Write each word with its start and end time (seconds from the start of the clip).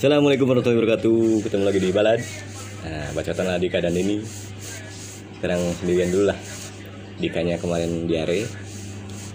Assalamualaikum 0.00 0.48
warahmatullahi 0.48 0.80
wabarakatuh. 0.80 1.44
Ketemu 1.44 1.64
lagi 1.68 1.76
di 1.84 1.90
Balad. 1.92 2.24
Nah, 2.88 3.12
bacotan 3.12 3.44
lah 3.44 3.60
Dika 3.60 3.84
dan 3.84 3.92
ini 3.92 4.24
Sekarang 5.36 5.60
sendirian 5.76 6.08
dulu 6.08 6.24
lah. 6.32 6.40
Dikanya 7.20 7.60
kemarin 7.60 8.08
diare 8.08 8.48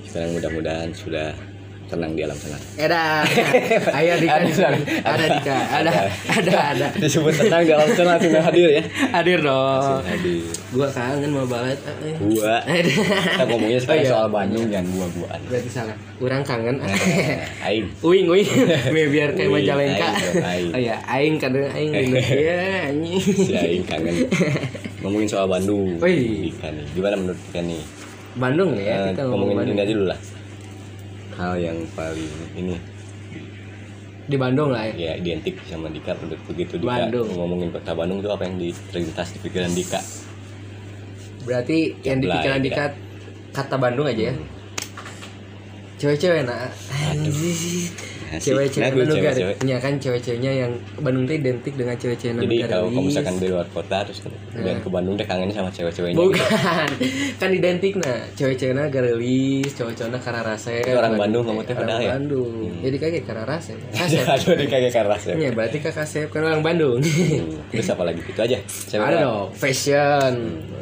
Sekarang 0.09 0.33
mudah-mudahan 0.33 0.89
sudah 0.89 1.37
tenang 1.85 2.11
di 2.11 2.21
alam 2.21 2.33
sana 2.35 2.57
Ada, 2.75 3.01
ayo 3.93 4.13
Dika, 4.17 4.35
Ada, 4.35 4.67
ada 5.01 5.25
Dika, 5.31 5.57
ada, 5.71 5.91
ada, 6.27 6.53
ada, 6.71 6.87
Disebut 6.95 7.33
tenang 7.35 7.61
di 7.61 7.71
alam 7.71 7.89
sana 7.91 8.17
sudah 8.17 8.41
hadir 8.41 8.69
ya 8.71 8.83
hadir 9.11 9.39
dong. 9.39 10.01
Hadir 10.01 10.41
Gua 10.69 10.87
kangen 10.87 11.29
mau 11.29 11.45
balet. 11.45 11.77
eh. 11.77 12.17
Gua 12.17 12.57
Kita 13.31 13.43
ngomongnya 13.45 13.77
sekarang 13.77 13.95
Oh, 13.95 14.01
iya. 14.01 14.11
soal 14.11 14.27
Bandung 14.27 14.65
Jangan 14.67 14.85
gua-guaan 14.91 15.39
Berarti 15.45 15.69
salah. 15.69 15.95
Kurang 16.15 16.41
kangen. 16.41 16.75
Aing 17.61 17.85
Uing, 18.07 18.25
uing, 18.25 18.49
biar 18.91 19.29
kayak 19.31 19.49
majalengka. 19.49 20.07
aing. 20.35 20.71
Oh 20.71 20.79
ya, 20.79 20.95
aing 21.07 21.35
kadang 21.37 21.69
aing 21.69 21.91
gitu. 21.93 22.17
Ya, 22.41 22.57
anjing. 22.87 23.19
Si 23.21 23.53
Aing 23.53 23.83
kangen 23.83 24.15
Ngomongin 24.99 25.27
soal 25.27 25.45
Bandung. 25.45 26.01
Dika 26.01 26.67
nih 26.67 26.85
Gimana 26.91 27.15
menurut 27.15 27.39
Dika 27.39 27.61
nih 27.61 27.81
Bandung 28.35 28.75
ya 28.75 28.99
Eh, 29.01 29.15
kita 29.15 29.21
ngomong 29.23 29.47
ngomongin 29.47 29.55
Bandung. 29.55 29.75
ini 29.75 29.81
aja 29.81 29.93
dulu 29.93 30.07
lah 30.09 30.19
hal 31.35 31.53
yang 31.59 31.77
paling 31.93 32.31
ini 32.55 32.75
Di 34.25 34.41
Bandung 34.41 34.73
lah 34.73 34.89
ya. 34.89 34.93
ya 34.97 35.11
identik 35.21 35.61
sama 35.69 35.85
Dika 35.93 36.17
menurut 36.17 36.41
begitu 36.49 36.81
Dika 36.81 37.05
Bandung. 37.05 37.29
ngomongin 37.29 37.69
kota 37.69 37.93
Bandung 37.93 38.25
tuh 38.25 38.33
apa 38.33 38.49
yang 38.49 38.57
di 38.57 38.73
terlintas 38.89 39.35
di 39.35 39.39
pikiran 39.43 39.69
Dika 39.69 40.01
Berarti 41.45 41.93
yang 42.01 42.19
di 42.19 42.27
pikiran 42.27 42.59
Dika. 42.59 42.85
Kata 43.53 43.77
Bandung 43.77 44.09
aja 44.09 44.33
ya. 44.33 44.35
Hmm. 44.35 44.49
Cewek-cewek. 46.01 46.43
Anjing. 46.43 48.04
Cewek-cewek 48.35 48.93
Nah. 48.95 49.53
Ya 49.65 49.77
kan 49.77 49.97
cewek-ceweknya 49.97 50.51
yang 50.65 50.71
Bandung 50.99 51.25
tuh 51.25 51.35
identik 51.37 51.73
dengan 51.75 51.95
cewek-cewek 51.95 52.35
jadi 52.35 52.47
negara 52.47 52.71
kalau 52.71 52.87
kamu 52.89 53.01
misalkan 53.07 53.35
di 53.37 53.47
luar 53.51 53.67
kota 53.69 53.97
terus 54.05 54.19
kemudian 54.21 54.77
ke 54.81 54.89
Bandung 54.89 55.13
deh 55.15 55.27
kangennya 55.27 55.55
sama 55.55 55.69
cewek-ceweknya 55.71 56.17
Bukan, 56.17 56.87
kan 57.41 57.49
identik 57.51 57.93
nah 57.99 58.17
cewek-ceweknya 58.33 58.85
garelis, 58.89 59.71
cowok-cowoknya 59.75 60.19
kararase. 60.19 60.77
Itu 60.81 60.97
orang 60.97 61.15
Bandung 61.17 61.43
kamu 61.45 61.61
teh 61.63 61.75
padahal 61.75 62.01
ya? 62.01 62.11
Bandung. 62.17 62.51
Hmm. 62.71 62.83
Jadi 62.83 62.97
kayak 62.97 63.23
kararase. 63.25 63.73
Kasep. 63.97 64.25
aduh 64.25 64.53
dia 64.57 64.67
kayak 64.69 64.91
keras 64.93 65.21
ya 65.27 65.33
Ya 65.35 65.49
berarti 65.51 65.77
kakak 65.79 66.05
Kasep 66.05 66.27
kan 66.31 66.41
orang 66.45 66.61
Bandung. 66.61 66.99
Hmm, 67.01 67.59
terus 67.71 67.87
apa 67.89 68.03
lagi 68.05 68.21
itu 68.21 68.41
aja 68.41 68.57
cewek 68.91 69.05
Ada 69.05 69.17
dong, 69.25 69.47
fashion. 69.55 70.33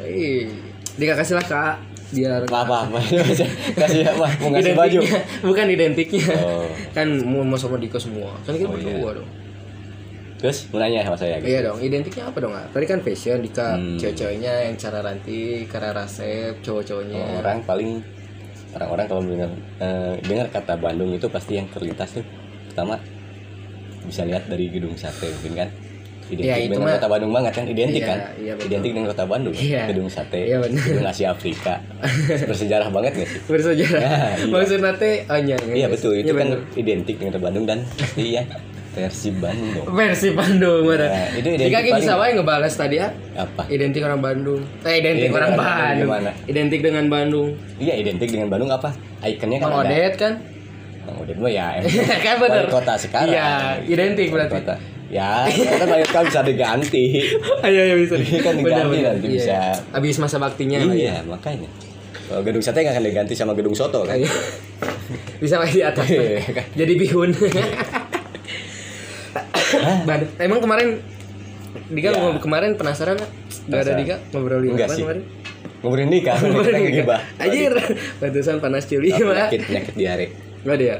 Ih, 0.04 0.48
Dika 0.94 1.18
kasih 1.18 1.34
lah 1.34 1.46
kak 1.46 1.93
biar 2.14 2.40
apa 2.46 2.86
apa 2.86 2.98
kasih 3.82 4.06
apa? 4.06 4.26
Mau 4.40 4.48
ngasih 4.50 4.72
baju? 4.72 5.00
Bukan 5.42 5.66
identiknya. 5.68 6.24
Oh. 6.38 6.64
kan 6.90 7.06
mau 7.20 7.42
mau 7.42 7.58
sama 7.58 7.76
Dika 7.76 7.98
semua. 7.98 8.32
Kan 8.42 8.54
kita 8.54 8.70
Oh, 8.70 8.78
iya. 8.78 8.94
berdua 8.94 9.10
dong. 9.18 9.28
Terus? 10.38 10.68
Mau 10.70 10.78
nanya 10.78 11.02
sama 11.02 11.16
saya? 11.16 11.40
Gitu 11.40 11.48
iya 11.48 11.60
dong. 11.64 11.78
Identiknya 11.78 12.24
apa 12.28 12.38
dong 12.38 12.54
tadi 12.70 12.84
kan 12.84 12.98
fashion 13.00 13.42
Dika. 13.42 13.74
Hmm. 13.74 13.98
cewek-ceweknya 13.98 14.52
yang 14.70 14.74
cara 14.76 14.98
ranting 15.00 15.66
cara 15.66 15.88
rasep 15.90 16.54
cowok-cowoknya. 16.60 17.42
Orang 17.42 17.58
paling 17.64 17.98
orang-orang 18.72 19.06
kalau 19.06 19.22
dengar 19.22 19.50
eh, 19.78 20.14
dengar 20.22 20.46
kata 20.48 20.74
Bandung 20.76 21.10
itu 21.10 21.26
pasti 21.26 21.56
yang 21.56 21.66
terlintas 21.68 22.14
tuh. 22.14 22.24
Pertama 22.68 22.98
bisa 24.04 24.20
lihat 24.22 24.44
dari 24.46 24.68
gedung 24.68 24.92
sate 24.94 25.32
mungkin 25.32 25.54
kan 25.56 25.68
identik 26.26 26.46
Ya, 26.46 26.56
itu 26.56 26.70
dengan 26.70 26.86
mah- 26.86 26.96
kota 26.96 27.08
Bandung 27.08 27.32
banget 27.32 27.52
kan 27.52 27.64
identik 27.66 27.98
Iya, 27.98 28.08
kan? 28.08 28.18
iya, 28.34 28.52
betul. 28.54 28.66
identik 28.66 28.90
dengan 28.90 29.08
kota 29.08 29.24
Bandung 29.24 29.54
Iya. 29.54 29.82
gedung 29.86 30.08
sate 30.08 30.40
Iya, 30.42 30.56
benar. 30.58 30.82
gedung 30.82 31.06
Asia 31.06 31.28
Afrika. 31.28 31.74
Bersejarah 32.50 32.88
banget 32.88 33.12
gak 33.14 33.28
sih? 33.28 33.40
Bersejarah. 33.44 34.00
Nah, 34.00 34.30
iya. 34.34 34.46
maksudnya 34.46 34.92
teh 34.94 35.14
oh 35.24 35.38
iya 35.38 35.56
iya 35.68 35.86
betul. 35.86 36.12
Itu 36.14 36.26
Iya, 36.26 36.34
kan 36.34 36.48
bener. 36.50 36.60
identik 36.74 37.14
dengan 37.16 37.30
kota 37.30 37.42
Bandung 37.42 37.64
dan 37.64 37.78
pasti 37.92 38.24
ya 38.32 38.42
versi 38.90 39.28
Bandung. 39.32 39.84
Versi 39.90 40.28
Bandung 40.30 40.80
bener 40.84 41.08
Nah, 41.08 41.28
itu 41.34 41.48
identik 41.50 41.66
Dika 41.66 41.80
kayak 41.82 41.98
bisa 41.98 42.12
wae 42.14 42.30
ngebales 42.32 42.74
tadi 42.74 42.96
ya 42.96 43.08
apa? 43.34 43.62
Identik 43.66 44.02
orang 44.02 44.20
Bandung. 44.20 44.60
Eh 44.80 44.94
identik 44.94 45.10
Identik 45.24 45.30
orang 45.34 45.50
orang 45.50 45.58
Bandung 45.60 45.98
gimana? 46.06 46.30
identik 46.46 46.80
dengan 46.80 47.04
Bandung. 47.06 47.48
Iya 47.76 47.94
identik 47.96 48.28
dengan 48.28 48.48
Bandung 48.48 48.70
apa? 48.70 48.90
Ikonnya 49.20 49.58
kan 49.58 49.68
ada. 49.68 49.78
Odet 49.82 50.14
kan? 50.14 50.32
Bang 51.04 51.16
Odet 51.20 51.36
mah 51.36 51.50
ya 51.50 51.68
kan 52.24 52.34
bener. 52.38 52.64
kota 52.66 52.94
sekarang. 52.94 53.28
Iya 53.28 53.48
identik 53.84 54.30
berarti. 54.30 54.56
kota. 54.56 54.74
Ya, 55.06 55.44
kan 55.46 55.86
banyak 55.86 56.08
kan 56.08 56.24
bisa 56.24 56.40
diganti. 56.40 57.28
ayo 57.60 57.78
ayo 57.86 57.94
bisa 57.98 58.16
Ini 58.16 58.40
kan 58.40 58.54
diganti 58.54 58.98
nanti 58.98 59.26
Iya. 59.26 59.36
bisa- 59.36 59.78
habis 59.92 60.16
masa 60.16 60.36
baktinya 60.38 60.80
lah 60.80 60.90
ya. 60.90 60.96
iya, 60.96 61.16
makanya. 61.22 61.68
Kalau 62.24 62.40
gedung 62.40 62.60
sate 62.60 62.80
nggak 62.80 62.94
akan 62.94 63.04
diganti 63.04 63.32
sama 63.32 63.52
gedung 63.52 63.72
soto 63.72 64.02
kan? 64.02 64.16
Iya. 64.16 64.32
bisa 65.42 65.56
lagi 65.56 65.76
di 65.76 65.84
atas 65.84 66.08
Iya, 66.08 66.40
kan? 66.50 66.64
jadi 66.72 66.92
bihun 66.94 67.30
Bandung. 70.04 70.30
emang 70.38 70.60
kemarin 70.60 70.88
Dika 71.84 72.06
Ya. 72.06 72.16
ngobrol 72.16 72.40
kemarin 72.40 72.70
penasaran 72.74 73.18
nggak? 73.18 73.30
Gak 73.66 73.80
ada. 73.82 73.92
Dika 73.94 74.16
ngobrolin 74.30 74.72
Enggak 74.72 74.88
apa 74.88 74.94
sih. 74.94 75.02
kemarin? 75.04 75.22
Ngobrolin 75.76 76.08
nikah, 76.08 76.34
kita 76.34 76.46
Ngobrolin 76.46 76.72
Dika. 76.72 76.86
ngegibah. 76.86 77.20
Anjir, 77.36 77.72
batusan 78.16 78.56
panas 78.56 78.84
cili 78.86 79.10
mah. 79.12 79.20
Penyakit, 79.50 79.60
penyakit 79.64 79.94
diare. 79.94 80.26
Gak 80.62 80.74
ada 80.74 80.84
ya? 80.86 80.96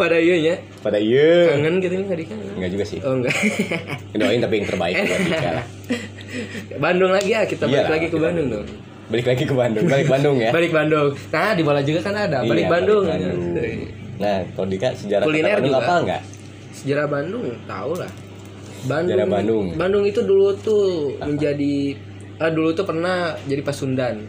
Pada 0.00 0.16
iya 0.16 0.34
nya. 0.40 0.54
Pada 0.80 0.98
iya. 0.98 1.52
Kangen 1.52 1.74
gitu 1.80 1.94
nggak 2.00 2.18
Dika? 2.18 2.34
Enggak 2.56 2.70
juga 2.72 2.84
sih. 2.88 2.98
Oh 3.04 3.14
enggak. 3.20 3.34
Doain 4.18 4.40
tapi 4.40 4.54
yang 4.62 4.66
terbaik 4.68 4.94
buat 5.04 5.20
Dika 5.28 5.50
lah. 5.60 5.66
Bandung 6.82 7.12
lagi 7.14 7.30
ya, 7.30 7.42
kita 7.46 7.64
balik 7.70 7.90
lagi 7.90 8.06
ke 8.10 8.18
Bandung 8.18 8.48
dong. 8.50 8.66
Balik 9.04 9.26
lagi 9.28 9.42
ke 9.44 9.54
Bandung, 9.54 9.84
balik 9.84 10.08
Bandung 10.08 10.36
ya. 10.40 10.50
Balik 10.50 10.72
Bandung. 10.72 11.12
Nah, 11.28 11.52
di 11.52 11.62
bola 11.62 11.80
juga 11.84 12.00
kan 12.00 12.14
ada, 12.16 12.40
balik 12.40 12.66
Iya, 12.66 12.72
Bandung. 12.72 13.04
Bandung. 13.04 13.78
Nah, 14.16 14.36
kalau 14.56 14.66
Dika 14.70 14.88
sejarah 14.96 15.24
Kuliner 15.28 15.60
Bandung 15.60 15.74
juga. 15.76 15.84
apa 15.84 15.94
enggak? 16.00 16.22
Sejarah 16.74 17.06
Bandung 17.06 17.46
tahu 17.68 17.92
lah. 18.00 18.10
Bandung. 18.88 19.08
Sejarah 19.12 19.28
Bandung. 19.28 19.64
Bandung 19.76 20.04
itu 20.08 20.20
dulu 20.24 20.48
tuh 20.58 20.84
menjadi 21.20 21.74
ah 22.40 22.50
dulu 22.50 22.74
tuh 22.74 22.86
pernah 22.88 23.36
jadi 23.46 23.62
Pasundan. 23.62 24.24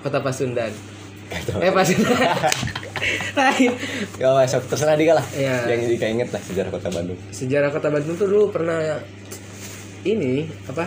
Kota 0.00 0.18
Pasundan. 0.24 0.72
Eh 1.60 1.70
Pasundan. 1.70 2.16
Lain. 3.36 3.72
Ya, 4.16 4.28
sok 4.48 4.64
terserah 4.68 4.96
Dika 4.96 5.12
lah. 5.16 5.26
Iya. 5.36 5.68
Yang 5.68 5.80
Dika 5.96 6.06
inget 6.08 6.28
lah 6.32 6.40
sejarah 6.40 6.70
kota 6.70 6.88
Bandung. 6.88 7.18
Sejarah 7.28 7.68
Kota 7.68 7.88
Bandung 7.92 8.14
tuh 8.16 8.26
dulu 8.26 8.44
pernah 8.48 8.80
ini 10.02 10.46
apa? 10.66 10.86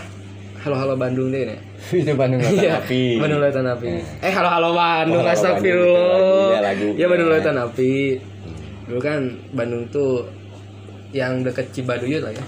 Halo 0.60 0.76
halo 0.76 0.94
Bandung 1.00 1.32
deh 1.32 1.48
nih. 1.48 1.60
Itu 2.04 2.14
Bandung 2.20 2.44
Lautan 2.44 2.60
Iya, 2.60 2.72
Api. 2.84 3.04
Bandung 3.16 3.40
Lautan 3.40 3.68
Api. 3.68 3.90
Eh 4.20 4.32
halo 4.34 4.50
halo 4.52 4.70
Bandung, 4.76 5.24
Oh, 5.24 5.32
astagfirullah. 5.32 6.52
Itu 6.52 6.60
lagu. 6.60 6.88
Iya. 6.96 7.00
Ya 7.00 7.06
Bandung 7.08 7.28
Iya. 7.32 7.36
Lautan 7.40 7.58
Api. 7.62 7.94
Dulu 8.90 9.00
kan 9.00 9.22
Bandung 9.56 9.84
tuh 9.88 10.28
yang 11.16 11.42
deket 11.42 11.72
Cibaduyut 11.72 12.22
lah 12.26 12.34
ya. 12.36 12.44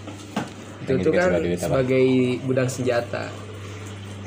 Itu 0.83 0.99
tuh 0.99 1.13
kan 1.15 1.29
Cibaduyut 1.31 1.55
apa? 1.55 1.65
sebagai 1.69 2.05
gudang 2.43 2.67
senjata. 2.67 3.25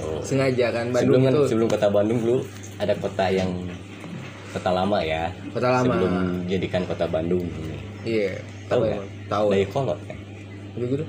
Oh. 0.01 0.21
Sengaja 0.25 0.73
kan 0.73 0.89
sebelum 0.91 1.21
Bandung 1.21 1.23
kan, 1.23 1.33
itu 1.37 1.43
sebelum 1.53 1.69
kota 1.69 1.89
Bandung 1.93 2.19
dulu 2.25 2.39
ada 2.81 2.95
kota 2.97 3.25
yang 3.31 3.51
kota 4.55 4.71
lama 4.71 4.99
ya 5.01 5.23
kota 5.51 5.69
lama. 5.69 5.83
sebelum 5.85 6.13
jadikan 6.47 6.83
kota 6.87 7.05
Bandung 7.05 7.47
Iya. 8.05 8.37
tahu 8.67 8.81
Apa 8.81 8.87
nggak? 8.87 9.05
Tahu. 9.27 9.47
Dayeuh 9.51 9.69
Kolot 9.69 9.99
kan 10.05 10.19
Gitu. 10.75 11.05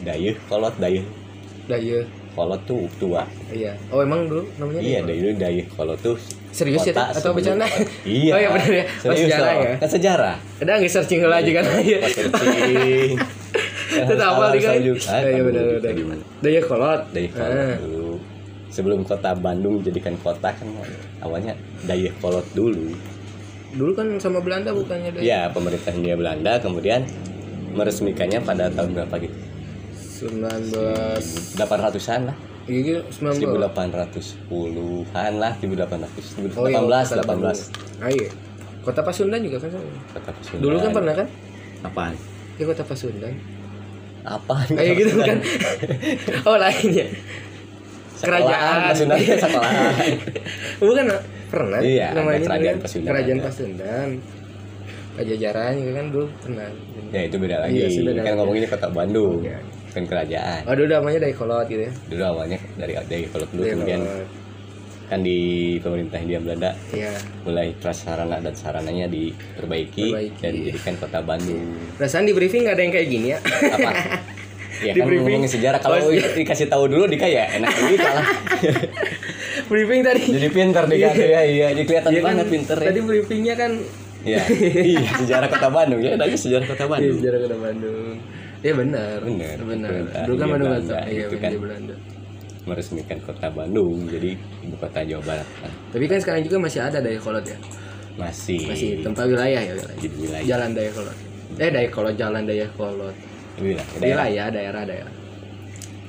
Dayeuh 0.00 0.36
Kolot 0.44 0.74
Dayeuh 0.76 1.06
Daya. 1.62 1.98
Kolot 2.32 2.60
tuh 2.64 2.88
tua 2.96 3.22
Iya. 3.48 3.76
Oh 3.88 4.00
emang 4.00 4.24
dulu 4.24 4.48
namanya? 4.56 4.80
iya 4.80 4.98
apa? 4.98 5.08
Dayeuh 5.08 5.34
Dayeuh 5.36 5.66
Kolot 5.70 5.98
tuh 6.00 6.16
Serius 6.50 6.82
ya 6.82 6.92
atau 6.92 7.32
bercanda? 7.32 7.64
iya 8.04 8.32
Oh 8.32 8.38
iya 8.38 8.48
benar 8.50 8.72
ya. 8.72 8.84
Oh, 8.84 8.92
serius 9.06 9.20
sejarah 9.26 9.52
dong. 9.52 9.62
ya. 9.62 9.74
kan 9.78 9.88
sejarah 9.88 10.34
Udah 10.58 10.74
nggak 10.74 10.90
searching 10.90 11.20
heula 11.20 11.36
aja 11.38 11.50
kan. 11.52 11.64
Iya. 11.78 11.98
Searching. 12.08 13.12
Kan 13.92 14.08
harus 14.08 14.16
apa 14.16 14.32
tahu, 14.32 14.40
harus 14.48 14.64
kan? 14.64 14.72
tahu 14.72 14.80
Iya 14.80 14.96
tahu 15.04 15.44
benar 15.44 15.62
juga 15.68 16.04
benar. 16.08 16.18
Daya 16.40 16.60
kolot. 16.62 17.00
Dayeuh 17.12 17.30
Kolot 17.30 17.52
Ah. 17.52 17.76
Sebelum 18.72 19.04
kota 19.04 19.36
Bandung 19.36 19.84
dijadikan 19.84 20.16
kota 20.18 20.48
kan 20.50 20.66
awalnya 21.20 21.52
Dayeuh 21.84 22.16
Kolot 22.18 22.48
dulu 22.56 22.96
Dulu 23.72 23.96
kan 23.96 24.04
sama 24.20 24.44
Belanda 24.44 24.68
bukannya 24.76 25.16
Daya? 25.16 25.24
Ya, 25.24 25.40
pemerintah 25.48 25.96
Hindia 25.96 26.12
Belanda 26.12 26.60
kemudian 26.60 27.08
meresmikannya 27.72 28.44
pada 28.44 28.68
tahun 28.68 28.92
berapa 28.92 29.16
gitu? 29.16 29.36
19 30.28 31.56
800-an 31.56 32.20
lah. 32.28 32.36
Iya, 32.68 33.02
19 33.10 33.42
1810-an 33.42 35.32
lah, 35.40 35.52
1800, 35.58 36.54
18, 36.54 36.54
Oh, 36.54 36.68
iya, 36.68 36.78
18, 36.78 37.10
kota 37.10 37.24
18. 37.26 38.04
Ah, 38.04 38.10
iya. 38.12 38.28
Kota 38.82 39.00
Pasundan 39.02 39.40
juga 39.42 39.56
kan 39.62 39.70
sama. 39.72 39.88
Kota 40.14 40.30
Pasundan. 40.30 40.62
Dulu 40.62 40.76
kan 40.78 40.90
pernah 40.94 41.14
kan? 41.16 41.26
Apaan? 41.82 42.14
Ya 42.60 42.64
kota 42.68 42.84
Pasundan. 42.86 43.34
Apaan? 44.22 44.68
Kayak 44.68 44.94
gitu 45.00 45.16
kan. 45.18 45.38
oh 46.46 46.56
lainnya. 46.60 47.06
Kerajaan. 48.22 48.78
Pasundan 48.86 49.18
sekolah. 49.18 49.70
Bukan 50.78 51.06
pernah 51.52 51.78
Iya, 51.78 52.06
namanya 52.14 52.40
kerajaan. 52.42 52.76
Pasundan 52.78 53.08
Kerajaan. 53.08 53.38
Pasundan. 53.40 54.08
Pajajaran 55.12 55.72
juga 55.76 55.92
kan 55.92 56.06
dulu 56.08 56.26
pernah. 56.40 56.68
ya 57.12 57.20
itu 57.22 57.36
beda 57.36 57.56
lagi. 57.60 57.76
Iya, 57.76 57.88
sudah 57.90 58.12
kan 58.14 58.24
lagi. 58.24 58.36
ngomongin 58.38 58.62
kota 58.66 58.88
Bandung. 58.88 59.44
Iya. 59.44 59.58
Kan 59.92 60.02
kerajaan. 60.06 60.60
Oh 60.64 60.72
dulu 60.72 60.88
namanya 60.88 61.18
Dayakolot 61.20 61.66
gitu 61.66 61.82
ya. 61.84 61.92
Dulu 62.08 62.22
awalnya 62.24 62.58
dari 62.74 62.92
dari 63.02 63.24
kalau 63.26 63.44
dulu 63.46 63.60
Dayakolot. 63.60 63.76
kemudian 63.76 64.00
kan 65.04 65.20
di 65.20 65.36
pemerintah 65.76 66.16
Hindia 66.16 66.40
Belanda 66.40 66.72
Iya. 66.88 67.12
mulai 67.44 67.76
prasarana 67.76 68.40
dan 68.40 68.56
sarananya 68.56 69.04
diperbaiki 69.06 70.08
Perbaiki. 70.08 70.40
dan 70.40 70.50
dijadikan 70.56 70.94
kota 70.96 71.20
Bandung. 71.20 71.60
Perasaan 72.00 72.24
di 72.24 72.32
briefing 72.32 72.64
nggak 72.64 72.72
ada 72.72 72.82
yang 72.82 72.92
kayak 72.96 73.08
gini 73.10 73.26
ya. 73.28 73.38
Apa? 73.68 73.90
Ya 74.82 74.92
Di 74.92 74.98
kan 74.98 75.06
briefing. 75.06 75.24
ngomongin 75.30 75.46
sejarah 75.48 75.78
kalau 75.78 75.96
Oh, 75.96 76.10
iya. 76.10 76.26
dikasih 76.28 76.66
tahu 76.66 76.84
dulu 76.86 77.06
Dika 77.06 77.24
ya 77.24 77.46
enak 77.54 77.70
gitu 77.86 78.02
lah. 78.02 78.26
briefing 79.70 80.00
tadi. 80.02 80.22
Jadi 80.28 80.48
pinter 80.50 80.82
Dika 80.84 81.08
tuh 81.12 81.22
ya, 81.24 81.40
iya, 81.42 81.66
jadi 81.70 81.84
kelihatan 81.84 82.10
Iya 82.10 82.18
kan, 82.18 82.26
banget 82.28 82.46
pinter 82.48 82.76
ya. 82.76 82.86
Tadi 82.88 83.00
briefingnya 83.00 83.54
kan 83.54 83.72
Iya, 84.22 84.42
iya 84.92 85.02
sejarah 85.16 85.48
kota 85.48 85.68
Bandung 85.68 85.98
ya, 85.98 86.14
ada 86.14 86.24
sejarah 86.28 86.62
kota 86.64 86.84
Iya, 86.84 86.90
Bandung. 86.92 87.16
sejarah 87.16 87.38
kota 87.40 87.56
Bandung. 87.58 88.14
Iya 88.60 88.72
benar. 88.76 89.18
Benar. 89.20 89.56
Benar. 89.58 89.90
Pemerintah 89.90 90.22
Dulu 90.22 90.34
kan 90.36 90.38
Hindia 90.40 90.52
Bandung 90.52 90.68
Belanda. 90.68 90.98
Iya, 91.02 91.24
gitu 91.24 91.36
kan. 91.36 91.42
kan. 91.44 91.60
Belanda. 91.60 91.94
Meresmikan 92.62 93.18
kota 93.18 93.46
Bandung 93.50 94.06
jadi 94.06 94.30
ibu 94.38 94.76
kota 94.76 95.00
Jawa 95.02 95.22
Barat 95.24 95.48
kan. 95.58 95.70
Tapi 95.90 96.04
kan 96.06 96.18
sekarang 96.18 96.42
juga 96.42 96.56
masih 96.60 96.80
ada 96.80 96.98
Dayakolot 96.98 97.42
ya. 97.42 97.58
Masih. 98.14 98.60
Masih 98.64 98.88
tempat 99.02 99.26
wilayah 99.26 99.58
ya 99.58 99.72
wilayah. 99.72 99.98
Di 99.98 100.08
wilayah. 100.12 100.46
Jalan 100.46 100.70
Dayakolot. 100.70 101.16
Eh 101.52 101.68
Dayakolot 101.68 102.14
jalan 102.14 102.42
Dayakolot. 102.44 103.16
Wilayah. 103.62 103.86
daerah. 103.94 104.26
Wilayah 104.26 104.46
daerah 104.50 104.82
daerah. 104.84 105.12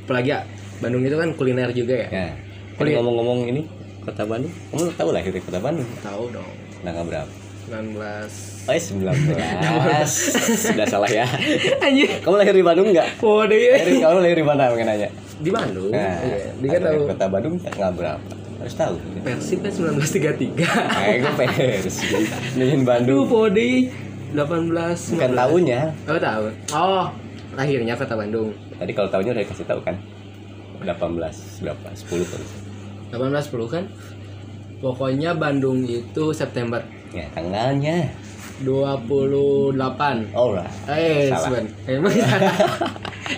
Apalagi 0.03 0.29
ya 0.29 0.39
Bandung 0.77 1.01
itu 1.01 1.15
kan 1.15 1.29
kuliner 1.33 1.69
juga 1.71 1.95
ya. 1.95 2.07
Kan 2.09 2.33
Kuliah. 2.75 2.97
ngomong-ngomong 2.99 3.39
ini 3.47 3.61
kota 4.01 4.25
Bandung, 4.25 4.51
kamu 4.67 4.91
tahu 4.93 5.09
lah 5.13 5.21
itu 5.21 5.39
kota 5.39 5.59
Bandung. 5.61 5.87
Tahu 6.01 6.23
dong. 6.29 6.49
Tanggal 6.83 7.05
berapa? 7.07 7.31
19 7.63 7.95
Oh, 8.63 8.75
19. 8.75 9.07
Sudah 10.59 10.83
salah 10.85 11.07
ya. 11.07 11.23
Anjir. 11.79 12.19
Kamu 12.19 12.35
lahir 12.35 12.51
di 12.51 12.59
Bandung 12.61 12.91
enggak? 12.91 13.07
Waduh 13.17 13.55
Lahir, 13.55 13.87
ya. 13.87 14.03
kamu 14.03 14.19
lahir 14.19 14.37
di 14.37 14.45
mana 14.45 14.63
mungkin 14.67 14.89
aja? 14.89 15.07
Di 15.39 15.49
Bandung. 15.49 15.87
Nah, 15.89 16.15
Iya. 16.19 16.51
Dia 16.59 16.69
kan 16.69 16.81
tahu 16.83 16.97
kota 17.07 17.25
Bandung 17.27 17.53
tanggal 17.59 17.91
berapa? 17.93 18.23
Harus 18.59 18.75
tahu. 18.75 18.95
Persib 19.21 19.59
kan 19.59 19.71
1933. 19.71 20.63
Eh, 21.03 21.15
gue 21.19 21.33
pers. 21.35 21.95
Nyanyiin 22.55 22.79
Aduh, 22.79 22.87
Bandung. 22.87 23.23
Podi 23.27 23.71
18 24.31 25.15
Bukan 25.15 25.29
19. 25.31 25.35
tahunnya. 25.35 25.81
Oh, 26.03 26.19
tahu. 26.19 26.43
Oh, 26.73 27.05
lahirnya 27.53 27.93
kota 27.93 28.13
Bandung. 28.13 28.49
Tadi 28.75 28.91
kalau 28.91 29.09
tahunnya 29.09 29.31
udah 29.37 29.43
dikasih 29.45 29.65
tahu 29.65 29.79
kan? 29.81 29.95
18 30.83 31.63
berapa? 31.63 31.87
10 31.93 32.31
kali. 32.31 32.45
18 33.13 33.49
10 33.49 33.73
kan? 33.73 33.83
Pokoknya 34.83 35.31
Bandung 35.33 35.85
itu 35.85 36.35
September 36.35 36.83
Ya, 37.13 37.29
tanggalnya. 37.29 38.09
28. 38.65 40.33
Alright. 40.33 40.73
Eh, 40.89 41.29
Salah. 41.29 41.41
Sven. 41.45 41.65
Emang 41.85 42.13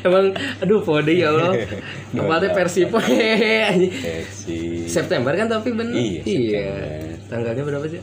Emang 0.01 0.25
aduh 0.63 0.79
Podi 0.79 1.19
ya 1.19 1.29
Allah. 1.35 1.51
Anjing. 3.75 3.91
Versi 3.91 4.59
September 4.87 5.35
kan 5.35 5.51
tapi 5.51 5.75
bener. 5.75 5.91
Iya, 5.95 6.23
September. 6.23 7.19
Tanggalnya 7.27 7.63
berapa 7.67 7.85
sih? 7.91 8.01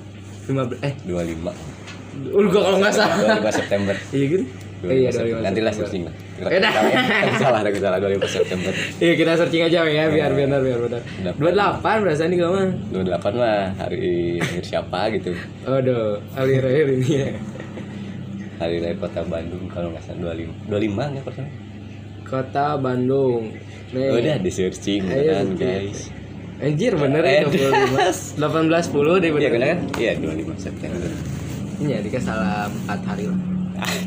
15 0.53 0.77
eh 0.85 0.95
25. 1.09 2.37
Ulga 2.37 2.59
kalau 2.61 2.79
nggak 2.81 2.95
salah. 2.95 3.17
25 3.41 3.61
September. 3.65 3.95
Iya 4.13 4.25
gitu. 4.29 4.45
Eh, 4.83 5.07
iya 5.07 5.11
25 5.15 5.47
Nanti 5.47 5.61
lah 5.63 5.71
searching 5.71 6.03
lah. 6.11 6.15
Eh, 6.43 6.59
dah. 6.59 6.73
salah, 7.39 7.63
ada 7.63 7.71
salah 7.79 7.99
25 8.03 8.27
September. 8.27 8.73
Iya 9.03 9.13
kita 9.15 9.33
searching 9.39 9.63
aja 9.63 9.79
ya 9.87 10.05
biar 10.11 10.31
benar 10.35 10.59
biar 10.59 10.79
benar. 10.83 11.01
Delapan. 11.39 12.03
28 12.03 12.03
perasaan 12.03 12.31
di 12.35 12.39
kamu. 12.43 12.61
28 12.91 13.39
mah 13.39 13.59
hari 13.79 14.11
lahir 14.43 14.65
siapa 14.67 15.01
gitu. 15.15 15.31
Aduh, 15.63 16.19
alir-alir 16.35 16.99
ini 16.99 17.11
ya. 17.15 17.29
Hari 18.59 18.77
lahir 18.83 18.99
kota 18.99 19.23
Bandung 19.23 19.71
kalau 19.71 19.95
nggak 19.95 20.03
salah 20.03 20.35
25. 20.35 20.67
25 20.67 21.13
nggak 21.15 21.25
persen? 21.25 21.47
Kota 22.27 22.67
Bandung. 22.75 23.55
Nih. 23.93 24.09
Udah 24.19 24.37
di 24.43 24.51
searching 24.51 25.03
kan 25.07 25.47
guys. 25.55 26.11
Anjir 26.63 26.95
bener 26.95 27.23
ya 27.27 27.43
25 27.43 28.39
18 28.39 28.39
10 28.39 29.23
deh 29.23 29.31
Iya 29.31 29.35
bener 29.35 29.51
benar 29.51 29.69
kan? 29.75 29.79
Iya 29.99 30.13
25 30.19 30.59
September. 30.59 31.11
Iya 31.83 31.99
dikasih 32.07 32.27
salah 32.27 32.71
4 32.87 33.03
hari 33.03 33.27
lah 33.27 33.39
Ah, 33.39 33.52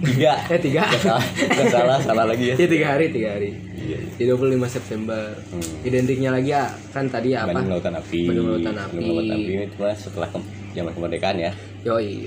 tiga. 0.01 0.33
Eh 0.47 0.57
3 0.57 0.71
Nggak 0.75 0.99
salah, 0.99 1.23
nggak 1.25 1.67
salah, 1.69 1.97
salah 1.99 2.25
lagi 2.25 2.45
ya. 2.49 2.55
Iya 2.55 2.67
3 2.67 2.85
hari 2.89 3.05
3 3.09 3.29
hari 3.29 3.49
Iya. 3.75 3.97
Di 4.11 4.23
25 4.25 4.41
September 4.67 5.21
Hmm. 5.45 5.61
Identiknya 5.81 6.29
lagi 6.31 6.49
ya 6.49 6.65
Kan 6.89 7.05
tadi 7.05 7.31
apa 7.31 7.49
Bandung 7.49 7.69
Lautan 7.71 7.93
Api. 7.93 8.19
Bandung 8.25 8.47
Lautan 8.49 8.75
Api. 8.75 8.95
Bandung 8.95 9.15
Lautan 9.15 9.37
Api 9.37 9.51
itu 9.61 9.77
mah 9.77 9.93
setelah 9.93 10.29
ke- 10.29 10.45
zaman 10.73 10.91
kemerdekaan 10.91 11.37
ya. 11.39 11.51
Yoi 11.83 12.25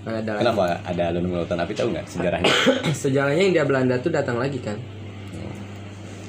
Kan 0.00 0.12
ada 0.16 0.30
lagi. 0.32 0.40
Kenapa 0.42 0.64
ada 0.82 1.04
Bandung 1.10 1.32
Lautan 1.32 1.58
Api 1.58 1.72
tahu 1.72 1.88
nggak 1.90 2.06
sejarahnya? 2.08 2.52
Sejarahnya 3.02 3.44
India 3.46 3.62
Belanda 3.62 3.94
tuh 3.96 4.10
datang 4.10 4.36
lagi 4.36 4.58
kan 4.58 4.76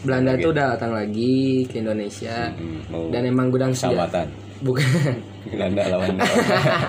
Belanda 0.02 0.32
Lagi. 0.32 0.44
tuh 0.44 0.54
datang 0.54 0.92
lagi 0.92 1.34
ke 1.66 1.82
Indonesia 1.82 2.54
Hmm, 2.54 2.78
mau 2.88 3.10
Dan 3.10 3.26
emang 3.26 3.50
gudang 3.50 3.74
senjata 3.74 4.06
sawatan. 4.06 4.28
Bukan 4.62 4.86
Belanda 5.52 5.82
lawan 5.90 6.14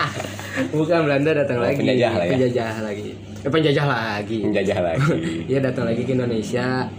Bukan 0.76 0.98
Belanda 1.02 1.31
datang 1.34 1.56
Oh, 1.56 1.64
lagi 1.64 1.81
penjajah 1.81 2.12
lah 2.12 2.25
ya. 2.25 2.32
Penjajah 2.32 2.75
lagi 2.82 3.08
Eh 3.46 3.50
penjajah 3.54 3.87
lagi 3.87 4.43
penjajah 4.43 4.78
lagi. 4.82 5.14
Iya 5.54 5.70
datang 5.70 5.87
lagi 5.87 6.02
ke 6.02 6.19
Indonesia. 6.19 6.90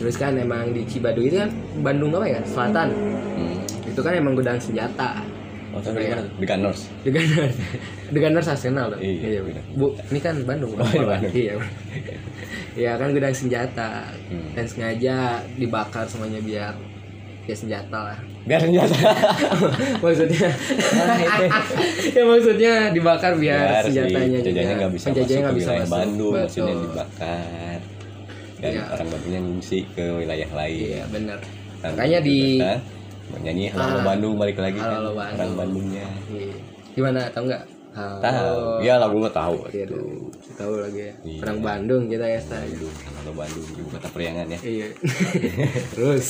Terus 0.00 0.16
kan 0.16 0.32
emang 0.40 0.72
di 0.72 0.88
Cibadu 0.88 1.20
itu 1.20 1.36
kan 1.36 1.52
Bandung 1.84 2.16
apa 2.16 2.24
ya? 2.32 2.40
Selatan. 2.48 2.88
Hmm. 3.36 3.60
Itu 3.84 4.00
kan 4.00 4.16
emang 4.16 4.32
gudang 4.32 4.56
senjata. 4.56 5.20
Oh, 5.72 5.80
tapi 5.84 6.08
di? 6.08 6.16
Di 6.40 6.46
Ganors. 6.48 6.88
The 7.04 7.12
Gunners. 7.12 7.56
The 8.08 8.20
Gunners 8.20 8.48
Arsenal 8.48 8.92
tuh. 8.92 9.00
Iya, 9.00 9.40
benar. 9.40 9.64
Bu, 9.72 9.86
ini 10.12 10.20
kan 10.20 10.36
Bandung. 10.44 10.72
Oh, 10.76 10.84
iya, 10.92 11.04
Bandung. 11.04 11.32
Iya. 11.32 11.54
Iya 12.72 12.96
kan 12.96 13.12
gudang 13.12 13.36
senjata. 13.36 14.08
Hmm. 14.32 14.48
Dan 14.56 14.64
sengaja 14.64 15.44
dibakar 15.60 16.08
semuanya 16.08 16.40
biar 16.40 16.72
ya 17.42 17.54
senjata 17.54 17.98
lah. 18.04 18.18
Biar 18.42 18.60
senjata. 18.60 18.94
maksudnya 20.04 20.48
Nah, 20.92 21.18
itu. 21.26 21.44
ya 22.12 22.22
maksudnya 22.22 22.72
dibakar 22.90 23.32
biar, 23.34 23.58
Biar 23.60 23.82
si 23.82 23.86
senjatanya 23.90 24.38
penjajahnya 24.38 24.62
juga- 24.64 24.78
nggak 24.78 24.92
bisa 24.92 25.06
penjajahnya 25.06 25.40
masuk 25.40 25.48
ke 25.48 25.56
bisa 25.56 25.66
wilayah 25.66 25.82
masuk. 25.82 25.94
Bandung, 25.96 26.32
maksudnya 26.36 26.64
Betul. 26.68 26.84
dibakar. 26.84 27.78
Dan 28.54 28.70
Iya. 28.70 28.82
orang 28.88 29.08
Bandungnya 29.08 29.40
ngungsi 29.42 29.78
ke 29.90 30.04
wilayah 30.16 30.50
lain. 30.52 30.86
Iya 30.88 31.04
benar. 31.08 31.38
Nah, 31.82 31.88
Makanya 31.90 32.18
di 32.20 32.38
kan. 32.56 32.78
nyanyi 33.34 33.64
halo 33.68 33.96
Ah. 33.96 34.04
Bandung 34.04 34.34
balik 34.36 34.56
lagi 34.56 34.78
kan. 34.78 34.92
Halo 34.94 35.10
Bandung. 35.12 35.34
Orang 35.36 35.52
Bandungnya. 35.56 36.06
Iya. 36.28 36.54
Gimana 36.92 37.20
tahu 37.28 37.44
nggak? 37.48 37.64
Tahu. 37.92 38.80
Ya 38.80 38.96
lagu 38.96 39.16
mah 39.18 39.28
tahu. 39.28 39.56
Gitu. 39.68 39.98
Tahu 40.54 40.72
lagi 40.78 41.00
ya. 41.02 41.12
Iya. 41.22 41.40
Orang 41.42 41.58
Bandung 41.60 42.02
kita 42.06 42.24
ya. 42.24 42.40
Bandung, 42.40 42.94
Halo 43.12 43.30
Bandung, 43.34 43.66
ibu 43.68 43.88
kota 43.90 44.08
periangan 44.08 44.46
ya. 44.48 44.58
Iya. 44.62 44.86
Terus 45.92 46.28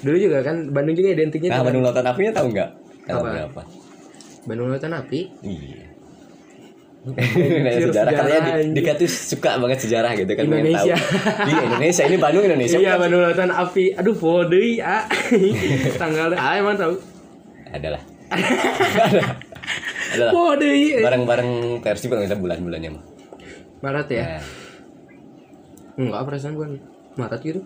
dulu 0.00 0.16
juga 0.16 0.38
kan 0.46 0.56
Bandung 0.70 0.94
juga 0.96 1.08
identiknya 1.12 1.50
Nah, 1.52 1.66
Bandung 1.66 1.82
Lautan 1.82 2.06
Apinya 2.06 2.32
tahu 2.32 2.46
nggak? 2.54 2.70
Apa? 3.10 3.20
berapa? 3.26 3.62
Bandung 4.46 4.68
Lautan 4.72 4.92
Api. 4.96 5.20
Iya. 5.42 5.86
Nanya 7.00 7.80
sejarah 7.88 8.12
sejarah, 8.12 8.12
karena 8.12 8.36
di. 8.60 8.76
Dika 8.76 8.92
tuh 9.00 9.08
suka 9.08 9.56
banget 9.56 9.78
sejarah 9.88 10.12
gitu 10.20 10.32
kan 10.36 10.44
Indonesia. 10.44 10.96
tahu. 10.96 11.48
Iya 11.48 11.60
Indonesia 11.64 12.02
ini 12.04 12.16
Bandung 12.20 12.44
Indonesia. 12.44 12.76
Iya? 12.76 12.92
Bandung 13.00 13.20
Lautan 13.24 13.50
Api. 13.52 13.84
Aduh, 13.96 14.16
fode 14.16 14.64
ah. 14.84 15.04
Tanggalnya 16.00 16.36
ah 16.36 16.54
emang 16.60 16.76
tahu. 16.76 16.94
Adalah. 17.72 18.02
Ada. 18.30 19.22
Adalah. 20.12 20.32
Fode. 20.32 20.72
Bareng-bareng 21.00 21.50
versi 21.80 22.06
bareng 22.08 22.24
kita 22.28 22.36
bulan-bulannya 22.36 22.90
mah. 22.92 23.04
Maret 23.80 24.08
ya? 24.12 24.24
Nah, 24.36 24.44
Enggak 26.00 26.22
perasaan 26.28 26.52
gua 26.56 26.68
Maret 27.16 27.40
gitu. 27.44 27.60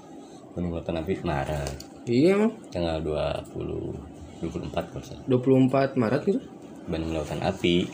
Bandung 0.55 0.79
Lautan 0.79 0.99
Api 1.03 1.19
Maret 1.27 1.94
Iya 2.05 2.37
emang 2.37 2.53
tanggal 2.69 3.01
20 3.01 4.45
24 4.45 4.93
kalau 4.93 5.05
salah. 5.05 5.25
24 5.25 5.97
Maret 5.97 6.23
gitu. 6.25 6.41
Bandung 6.85 7.17
Lautan 7.17 7.41
Api. 7.41 7.89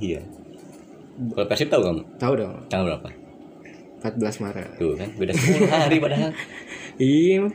Iya. 0.00 0.24
Kalau 1.36 1.44
Persib 1.44 1.68
tahu 1.68 1.82
kamu? 1.84 2.00
Tahu 2.16 2.32
dong. 2.34 2.52
Tanggal 2.66 2.96
berapa? 2.96 3.08
14 4.00 4.40
Maret. 4.40 4.68
Tuh 4.80 4.96
kan 4.96 5.08
beda 5.14 5.32
10 5.36 5.68
hari 5.68 5.96
padahal. 6.00 6.32
Iya. 6.96 7.32
emang. 7.40 7.54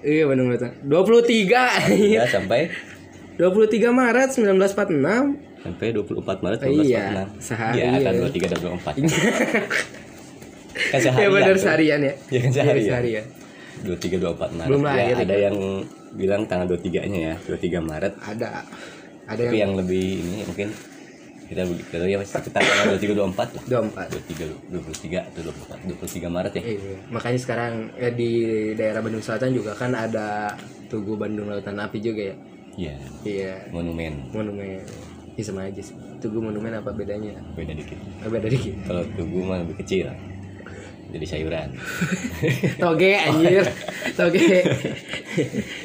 Iya 0.00 0.22
Bandung 0.24 0.48
Lautan. 0.48 0.72
23. 0.80 1.92
Iya. 1.92 2.20
Ya 2.20 2.24
sampai 2.26 2.72
23 3.36 3.92
Maret 3.92 4.28
1946. 4.32 5.44
sampai 5.60 5.90
24 5.90 6.40
Maret 6.40 6.58
Iya, 6.62 7.04
1946. 7.36 7.42
sehari, 7.42 7.76
Iya, 7.76 7.88
kan 7.98 8.12
ya. 8.14 8.20
23 8.22 8.48
dan 8.48 8.60
24. 8.62 8.94
kan 10.92 11.00
sehari. 11.02 11.20
ya 11.20 11.28
benar 11.28 11.56
seharian 11.58 12.00
ya. 12.00 12.14
Iya 12.30 12.40
kan 12.40 12.50
sehari 12.54 13.10
ya. 13.12 13.22
Sehari 13.76 13.92
ya. 13.92 13.96
23 13.96 14.24
24 14.32 14.56
Maret. 14.56 14.68
Belum 14.68 14.82
ya, 14.82 14.88
lahir, 14.88 15.16
ada 15.18 15.36
ya. 15.36 15.44
yang 15.50 15.56
bilang 16.12 16.42
tanggal 16.48 16.66
23-nya 16.72 17.20
ya, 17.20 17.34
23 17.44 17.80
Maret. 17.82 18.12
Ada 18.16 18.46
ada 19.26 19.42
Tapi 19.42 19.58
yang 19.58 19.58
yang 19.58 19.72
lebih 19.74 20.22
ini 20.22 20.46
mungkin 20.46 20.70
kita 21.46 21.62
kita 21.62 22.02
ya 22.02 22.18
kita 22.18 22.50
tanggal 22.50 22.98
23 22.98 23.14
24 23.14 23.54
lah 23.54 23.64
24 23.86 24.18
23 24.70 24.70
23 24.82 25.30
atau 25.30 25.40
24 25.46 26.26
23 26.26 26.26
Maret 26.26 26.52
ya 26.58 26.62
Iya, 26.66 26.94
makanya 27.06 27.38
sekarang 27.38 27.72
eh, 27.94 28.10
di 28.10 28.30
daerah 28.74 28.98
Bandung 28.98 29.22
Selatan 29.22 29.54
juga 29.54 29.74
kan 29.74 29.94
ada 29.94 30.54
Tugu 30.86 31.14
Bandung 31.14 31.46
Lautan 31.46 31.78
Api 31.78 31.98
juga 31.98 32.22
ya. 32.22 32.36
iya 32.74 32.94
Iya, 33.22 33.54
monumen 33.70 34.26
monumen. 34.30 34.82
Ya 35.36 35.42
sama 35.44 35.68
aja 35.68 35.78
sih. 35.78 35.94
Tugu 36.18 36.40
monumen 36.40 36.72
apa 36.72 36.90
bedanya? 36.90 37.34
beda 37.54 37.74
dikit 37.74 37.98
Oh, 38.26 38.30
beda 38.30 38.48
dikit. 38.48 38.74
kalau 38.82 39.02
tugu 39.14 39.38
mah 39.42 39.62
lebih 39.62 39.76
kecil 39.82 40.10
jadi 41.06 41.22
sayuran 41.24 41.68
Toge 42.82 43.12
anjir. 43.14 43.62
Toge. 44.18 44.42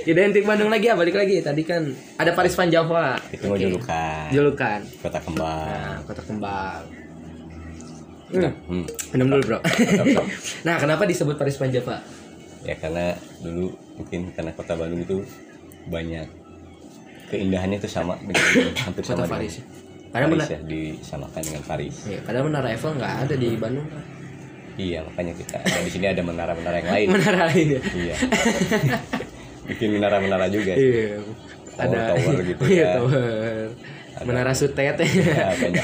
Identik 0.03 0.43
Bandung 0.43 0.67
lagi 0.67 0.87
ya, 0.87 0.95
balik 0.95 1.13
lagi. 1.13 1.39
Tadi 1.39 1.61
kan 1.61 1.85
ada 2.15 2.31
Paris 2.31 2.53
Van 2.53 2.67
Java. 2.67 3.15
itu 3.29 3.45
Oke. 3.45 3.61
julukan 3.61 4.27
Julukan. 4.29 4.79
kota 4.99 5.19
kembang 5.19 5.67
Nah, 5.67 5.99
Kota 6.03 6.21
Kembang. 6.23 6.81
Hmm, 8.31 8.47
hmm. 8.65 8.85
minum 9.11 9.27
dulu, 9.29 9.43
Bro. 9.45 9.59
Nah, 10.67 10.79
kenapa 10.79 11.03
disebut 11.03 11.35
Paris 11.35 11.55
Van 11.55 11.69
Java? 11.69 11.99
ya 12.61 12.77
karena 12.77 13.17
dulu 13.41 13.73
mungkin 13.97 14.29
karena 14.31 14.53
kota 14.53 14.77
Bandung 14.77 15.01
itu 15.01 15.17
banyak 15.83 16.29
keindahannya 17.27 17.81
itu 17.81 17.89
sama 17.89 18.13
dengan 18.21 18.37
hampir 18.85 19.01
Kota 19.01 19.25
Paris. 19.25 19.57
dengan 19.57 20.13
Paris 20.13 20.29
benar. 20.29 20.47
ya 20.47 20.59
disamakan 20.61 21.41
dengan 21.41 21.63
Paris 21.65 21.95
Iya, 22.05 22.19
padahal 22.21 22.45
Menara 22.45 22.69
Eiffel 22.69 22.93
nggak 22.93 23.13
ada 23.25 23.35
di 23.35 23.49
Bandung. 23.57 23.87
Iya 24.75 24.99
makanya 25.01 25.33
kita 25.33 25.57
ada 25.57 25.79
di 25.81 25.91
sini 25.91 26.05
ada 26.07 26.21
menara-menara 26.21 26.77
yang 26.79 26.91
lain 26.91 27.07
Menara 27.11 27.41
lain 27.49 27.67
ya. 27.75 27.81
iya 27.91 28.15
bikin 29.69 29.89
menara-menara 29.95 30.45
juga 30.47 30.73
Iya. 30.75 31.21
Tower-tower 31.71 32.35
gitu 32.43 32.61
Iya, 32.67 32.83
ya. 32.83 32.91
tower. 32.99 33.67
Ada. 34.11 34.25
Menara 34.27 34.51
Sutet. 34.51 34.95
ya, 34.99 35.55
banyak 35.55 35.83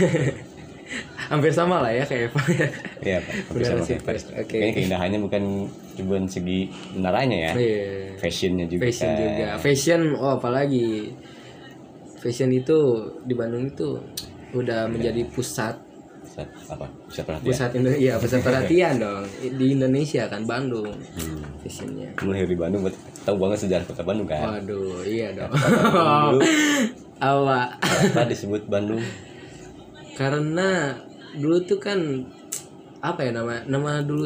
Hampir 1.31 1.51
sama 1.51 1.79
lah 1.83 1.91
ya 1.91 2.03
kayak. 2.03 2.31
Iya, 3.03 3.19
Pak. 3.23 3.33
Hampir 3.47 3.61
Menara 3.63 3.81
sama 3.81 3.99
kayak. 4.03 4.21
Oke. 4.35 4.47
Kayaknya 4.51 4.73
keindahannya 4.75 5.19
bukan 5.23 5.43
cuma 5.95 6.15
segi 6.27 6.59
menaranya 6.93 7.37
ya, 7.39 7.51
Iya. 7.55 7.83
fashionnya 8.19 8.65
juga. 8.67 8.83
Fashion 8.83 9.11
juga. 9.15 9.47
Fashion, 9.57 10.01
oh 10.15 10.31
apalagi 10.35 10.87
fashion 12.19 12.49
itu 12.51 12.77
di 13.23 13.33
Bandung 13.33 13.71
itu 13.71 13.95
udah 14.51 14.87
menjadi 14.87 15.23
pusat 15.27 15.75
Pusat 16.37 16.47
apa? 16.69 16.85
Pusat 17.03 17.23
perhatian. 17.25 17.47
pusat 17.49 17.69
Indo- 17.73 17.97
iya 17.97 18.13
pusat 18.15 18.39
perhatian 18.39 18.93
dong 19.03 19.25
di 19.41 19.65
Indonesia 19.71 20.23
kan 20.25 20.41
Bandung 20.43 20.93
Hmm. 21.17 21.41
Kamu 22.15 22.31
lahir 22.31 22.47
di 22.47 22.55
Bandung, 22.55 22.87
tahu 23.25 23.35
banget 23.35 23.57
sejarah 23.59 23.83
kota 23.83 23.99
Bandung 23.99 24.23
kan? 24.23 24.39
Waduh, 24.39 25.03
iya 25.03 25.33
dong. 25.33 25.51
Dulu 25.51 26.39
Awak. 27.19 27.69
apa 28.07 28.23
disebut 28.23 28.63
Bandung? 28.65 29.03
Karena 30.13 30.95
dulu 31.33 31.57
tuh 31.61 31.75
kan 31.75 31.99
apa 32.97 33.19
ya 33.21 33.31
nama 33.31 33.61
nama 33.65 33.99
dulu 33.99 34.25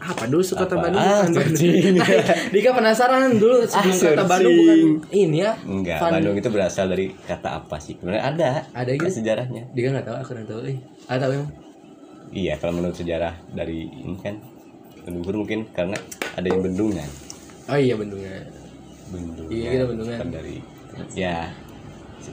apa 0.00 0.24
dulu 0.24 0.40
su- 0.40 0.54
kota 0.54 0.74
Apa? 0.74 0.82
Bandung 0.82 0.98
Ah, 0.98 1.20
bukan 1.20 1.28
Bandung. 1.30 1.54
searching. 1.54 1.96
Dika 2.54 2.70
penasaran 2.72 3.30
dulu 3.32 3.56
sebelum 3.62 3.92
kota 3.92 3.94
searching. 3.94 4.26
Bandung 4.26 4.54
bukan 4.56 4.78
ini 5.12 5.38
ya? 5.38 5.52
Enggak, 5.60 5.98
Van- 5.98 6.12
Bandung 6.14 6.34
itu 6.34 6.48
berasal 6.48 6.86
dari 6.86 7.06
kata 7.20 7.48
apa 7.54 7.76
sih? 7.76 7.94
Sebenarnya 7.94 8.24
ada. 8.24 8.50
Ada 8.72 8.90
gitu? 8.94 9.12
sejarahnya. 9.14 9.62
Dika 9.70 9.88
nggak 9.90 10.04
tahu, 10.04 10.16
aku 10.16 10.30
nggak 10.34 10.48
tahu. 10.48 10.60
Eh, 10.64 10.76
ah 11.04 11.16
tahu 11.16 11.30
emang. 11.34 11.50
Iya, 12.30 12.54
kalau 12.56 12.72
menurut 12.74 12.94
sejarah 12.94 13.34
dari 13.50 13.78
ini 13.86 14.16
kan 14.16 14.40
leluhur 15.02 15.34
mungkin 15.38 15.68
karena 15.70 15.96
ada 16.32 16.46
yang 16.46 16.60
bendungan. 16.60 17.08
Oh 17.66 17.74
iya 17.74 17.94
Bandungnya. 17.94 18.40
Bendungan. 19.06 19.50
Iya, 19.50 19.68
kita 19.70 19.84
bendungan. 19.84 20.16
Dari 20.30 20.56
ya 21.12 21.48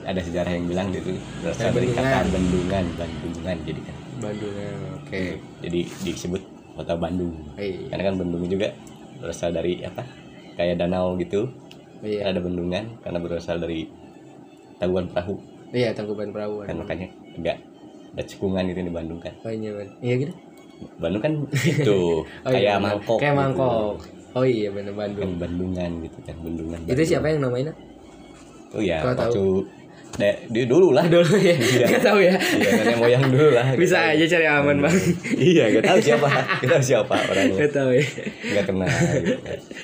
ada 0.04 0.20
sejarah 0.20 0.52
yang 0.52 0.66
bilang 0.66 0.88
gitu 0.90 1.16
berasal 1.42 1.72
dari 1.72 1.88
bendungan. 1.88 2.04
kata 2.06 2.30
bendungan, 2.30 2.84
bandungan 2.96 3.58
jadi 3.64 3.82
kan. 3.82 3.96
Bandungnya. 4.18 4.70
Oke. 4.98 5.24
Jadi 5.62 5.80
disebut 6.04 6.42
kota 6.78 6.94
Bandung. 6.94 7.34
Iya. 7.58 7.90
Karena 7.90 8.04
kan 8.08 8.16
bendung 8.22 8.44
juga 8.46 8.68
berasal 9.18 9.50
dari 9.52 9.82
apa? 9.82 10.06
Kayak 10.54 10.86
danau 10.86 11.18
gitu. 11.18 11.50
Iya. 12.00 12.30
Ada 12.30 12.40
bendungan 12.40 13.02
karena 13.02 13.18
berasal 13.18 13.58
dari 13.58 13.90
tabuhan 14.78 15.10
perahu. 15.10 15.42
Iya, 15.68 15.92
Tangkuban 15.92 16.32
Perahu. 16.32 16.64
Kan 16.64 16.80
makanya 16.80 17.12
enggak 17.36 17.58
ada 18.16 18.24
cekungan 18.24 18.64
gitu 18.72 18.80
di 18.86 18.94
Bandung 18.94 19.20
kan. 19.20 19.34
Oh 19.44 19.52
iya. 19.52 19.74
Iya 20.00 20.16
gitu. 20.22 20.34
Bandung 21.02 21.22
kan 21.26 21.34
itu 21.82 22.00
Oh, 22.24 22.50
kayak 22.54 22.62
iya, 22.62 22.74
mangkok. 22.78 23.18
Kayak 23.20 23.34
gitu. 23.34 23.42
mangkok. 23.42 23.96
Oh 24.38 24.46
iya 24.46 24.70
bener 24.70 24.94
Kan 24.94 25.00
Bandung. 25.02 25.32
Bandungan 25.42 25.92
gitu 26.06 26.20
kan, 26.24 26.36
bendungan. 26.40 26.80
Itu 26.86 26.90
Bandung. 26.94 27.10
siapa 27.10 27.26
yang 27.28 27.40
namainnya? 27.42 27.74
Oh 28.72 28.82
ya, 28.84 28.98
Kalau 29.02 29.16
tahu. 29.18 29.46
Da- 30.16 30.40
dia 30.48 30.66
dulu 30.66 30.96
lah. 30.96 31.04
Dulu 31.06 31.36
ya. 31.36 31.56
Iya. 31.76 31.86
Nggak 31.92 32.04
tahu 32.04 32.20
ya. 32.24 32.36
Iya, 32.40 32.70
nenek 32.80 32.98
moyang 32.98 33.24
dulu 33.28 33.50
lah. 33.52 33.68
Bisa 33.82 34.16
aja 34.16 34.26
cari 34.26 34.48
aman, 34.48 34.78
Bang. 34.80 34.96
iya, 35.52 35.64
gak 35.70 35.84
tahu 35.86 36.00
siapa. 36.00 36.28
Gak 36.64 36.70
tahu 36.72 36.84
siapa 36.84 37.16
orangnya. 37.28 37.56
Nggak 37.60 37.72
tahu 37.72 37.90
ya. 37.92 38.06
Gak 38.56 38.66
kenal. 38.66 38.88
gitu. 38.88 39.36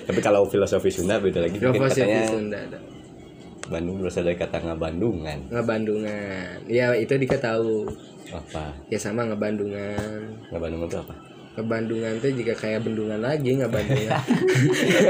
Tapi 0.03 0.19
kalau 0.19 0.47
filosofi 0.47 0.89
Sunda 0.89 1.19
beda 1.19 1.43
lagi. 1.43 1.59
Mungkin 1.59 1.75
Filosofi 1.77 2.01
katanya 2.01 2.23
Sunda 2.25 2.57
ada. 2.57 2.79
Bandung 3.63 3.95
berasal 3.97 4.23
dari 4.23 4.35
kata 4.35 4.57
ngabandungan. 4.61 5.39
Ngebandungan. 5.49 6.67
Ya 6.67 6.91
itu 6.93 7.15
Dika 7.15 7.37
tahu. 7.37 7.87
Apa? 8.29 8.75
Ya 8.87 8.97
sama 8.97 9.23
ngebandungan. 9.23 10.19
Ngabandungan 10.49 10.87
itu 10.87 10.97
apa? 10.99 11.13
Ngebandungan 11.53 12.17
tuh 12.17 12.33
juga 12.33 12.53
kayak 12.57 12.81
bendungan 12.81 13.21
lagi 13.21 13.53
ngebandungan. 13.55 14.09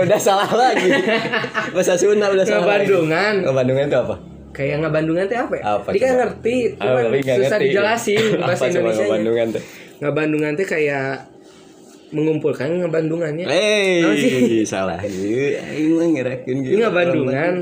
udah 0.03 0.19
salah 0.19 0.51
lagi. 0.51 0.91
Bahasa 1.71 1.95
Sunda 1.95 2.27
udah 2.27 2.43
salah. 2.43 2.67
ngebandungan. 2.67 3.33
Ngabandungan 3.47 3.85
itu 3.87 3.97
apa? 3.97 4.15
Kayak 4.53 4.85
ngebandungan 4.85 5.25
tuh 5.25 5.37
apa 5.41 5.53
ya? 5.57 5.63
Apa 5.65 5.89
Dika 5.89 6.05
coba? 6.05 6.17
ngerti, 6.21 6.55
nggak 6.77 7.37
susah 7.41 7.57
ngerti. 7.57 7.65
dijelasin 7.65 8.23
bahasa 8.37 8.63
Indonesia. 8.69 9.03
ngabandungan 9.03 9.47
tuh? 9.49 9.63
Ngebandungan 9.97 10.51
tuh 10.53 10.67
kayak 10.69 11.07
mengumpulkan 12.13 12.69
ngebandungannya. 12.85 13.45
Hei, 13.49 14.61
salah. 14.69 15.01
Aing 15.01 15.97
mah 15.97 16.05
ngerakeun 16.05 16.57
gitu. 16.61 16.73
Ini 16.77 16.81
ngebandungan. 16.85 17.53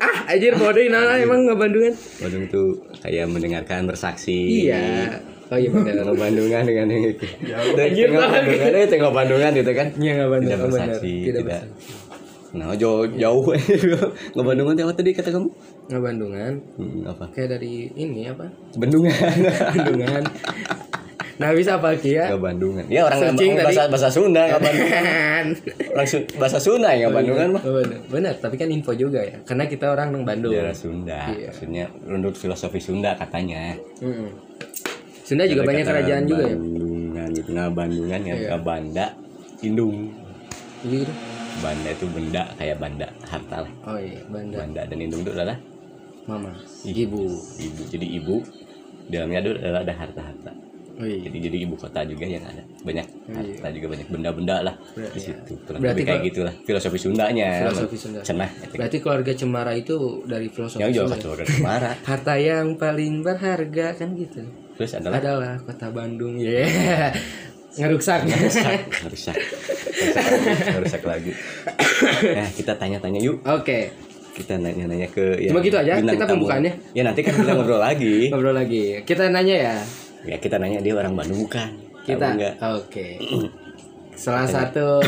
Ah, 0.00 0.32
anjir 0.32 0.56
bodoh 0.56 0.80
nah 0.88 1.20
emang 1.20 1.44
ngebandungan. 1.44 1.92
Bandung 2.24 2.44
tuh 2.48 2.80
kayak 3.04 3.28
mendengarkan 3.28 3.84
bersaksi. 3.84 4.64
Iya. 4.64 5.20
Oh 5.52 5.60
iya 5.60 5.68
benar. 5.68 6.08
Ngebandungan 6.08 6.62
dengan 6.64 6.86
yang 6.88 7.04
itu. 7.12 7.26
Bang. 7.76 8.32
Bandungan, 8.32 8.72
eh, 8.72 8.88
tengok 8.88 9.12
Bandungan 9.12 9.50
gitu 9.52 9.72
kan. 9.76 9.86
Iya 10.00 10.12
ngebandungan 10.24 10.48
Tidak 10.48 10.56
oh, 10.56 10.70
benar. 10.72 10.88
bersaksi, 10.88 11.12
Tidak 11.28 11.42
tidak. 11.44 11.62
Nah, 12.50 12.74
jauh 12.74 13.06
jauh. 13.08 13.46
Ngebandungan 14.34 14.74
tuh 14.74 14.84
apa 14.84 14.92
tadi 14.92 15.10
kata 15.12 15.30
kamu? 15.30 15.48
Ngebandungan 15.86 16.52
Hmm, 16.74 17.02
apa? 17.04 17.24
kayak 17.30 17.48
dari 17.52 17.86
ini 17.92 18.26
apa? 18.26 18.50
Bendungan. 18.74 19.14
Bandungan. 19.70 20.22
Nah 21.36 21.56
bisa 21.56 21.78
apa 21.78 21.94
Ki 21.94 22.12
ya? 22.12 22.28
Ngebandungan. 22.28 22.84
Ya 22.86 23.00
orang 23.02 23.20
Searching 23.24 23.54
orang 23.54 23.64
bahasa 23.64 23.82
bahasa 23.86 24.08
Sunda 24.10 24.42
Ngebandungan. 24.46 25.44
Orang 25.94 26.06
Su- 26.06 26.28
bahasa 26.36 26.58
Sunda 26.58 26.90
ya 26.90 27.06
Ngebandungan 27.06 27.48
mah. 27.50 27.62
Benar. 27.62 27.98
benar, 28.06 28.34
tapi 28.36 28.54
kan 28.56 28.68
info 28.68 28.92
juga 28.92 29.20
ya. 29.20 29.38
Karena 29.40 29.64
kita 29.64 29.86
orang 29.88 30.10
nang 30.10 30.22
Bandung. 30.22 30.50
Sejarah 30.50 30.74
Sunda. 30.74 31.20
Iya. 31.30 31.48
Maksudnya 31.48 31.84
menurut 32.02 32.34
filosofi 32.34 32.78
Sunda 32.78 33.14
katanya. 33.14 33.78
Sunda 35.22 35.46
juga 35.46 35.62
banyak 35.64 35.86
kerajaan 35.86 36.24
juga 36.24 36.44
ya. 36.44 36.56
Bandungan 36.56 37.28
gitu. 37.32 37.48
Nah, 37.52 37.66
Bandungan 37.68 38.20
ya, 38.20 38.34
Iya. 38.36 38.56
Banda, 38.58 39.06
Indung. 39.62 40.10
Iya 40.82 40.96
gitu. 41.00 41.12
Banda 41.58 41.88
itu 41.90 42.06
benda 42.06 42.42
kayak 42.54 42.76
banda, 42.78 43.08
harta 43.26 43.56
lah. 43.60 43.72
Oh 43.84 43.98
iya, 43.98 44.22
Banda. 44.24 44.56
Banda 44.58 44.80
dan 44.84 44.98
Indung 44.98 45.20
itu 45.20 45.32
adalah 45.32 45.56
Mama. 46.24 46.52
Ibu. 46.82 46.94
Ibu. 46.94 47.20
ibu. 47.58 47.82
Jadi 47.90 48.06
ibu 48.14 48.34
dalamnya 49.06 49.38
itu 49.40 49.50
adalah 49.58 49.80
ada 49.82 49.94
harta-harta. 49.96 50.52
Oh 50.94 51.04
iya. 51.04 51.18
Jadi 51.26 51.38
jadi 51.40 51.56
ibu 51.64 51.74
kota 51.74 52.00
juga 52.04 52.24
yang 52.24 52.44
ada 52.44 52.60
banyak 52.80 53.06
Iya. 53.26 53.34
harta 53.34 53.66
juga 53.72 53.86
banyak 53.90 54.08
benda-benda 54.08 54.56
lah 54.62 54.74
Berarti- 54.94 55.10
di 55.10 55.20
situ. 55.22 55.52
Kurang 55.64 55.80
Berarti 55.80 55.96
lebih 55.96 56.04
kayak 56.06 56.22
gitulah 56.28 56.54
filosofi 56.62 56.98
Sundanya. 57.00 57.48
Filosofi 57.66 57.96
Sunda. 57.98 58.20
Cenah. 58.20 58.50
Berarti 58.70 58.96
keluarga 58.98 59.32
Cemara 59.32 59.72
itu 59.74 59.96
dari 60.24 60.46
filosofi 60.46 60.80
Yang 60.80 60.92
Sunda. 61.02 61.16
keluarga 61.18 61.44
Cemara. 61.46 61.90
Harta 62.08 62.34
yang 62.36 62.66
paling 62.76 63.14
berharga 63.20 63.86
kan 63.94 64.08
gitu. 64.14 64.40
Terus 64.76 64.92
adalah 64.94 65.16
Adalah 65.18 65.54
kota 65.60 65.86
Bandung. 65.88 66.36
Ya. 66.36 66.64
Ngeruksak. 67.70 68.26
rusak, 68.26 68.66
rusak, 69.14 69.36
rusak 70.80 71.02
lagi. 71.04 71.32
Nah, 72.34 72.48
kita 72.52 72.72
tanya-tanya 72.76 73.20
yuk. 73.20 73.42
Oke, 73.44 73.92
Kita 74.30 74.56
nanya-nanya 74.56 75.10
ke 75.10 75.36
ya, 75.36 75.50
Cuma 75.52 75.60
gitu 75.60 75.76
aja, 75.76 76.00
kita 76.00 76.24
pembukaannya. 76.24 76.72
Ya 76.96 77.02
nanti 77.04 77.20
kan 77.20 77.34
kita 77.34 77.52
ngobrol 77.52 77.82
lagi. 77.82 78.14
ngobrol 78.32 78.56
lagi. 78.56 79.02
Kita 79.04 79.28
nanya 79.28 79.56
ya. 79.56 79.76
Ya 80.24 80.36
kita 80.40 80.56
nanya 80.56 80.80
dia 80.80 80.94
orang 80.96 81.12
Bandung 81.12 81.44
bukan. 81.44 81.70
Kita 82.06 82.38
enggak? 82.38 82.54
Oke. 82.62 83.20
Salah 84.16 84.48
satu 84.48 85.02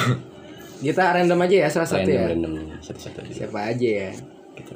kita 0.83 1.15
random 1.15 1.39
aja 1.47 1.57
ya 1.65 1.69
salah 1.71 1.89
satu 1.89 2.11
ya. 2.11 2.29
Random, 2.29 2.59
random 2.59 2.83
satu-satu 2.83 3.19
aja. 3.25 3.33
Siapa 3.33 3.59
aja 3.73 3.89
ya? 3.89 4.11
Kita 4.59 4.73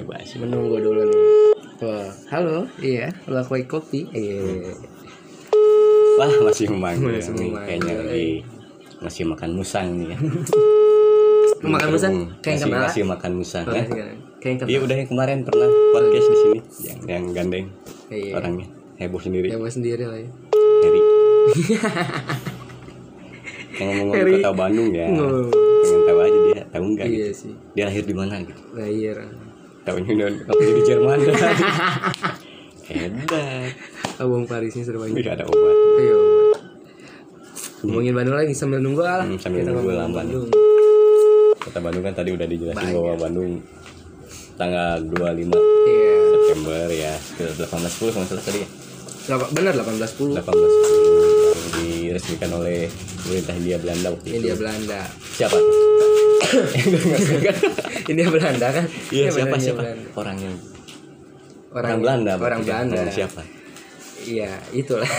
coba 0.00 0.14
sih. 0.24 0.40
Menunggu 0.40 0.80
dulu 0.80 1.02
nih. 1.06 1.22
Tuh, 1.76 2.08
halo, 2.28 2.68
iya, 2.80 3.08
Lakwai 3.24 3.64
Kopi. 3.64 4.04
Iya. 4.12 4.74
Wah 6.20 6.28
masih 6.44 6.68
memanggil 6.68 7.16
Masih 7.16 7.32
memanggil. 7.32 7.64
kayaknya 7.64 7.94
lagi 8.04 8.28
masih 9.00 9.24
makan 9.24 9.50
musang 9.52 9.86
nih 9.94 10.06
ya. 10.10 10.16
Makan 11.60 11.88
musang 11.90 12.14
kayak 12.38 12.56
masih, 12.56 12.66
kenal. 12.66 12.80
masih 12.84 13.02
makan 13.04 13.30
musang. 13.34 13.64
Kayak 13.66 13.86
yang 14.58 14.64
Iya 14.64 14.78
udah 14.80 14.94
yang 14.94 15.06
kemarin 15.06 15.38
pernah 15.42 15.68
podcast 15.90 16.24
di 16.24 16.36
sini 16.38 16.58
yang 16.82 16.98
yang 17.04 17.22
gandeng 17.30 17.66
Iya. 18.08 18.32
orangnya. 18.34 18.66
heboh 18.96 19.18
sendiri 19.18 19.50
gue 19.50 19.70
sendiri 19.70 20.02
lah 20.02 20.14
ya. 20.14 20.28
Heri 20.80 21.00
yang 23.74 23.86
ngomong 23.98 24.12
kota 24.12 24.50
Bandung 24.50 24.88
ya 24.90 25.06
Ngomong. 25.08 25.48
pengen 25.80 26.00
tahu 26.04 26.18
aja 26.20 26.38
dia 26.42 26.60
tahu 26.68 26.84
nggak 26.90 27.06
Iya 27.06 27.26
gitu. 27.26 27.38
sih. 27.38 27.52
dia 27.72 27.82
lahir 27.86 28.02
di 28.02 28.12
mana 28.12 28.34
gitu 28.40 28.52
Lahir. 28.72 29.16
tahunya 29.82 30.10
udah 30.12 30.28
di 30.52 30.82
Jerman 30.82 31.16
hebat 32.86 33.70
Abang 34.16 34.44
Parisnya 34.44 34.82
seru 34.82 34.98
banget. 34.98 35.14
tidak 35.18 35.32
ada 35.34 35.44
obat 35.46 35.76
Ayo. 35.96 36.18
Ngomongin 37.80 38.12
Bandung 38.12 38.34
lagi 38.34 38.52
sambil 38.52 38.78
nunggu 38.78 39.00
lah. 39.00 39.22
Hmm, 39.22 39.36
sambil 39.36 39.62
Kita 39.62 39.70
nunggu 39.72 39.90
nih. 39.90 40.10
Bandung. 40.10 40.44
kota 41.60 41.78
Bandung 41.78 42.02
kan 42.02 42.14
tadi 42.14 42.30
udah 42.30 42.44
dijelasin 42.44 42.78
Banyak. 42.78 42.94
bahwa 42.94 43.14
Bandung 43.18 43.50
tanggal 44.54 45.02
25 45.02 45.50
Iya. 45.82 46.14
September 46.30 46.82
ya 46.88 47.12
ke 47.36 47.44
18 47.54 47.90
10 47.90 48.10
sama 48.10 48.26
salah 48.26 48.42
tadi 48.42 48.58
ya 48.60 48.66
Benar 49.50 49.72
1810. 49.76 50.40
18 50.40 50.40
yang 50.40 51.68
diresmikan 51.76 52.50
oleh 52.54 52.88
pemerintah 53.18 53.52
Hindia 53.52 53.76
Belanda 53.76 54.08
waktu 54.10 54.26
itu 54.26 54.34
India 54.36 54.54
Belanda. 54.54 55.00
siapa 55.30 55.56
India 58.10 58.26
Belanda 58.26 58.66
kan? 58.70 58.84
iya 59.10 59.26
benar, 59.26 59.30
siapa 59.30 59.50
India 59.50 59.62
siapa 59.62 59.82
Belanda. 59.82 60.06
orang 60.16 60.36
yang 60.38 60.54
Orang, 61.70 61.70
orang 61.70 61.98
Belanda 62.00 62.32
Orang. 62.34 62.60
Belanda. 62.62 63.00
Siapa 63.10 63.42
Iya, 64.20 64.52
itulah. 64.70 65.08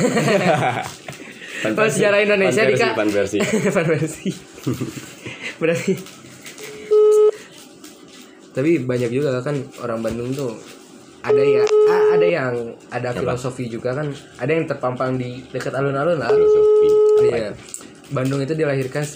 Pan 1.62 1.72
Oh, 1.72 1.86
versi, 1.86 1.96
sejarah 2.02 2.20
Indonesia 2.26 2.62
pan 2.66 2.68
versi, 2.68 2.78
Dika. 2.82 2.90
pan 2.98 3.10
versi. 3.10 3.40
Pan 3.76 3.86
versi. 3.86 4.30
Berarti 5.62 5.94
tapi 8.52 8.84
banyak 8.84 9.10
juga 9.16 9.40
kan 9.40 9.56
orang 9.80 10.04
Bandung 10.04 10.36
tuh 10.36 10.52
ada 11.24 11.40
ya 11.40 11.64
ah, 11.88 12.04
ada 12.18 12.28
yang 12.28 12.54
ada 12.92 13.16
filosofi 13.16 13.72
juga 13.72 13.96
kan 13.96 14.12
ada 14.42 14.52
yang 14.52 14.68
terpampang 14.68 15.16
di 15.16 15.40
dekat 15.48 15.72
alun-alun 15.72 16.20
lah 16.20 16.28
filosofi 16.28 16.88
apa 16.92 17.24
iya? 17.32 17.52
Bandung 18.12 18.44
itu 18.44 18.52
dilahirkan 18.52 19.08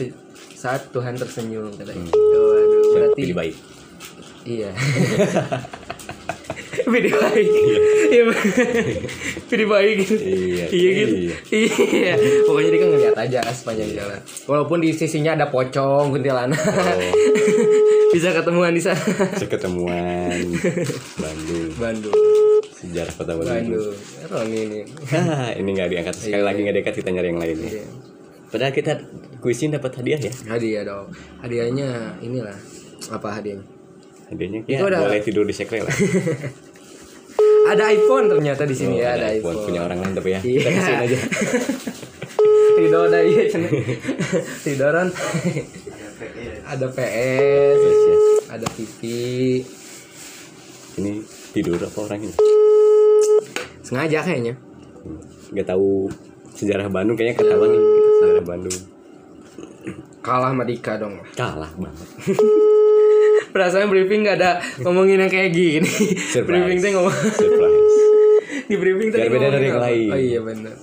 saat 0.55 0.87
Tuhan 0.95 1.19
tersenyum 1.19 1.67
katanya 1.75 2.07
Hmm. 2.07 2.15
Waduh, 2.15 2.83
berarti 2.95 3.19
pilih 3.19 3.35
baik 3.35 3.55
iya 4.47 4.71
Pilih 6.85 7.13
baik. 7.25 7.49
Iya. 8.13 8.23
Pilih 9.49 9.67
baik. 9.67 9.93
Gitu 10.05 10.15
Iya, 10.21 10.65
iya 10.69 10.89
gitu. 10.93 11.15
Iya. 11.49 11.73
iya. 11.81 12.13
Pokoknya 12.45 12.69
dia 12.69 12.79
kan 12.79 12.89
ngeliat 12.93 13.15
aja 13.17 13.39
sepanjang 13.49 13.89
jalan. 13.97 14.19
Walaupun 14.45 14.77
di 14.85 14.93
sisinya 14.93 15.33
ada 15.33 15.49
pocong 15.49 16.13
kuntilanak. 16.13 16.61
Oh. 16.61 17.13
Bisa 18.15 18.31
ketemuan 18.31 18.71
di 18.71 18.79
sana. 18.79 19.01
Bisa 19.01 19.49
ketemuan. 19.49 20.39
Bandung. 21.23 21.69
Bandung. 21.75 22.15
Sejarah 22.69 23.13
kota 23.17 23.33
Bandung. 23.33 23.91
Bandung. 24.29 24.45
Ini. 24.45 24.79
Ini 25.57 25.69
nggak 25.73 25.89
diangkat. 25.89 26.13
Sekali 26.15 26.43
lagi 26.45 26.59
nggak 26.63 26.75
diangkat 26.79 26.95
kita 27.01 27.09
nyari 27.11 27.27
yang 27.33 27.41
lain 27.41 27.57
ya. 27.59 27.69
Iya. 27.81 27.85
Padahal 28.45 28.71
kita 28.71 28.93
kuisin 29.43 29.73
dapat 29.73 29.99
hadiah 29.99 30.21
ya. 30.21 30.33
hadiah 30.47 30.83
dong. 30.85 31.09
Hadiahnya 31.41 32.21
inilah. 32.23 32.55
Apa 33.11 33.41
hadiahnya? 33.41 33.65
Hadiahnya 34.31 34.59
ya, 34.65 34.79
boleh 34.81 35.21
tidur 35.21 35.43
di 35.45 35.53
sekre 35.53 35.83
lah. 35.83 35.91
Ada 37.65 37.83
iPhone 37.87 38.25
ternyata 38.27 38.63
di 38.63 38.73
sini 38.73 38.95
Oh, 38.95 39.01
ya 39.01 39.09
ada 39.13 39.27
iPhone, 39.31 39.57
punya 39.59 39.81
orang 39.81 39.99
lain 39.99 40.13
tapi 40.13 40.29
ya. 40.31 40.39
Iya. 40.39 40.59
Kita 40.59 40.69
kasihin 40.71 40.99
aja. 41.01 41.17
Ridho 42.77 42.99
ada 43.03 43.19
iya 43.21 43.43
cenah. 43.47 43.71
Ridoran 44.67 45.07
ada 46.65 46.85
PS 46.87 47.77
Terus 47.77 48.01
ya, 48.01 48.17
ada 48.51 48.67
TV 48.69 48.99
ini 50.95 51.11
tidur 51.51 51.77
apa 51.77 51.99
orang 52.01 52.21
ini? 52.21 52.35
sengaja 53.79 54.19
kayaknya 54.21 54.55
Gak 55.51 55.67
tahu 55.67 56.09
sejarah 56.51 56.89
Bandung 56.89 57.13
kayaknya 57.13 57.37
ketahuan 57.37 57.69
nih 57.69 57.83
sejarah 58.17 58.43
Bandung. 58.43 58.77
kalah 60.19 60.49
sama 60.49 60.63
Dika 60.63 60.97
dong 60.97 61.15
Kalah 61.31 61.69
banget. 61.75 62.07
perasaan 63.55 63.87
briefing 63.87 64.21
nggak 64.21 64.35
ada 64.35 64.51
ngomongin 64.83 65.15
yang 65.17 65.31
kayak 65.31 65.49
gini 65.49 65.87
Surprise. 66.27 66.43
briefing 66.43 66.79
tuh 66.81 66.91
ngomong 66.93 67.15
Surprise. 67.15 67.95
di 68.69 68.75
briefing 68.75 69.09
tadi 69.09 69.21
Biar 69.21 69.31
beda 69.31 69.47
dari 69.49 69.65
yang 69.65 69.79
lain. 69.79 70.09
oh 70.11 70.19
iya 70.19 70.39
benar 70.41 70.75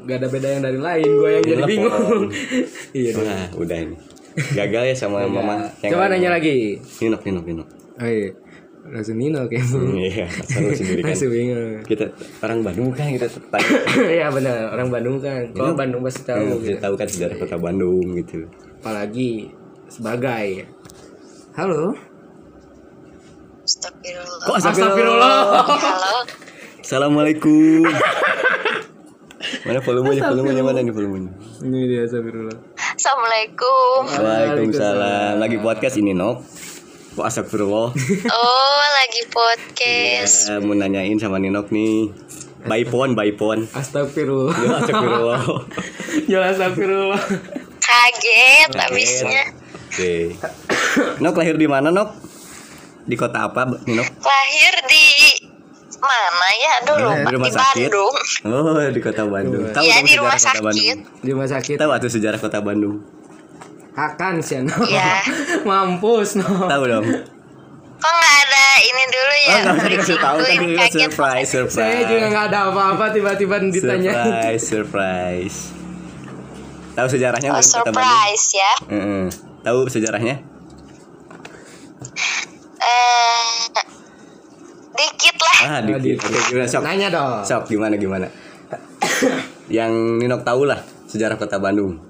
nggak 0.00 0.16
ada 0.16 0.28
beda 0.28 0.48
yang 0.50 0.62
dari 0.62 0.78
lain 0.78 1.08
gue 1.10 1.30
yang 1.30 1.44
jadi 1.46 1.62
bingung 1.64 2.22
iya 2.98 3.10
dong. 3.12 3.24
Wah, 3.24 3.46
udah 3.56 3.78
ini. 3.78 3.96
Gagal 4.52 4.82
ya 4.86 4.94
sama 4.94 5.24
mama. 5.24 5.68
yang 5.80 5.90
coba 5.92 6.06
nanya 6.06 6.30
lagi 6.30 6.76
Ninok, 7.00 7.20
ninok, 7.22 7.44
ninok. 7.46 7.68
oh 7.96 8.06
iya 8.06 8.30
langsung 8.82 9.16
Nino 9.16 9.44
kayak 9.44 9.60
Iya, 9.92 10.24
selalu 10.42 10.72
sendiri 10.80 11.00
kan. 11.04 11.12
Bingung 11.20 11.84
Kita 11.84 12.04
orang 12.40 12.58
Bandung 12.60 12.88
kan 12.90 13.06
kita 13.08 13.28
tanya. 13.28 13.76
Iya 14.00 14.26
benar 14.28 14.72
orang 14.72 14.88
Bandung 14.88 15.16
kan 15.18 15.44
kalau 15.52 15.72
Bandung 15.74 16.00
pasti 16.00 16.24
tahu 16.24 16.40
Hmm, 16.40 16.52
gitu. 16.58 16.64
kita 16.66 16.78
tahu 16.80 16.94
kan 16.96 17.06
sejarah 17.06 17.36
kota 17.36 17.56
Bandung 17.56 18.04
gitu. 18.16 18.48
apalagi 18.80 19.52
sebagai 19.86 20.64
halo 21.52 21.92
Astagfirullah. 23.70 24.46
Kok 24.50 24.54
Astagfirullah 24.58 25.34
Halo. 25.62 26.16
Assalamualaikum. 26.82 27.86
mana 29.70 29.78
volumenya? 29.86 30.26
Volumenya 30.26 30.62
mana 30.66 30.82
nih 30.82 30.90
volumenya? 30.90 31.30
ini 31.62 31.86
dia 31.86 32.02
Astagfirullah 32.02 32.58
Assalamualaikum. 32.98 33.98
Waalaikumsalam. 34.10 35.32
Lagi 35.38 35.56
podcast 35.62 36.02
ini, 36.02 36.18
Nok. 36.18 36.42
Kok 37.14 37.26
astagfirullah. 37.30 37.94
Oh, 38.34 38.82
lagi 38.98 39.22
podcast. 39.30 40.50
Ya, 40.50 40.58
mau 40.58 40.74
nanyain 40.74 41.14
sama 41.22 41.38
Ninok 41.38 41.70
nih. 41.70 42.10
By 42.66 42.82
phone, 42.90 43.14
by 43.14 43.38
phone. 43.38 43.70
Astagfirullah 43.70 44.50
Ya, 44.66 44.82
astagfirullah. 44.82 45.42
ya 46.34 46.38
Astagfirullah 46.50 47.22
Kaget 47.78 48.70
abisnya. 48.74 49.42
Oke. 49.94 50.34
Nok 51.22 51.38
lahir 51.38 51.54
di 51.54 51.70
mana, 51.70 51.94
Nok? 51.94 52.29
Di 53.02 53.14
kota 53.14 53.46
apa, 53.46 53.64
Ninok? 53.80 54.08
Lahir 54.18 54.74
di 54.86 55.06
mana 55.92 56.48
ya 56.54 56.74
dulu 56.82 57.08
Di 57.12 57.28
rumah 57.30 57.44
di 57.44 57.52
sakit. 57.52 57.86
Bandung. 57.86 58.14
Oh, 58.46 58.88
di 58.88 59.00
kota 59.00 59.22
Bandung. 59.24 59.64
Tahu 59.68 59.82
Iya 59.82 59.94
dong 59.94 60.00
di 60.00 60.08
sejarah 60.08 60.20
rumah 60.22 60.38
sakit. 60.38 60.62
Bandung? 60.62 60.98
di 61.20 61.30
rumah 61.30 61.48
sakit 61.50 61.76
Tahu 61.76 61.90
atuh 61.92 62.10
sejarah 62.10 62.38
kota 62.38 62.58
Bandung? 62.58 62.96
Hakan 63.92 64.34
sih 64.40 64.60
no. 64.60 64.72
Iya. 64.82 65.20
mampus 65.68 66.34
no 66.34 66.48
Tahu 66.64 66.82
dong. 66.86 67.04
Kok 68.00 68.08
nggak 68.10 68.36
ada 68.40 68.66
ini 68.80 69.02
dulu 69.06 69.34
ya? 69.36 69.52
Oh, 69.52 69.74
nggak 69.74 69.90
dikasih 69.90 70.16
tahu 70.16 70.36
kan 70.40 70.56
ini 70.56 70.72
surprise, 70.88 71.48
surprise. 71.50 71.76
saya 71.76 72.00
juga 72.02 72.26
nggak 72.28 72.44
ada 72.48 72.58
apa-apa 72.72 73.04
tiba-tiba 73.12 73.60
ditanya 73.60 74.12
Surprise, 74.14 74.62
surprise. 74.64 75.58
Tahu 76.90 77.06
sejarahnya 77.06 77.48
Oh, 77.50 77.54
nggak 77.54 77.66
kota 77.66 77.76
Bandung? 77.82 78.00
surprise 78.00 78.46
ya. 78.50 78.72
Heeh. 78.88 79.24
Tahu 79.60 79.78
sejarahnya? 79.86 80.36
Eh, 82.80 83.44
dikit 84.90 85.36
lah. 85.36 85.56
Ah, 85.62 85.80
dikit. 85.80 86.16
Oke, 86.18 86.38
gimana 86.48 86.66
sok? 86.66 86.82
nanya 86.82 87.08
dong 87.08 87.32
Sok 87.42 87.62
gimana 87.66 87.94
gimana? 87.94 88.26
Yang 89.70 89.92
Ninok 90.18 90.42
tahu 90.42 90.64
lah 90.64 90.80
sejarah 91.04 91.36
kota 91.36 91.56
Bandung. 91.56 92.00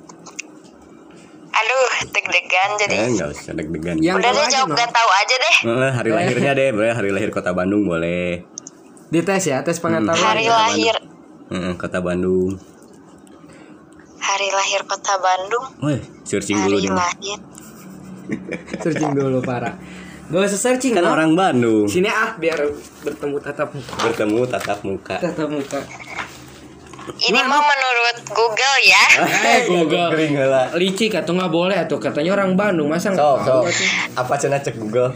Aduh, 1.51 1.89
deg-degan 2.09 2.71
jadi. 2.79 2.95
Eh, 2.97 3.09
nggak 3.13 3.29
usah 3.31 3.53
deg-degan. 3.53 3.97
yang 3.99 4.17
Udah 4.17 4.31
deh 4.31 4.47
jawab 4.49 4.69
no. 4.69 4.77
gak 4.77 4.89
tahu 4.89 5.11
aja 5.13 5.35
deh. 5.37 5.57
Eh, 5.67 5.93
hari 5.93 6.11
lahirnya 6.11 6.53
deh, 6.55 6.69
boleh 6.71 6.91
hari 6.91 7.11
lahir 7.11 7.29
kota 7.29 7.51
Bandung 7.51 7.85
boleh. 7.85 8.47
dites 9.11 9.43
ya 9.45 9.59
tes 9.61 9.75
pengetahuan 9.77 10.23
Hari 10.23 10.47
lahir, 10.47 10.95
Heeh, 11.51 11.75
kota 11.75 11.99
Bandung. 11.99 12.55
hari 14.21 14.49
lahir 14.49 14.87
kota 14.87 15.19
Bandung. 15.19 15.67
Woi, 15.83 15.99
searching 16.23 16.55
dulu 16.57 16.79
Hari 16.79 16.87
nih. 16.87 16.95
lahir. 16.95 17.39
searching 18.79 19.11
dulu 19.11 19.43
parah 19.43 19.75
gak 20.31 20.47
usah 20.47 20.61
searching 20.61 20.95
Kan 20.95 21.03
orang 21.05 21.35
Bandung. 21.35 21.85
sini 21.85 22.07
ah 22.07 22.33
biar 22.35 22.59
bertemu 23.03 23.37
tatap 23.41 23.69
muka 23.71 23.95
Bertemu 24.01 24.41
tatap 24.47 24.79
muka. 24.81 25.17
tatap 25.19 25.49
muka 25.49 25.81
Ini 27.11 27.35
mah 27.35 27.59
menurut 27.61 28.17
Google 28.25 28.77
ya. 28.81 29.05
eh 29.51 29.61
Google 29.67 30.15
licik 30.73 31.11
atau 31.13 31.35
nggak 31.35 31.51
boleh 31.51 31.75
atau 31.77 31.99
katanya 31.99 32.31
orang 32.33 32.55
Bandung 32.55 32.87
masa 32.87 33.11
nggak 33.11 33.19
sok. 33.19 33.39
atuh? 33.43 33.63
Apa 34.15 34.35
cenah 34.37 34.61
cek 34.61 34.79
Google? 34.79 35.11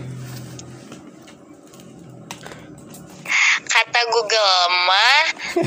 Mah 4.84 5.22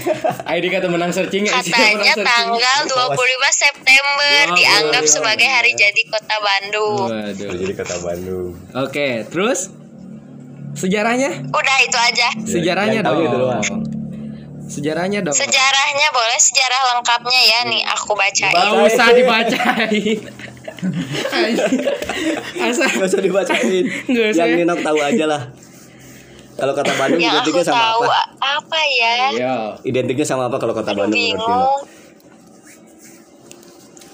ID 0.56 0.66
kata 0.68 0.88
menang 0.88 1.12
searching 1.12 1.48
ya, 1.48 1.56
katanya 1.58 1.74
menang 1.74 2.04
searching. 2.04 2.28
tanggal 2.28 2.80
25 3.14 3.64
September 3.64 4.36
Wah, 4.44 4.56
dianggap 4.56 5.04
boleh, 5.04 5.14
sebagai 5.16 5.48
hari 5.48 5.72
jadi 5.74 6.02
kota 6.08 6.36
Bandung. 6.38 7.08
Waduh. 7.08 7.52
Jadi 7.56 7.74
kota 7.74 7.96
Bandung. 8.04 8.48
Oke, 8.76 9.08
terus 9.28 9.72
sejarahnya? 10.74 11.48
Udah 11.50 11.78
itu 11.82 11.98
aja. 11.98 12.28
Sejarahnya 12.44 13.00
yang 13.02 13.08
tahu 13.08 13.18
dong. 13.18 13.28
itu 13.28 13.38
doang. 13.40 13.64
Sejarahnya 14.68 15.20
dong. 15.24 15.34
Sejarahnya 15.34 16.08
boleh 16.12 16.40
sejarah 16.40 16.82
lengkapnya 16.94 17.40
ya 17.40 17.60
nih 17.72 17.82
aku 17.88 18.12
bacain. 18.14 18.52
Gak 18.52 18.72
usah 18.84 19.08
dibacain. 19.16 20.20
Gak 22.60 23.06
usah 23.08 23.22
dibacain. 23.24 23.84
Usah. 24.12 24.44
Yang 24.44 24.52
Ninok 24.64 24.80
tahu 24.84 25.00
aja 25.00 25.26
lah. 25.26 25.42
Kalau 26.58 26.74
kota 26.74 26.94
Bandung 26.94 27.22
Yang 27.22 27.30
aku 27.30 27.38
identiknya 27.40 27.64
sama 27.64 27.84
tahu 27.86 28.02
apa? 28.04 28.22
apa 28.42 28.80
ya? 28.92 29.16
Iya. 29.30 29.56
Identiknya 29.84 30.26
sama 30.26 30.44
apa 30.50 30.58
kalau 30.58 30.74
kota 30.74 30.90
Aduh 30.90 31.00
Bandung 31.00 31.14
menurut 31.16 31.38
bingung. 31.38 31.74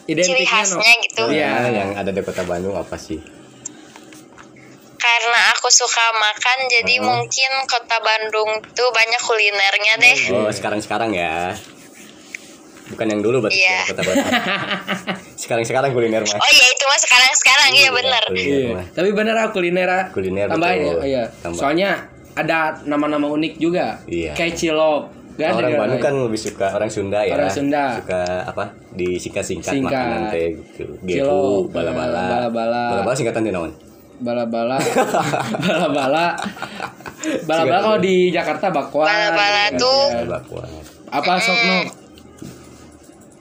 Ciri 0.04 0.12
Identiknya 0.12 0.44
no. 0.44 0.52
khasnya 0.52 0.94
gitu. 1.02 1.24
Iya. 1.32 1.50
Nah, 1.54 1.72
yang 1.72 1.92
ada 1.96 2.12
di 2.12 2.22
kota 2.22 2.44
Bandung 2.44 2.76
apa 2.76 2.96
sih? 2.98 3.20
Karena 4.94 5.40
aku 5.52 5.68
suka 5.68 6.04
makan, 6.14 6.58
jadi 6.70 6.94
Oh. 6.98 7.04
mungkin 7.06 7.52
kota 7.66 7.98
Bandung 8.00 8.50
tuh 8.70 8.90
banyak 8.90 9.22
kulinernya 9.22 9.94
deh. 9.98 10.18
Oh, 10.34 10.48
sekarang-sekarang 10.50 11.12
ya. 11.12 11.56
Bukan 12.86 13.08
yang 13.08 13.22
dulu 13.24 13.40
berarti 13.40 13.56
Iya. 13.58 13.72
ya, 13.74 13.84
kota 13.90 14.02
Bandung. 14.04 14.28
Sekarang-sekarang 15.44 15.92
kuliner 15.92 16.24
mah. 16.24 16.36
Oh 16.36 16.52
iya 16.52 16.66
itu 16.68 16.84
mah 16.86 17.00
sekarang 17.00 17.32
sekarang 17.34 17.70
iya 17.74 17.90
bener. 17.90 18.24
kuliner 18.28 18.60
Iya. 18.70 18.84
Tapi 18.92 19.10
bener 19.12 19.36
ah 19.36 19.48
kuliner 19.50 19.88
ah. 19.88 20.04
Kuliner, 20.08 20.48
Tambahin 20.48 20.72
ya. 20.78 20.84
betul. 20.86 21.00
Oh, 21.00 21.08
iya. 21.08 21.24
Tambah. 21.44 21.60
Soalnya 21.60 21.90
ada 22.34 22.58
nama-nama 22.84 23.28
unik 23.30 23.54
juga. 23.58 23.98
Iya. 24.04 24.34
Kayak 24.34 24.54
cilok. 24.56 25.04
Gak 25.34 25.50
ada 25.50 25.56
orang 25.58 25.66
di 25.66 25.76
Bandung 25.76 25.98
kan 26.00 26.14
lebih 26.20 26.38
suka 26.40 26.68
orang 26.72 26.88
Sunda 26.88 27.20
ya. 27.20 27.34
Orang 27.34 27.50
Sunda. 27.50 27.98
Suka 27.98 28.22
apa? 28.44 28.64
Disingkat-singkat 28.92 29.74
Singkat. 29.74 29.90
makanan 29.90 30.22
teh 30.30 30.48
gitu. 30.70 30.94
Gehu, 31.02 31.66
bala-bala. 31.68 32.20
eh, 32.20 32.30
bala-bala. 32.32 32.84
Bala-bala 32.92 33.16
singkatan 33.16 33.44
di 33.44 33.52
naon? 33.52 33.74
bala-bala 34.16 34.78
bala-bala 35.66 36.32
bala-bala 37.44 37.80
kalau 37.82 37.98
di 37.98 38.30
Jakarta 38.30 38.70
bakwan 38.70 39.04
Bala-bala 39.04 39.64
Iya, 39.68 39.76
tuh- 39.76 40.10
iya. 40.14 40.24
Bakwan. 40.30 40.70
apa 41.12 41.34
sok 41.36 41.60
no 41.60 41.78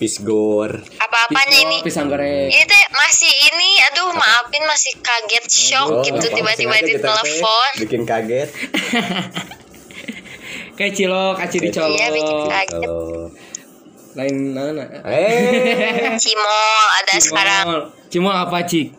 Pisgor. 0.02 0.82
Apa-apanya 0.98 1.56
ini? 1.62 1.78
pisang 1.80 2.10
goreng 2.10 2.50
Ini 2.50 2.64
teh 2.66 2.84
masih 2.90 3.30
ini, 3.30 3.70
aduh 3.86 4.10
maafin 4.10 4.66
masih 4.66 4.98
kaget 4.98 5.46
shock 5.46 5.88
Oh, 5.88 6.02
gitu 6.02 6.26
tiba-tiba 6.26 6.74
di 6.82 6.98
telepon. 6.98 7.70
Bikin 7.78 8.02
kaget. 8.02 8.50
kayak 10.72 10.92
cilok 10.92 11.36
aci 11.38 11.56
dicolok 11.60 11.94
Iya 11.94 12.08
bikin 12.10 12.38
kaget. 12.50 12.80
Kalau 12.82 13.30
lain 14.12 14.34
mana 14.50 14.82
eh 15.06 16.18
Cimol 16.18 16.86
ada 16.98 17.12
sekarang 17.16 17.66
cimol 18.08 18.30
apa 18.30 18.60
cik 18.60 18.92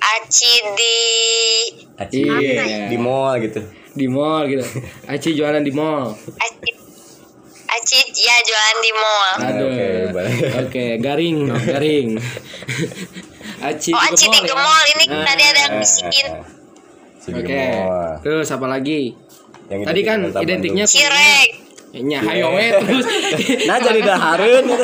Aci 0.00 0.52
di 0.74 0.96
Aci 1.94 2.20
Iya. 2.22 2.88
di 2.88 2.96
mall 2.98 3.38
gitu. 3.38 3.60
di 3.94 4.06
mall 4.10 4.46
gitu 4.46 4.62
aci 5.12 5.28
jualan 5.32 5.62
di 5.62 5.70
mall 5.70 6.14
Aci 6.34 6.70
Aci 7.74 7.98
ya 8.14 8.36
jualan 8.38 8.76
di 8.78 8.90
mall. 8.92 9.30
Aduh 9.36 9.66
oke, 9.66 9.88
oke 10.62 10.84
baik. 10.86 11.00
garing 11.00 11.36
garing 11.66 12.08
aci 13.60 13.90
Oh 13.90 14.00
Aci 14.04 14.24
di 14.26 14.36
ya. 14.36 14.40
Gemol 14.46 14.82
ini 14.92 15.04
Ah, 15.08 15.24
tadi 15.24 15.42
ada 15.44 15.60
yang 15.60 15.72
bisikin. 15.76 16.26
Si 17.16 17.28
oke 17.30 17.60
mall. 17.72 18.10
terus 18.20 18.48
apa 18.48 18.66
lagi 18.68 19.16
Yang 19.66 19.80
tadi 19.82 20.00
kan 20.02 20.18
identiknya 20.36 20.84
Cirek. 20.84 21.48
nya 21.96 22.18
hayo 22.20 22.52
we 22.52 22.68
terus. 22.74 23.06
Nah 23.64 23.76
jadi 23.78 24.00
dahareun 24.02 24.64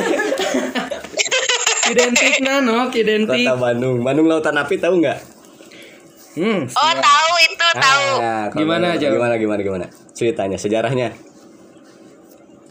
identik 1.90 2.34
nano 2.40 2.88
identik 2.88 3.44
Kota 3.44 3.54
Bandung. 3.56 3.96
Bandung 4.00 4.26
Lautan 4.26 4.56
Api 4.56 4.74
tahu 4.78 4.98
nggak? 4.98 5.18
hmm 6.32 6.60
Oh 6.70 6.92
tahu 6.96 7.32
itu 7.42 7.66
tahu. 7.74 8.06
Ah, 8.16 8.46
Gimana, 8.48 8.94
Jo? 8.94 9.10
Gimana 9.10 9.34
gimana 9.34 9.60
gimana? 9.60 9.86
Ceritanya, 10.14 10.54
sejarahnya. 10.54 11.10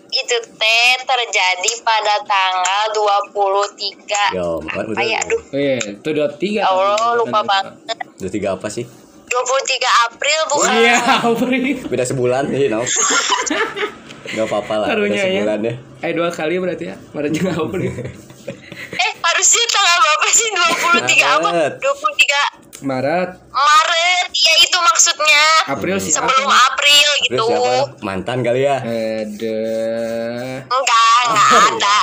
Itu 0.09 0.35
teh 0.41 0.91
terjadi 0.99 1.71
pada 1.79 2.15
tanggal 2.21 2.83
23 2.91 4.33
Yo, 4.33 4.57
apa 4.59 5.01
ya 5.01 5.19
aduh 5.19 5.41
Oh 5.45 5.55
iya, 5.55 5.77
itu 5.77 6.09
dua 6.09 6.27
tiga. 6.33 6.65
Allah 6.65 7.13
lupa 7.13 7.39
banget. 7.41 7.77
Udah 8.17 8.31
tiga 8.31 8.47
apa 8.53 8.67
sih? 8.67 8.85
23 9.29 9.29
April 10.09 10.39
bukan 10.49 10.71
Iya, 10.73 10.97
Bri. 11.31 11.61
Beda 11.85 12.01
sebulan 12.03 12.49
sih, 12.49 12.65
no. 12.67 12.81
Gak 14.29 14.45
apa-apa 14.45 14.73
lah, 14.75 14.87
beda 14.87 14.93
Karunya 14.95 15.15
ya. 15.15 15.25
sebulan 15.27 15.57
deh. 15.61 15.75
Eh 16.01 16.11
dua 16.13 16.29
kali 16.29 16.55
berarti 16.57 16.85
ya. 16.87 16.95
Maret 17.13 17.31
jeung 17.31 17.49
April. 17.51 17.93
Eh 18.99 19.11
harusnya 19.15 19.65
tanggal 19.71 19.97
berapa 20.03 20.27
sih 20.35 20.47
23 20.51 21.35
apa? 21.39 21.49
Maret. 21.49 21.73
23 21.79 22.69
Maret, 22.79 23.29
Maret. 23.51 24.27
Ya 24.31 24.53
itu 24.63 24.77
maksudnya. 24.79 25.45
April 25.67 25.99
sih. 25.99 26.15
Sebelum 26.15 26.47
April. 26.47 26.79
April 26.79 27.09
gitu. 27.27 27.45
siapa? 27.45 27.73
Mantan 28.01 28.39
kali 28.41 28.61
ya? 28.63 28.77
Ada. 28.79 29.59
Enggak, 30.67 31.19
enggak 31.27 31.49
ada. 31.69 31.97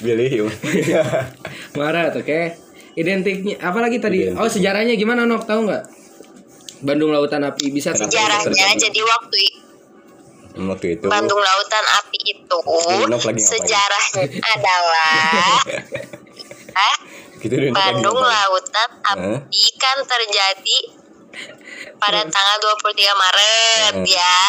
Billy. 0.04 0.26
yuk. 0.32 0.50
Maret, 1.76 2.12
oke. 2.16 2.40
Identiknya 2.96 3.54
apa 3.62 3.78
lagi 3.82 3.98
tadi? 3.98 4.30
Identik. 4.30 4.40
Oh, 4.40 4.48
sejarahnya 4.50 4.94
gimana 4.96 5.26
Nok? 5.26 5.44
Tahu 5.46 5.60
nggak? 5.66 5.84
Bandung 6.80 7.12
Lautan 7.12 7.44
Api 7.44 7.68
bisa 7.68 7.92
Sejarahnya 7.92 8.72
jadi 8.72 9.00
waktu 9.04 9.36
Waktu 10.68 10.86
itu. 11.00 11.06
Bandung 11.08 11.40
Lautan 11.40 11.84
Api 12.02 12.18
itu 12.36 12.58
sejarahnya 13.40 14.24
adalah 14.58 15.16
ah, 16.76 16.96
Gitu 17.40 17.54
Bandung? 17.72 18.20
Lautan 18.20 18.90
Api 19.16 19.64
kan 19.80 19.98
terjadi 20.04 20.78
pada 22.00 22.24
tanggal 22.24 22.56
23 22.58 23.12
Maret 23.12 23.92
Hmm. 23.94 24.06
ya. 24.08 24.40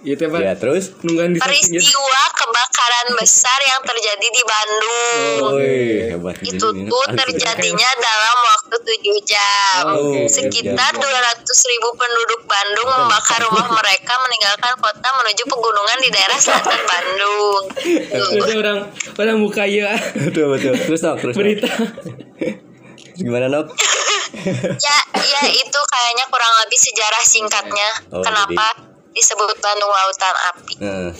Gitu 0.00 0.22
Pak. 0.24 0.40
Ya, 0.40 0.54
terus? 0.54 0.94
Peristiwa 0.96 2.22
kebakaran 2.32 3.06
besar 3.18 3.58
yang 3.60 3.82
terjadi 3.82 4.26
di 4.30 4.42
Bandung. 4.46 5.40
Woi, 5.52 5.82
hebat. 6.08 6.34
Itu 6.40 6.66
tuh 6.72 7.06
terjadinya 7.12 7.90
dalam 7.98 8.36
waktu 8.48 8.76
7 8.80 9.18
jam. 9.26 9.82
Oh, 9.90 10.14
oke. 10.14 10.30
Sekitar 10.30 10.94
200 10.94 11.70
ribu 11.70 11.88
penduduk 11.92 12.40
Bandung 12.46 12.88
membakar 12.88 13.42
rumah 13.44 13.68
mereka 13.68 14.14
meninggalkan 14.22 14.72
kota 14.78 15.08
menuju 15.10 15.42
pegunungan 15.44 15.98
di 16.00 16.08
daerah 16.08 16.38
selatan 16.38 16.80
Bandung. 16.80 17.62
Itu 18.40 18.52
orang 18.56 18.78
orang 19.18 19.36
buka 19.38 19.64
ya 19.66 19.92
Betul, 20.16 20.54
betul. 20.54 20.74
Terus, 20.78 21.00
Nok, 21.02 21.16
terus. 21.20 21.34
Berita. 21.36 21.68
Gimana, 23.16 23.52
Nok? 23.52 23.66
Ya, 24.86 24.98
ya 25.18 25.42
itu 25.50 25.80
kayaknya 25.90 26.24
kurang 26.30 26.52
lebih 26.64 26.78
sejarah 26.78 27.22
singkatnya. 27.26 27.90
Oh, 28.14 28.22
Kenapa 28.22 28.78
disebut 29.10 29.58
Bandung 29.58 29.90
Lautan 29.90 30.36
Api? 30.54 30.74
Nah, 30.80 31.10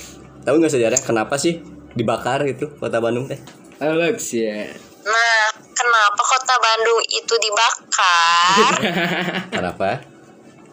tahu 0.47 0.55
nggak 0.63 0.73
sejarah 0.73 1.01
kenapa 1.03 1.35
sih 1.37 1.59
dibakar 1.95 2.47
itu 2.47 2.71
kota 2.79 3.03
Bandung 3.03 3.27
teh? 3.27 3.41
Alex 3.81 4.37
ya. 4.37 4.71
Nah, 5.01 5.43
kenapa 5.73 6.23
kota 6.23 6.55
Bandung 6.61 7.01
itu 7.09 7.35
dibakar? 7.41 8.73
Kenapa? 9.57 10.05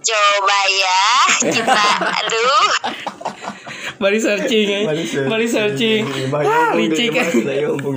Coba 0.08 0.60
ya, 0.72 1.04
kita 1.52 1.86
aduh. 2.24 2.68
Mari 4.04 4.20
searching 4.22 4.68
ya. 4.68 4.80
Mari 5.26 5.48
searching. 5.50 6.06
Ah, 6.32 6.72
licik. 6.78 7.12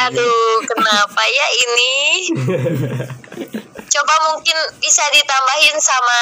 Aduh, 0.01 0.55
kenapa 0.65 1.23
ya 1.29 1.47
ini? 1.55 1.95
Coba 3.91 4.15
mungkin 4.31 4.57
bisa 4.79 5.03
ditambahin 5.11 5.77
sama 5.83 6.21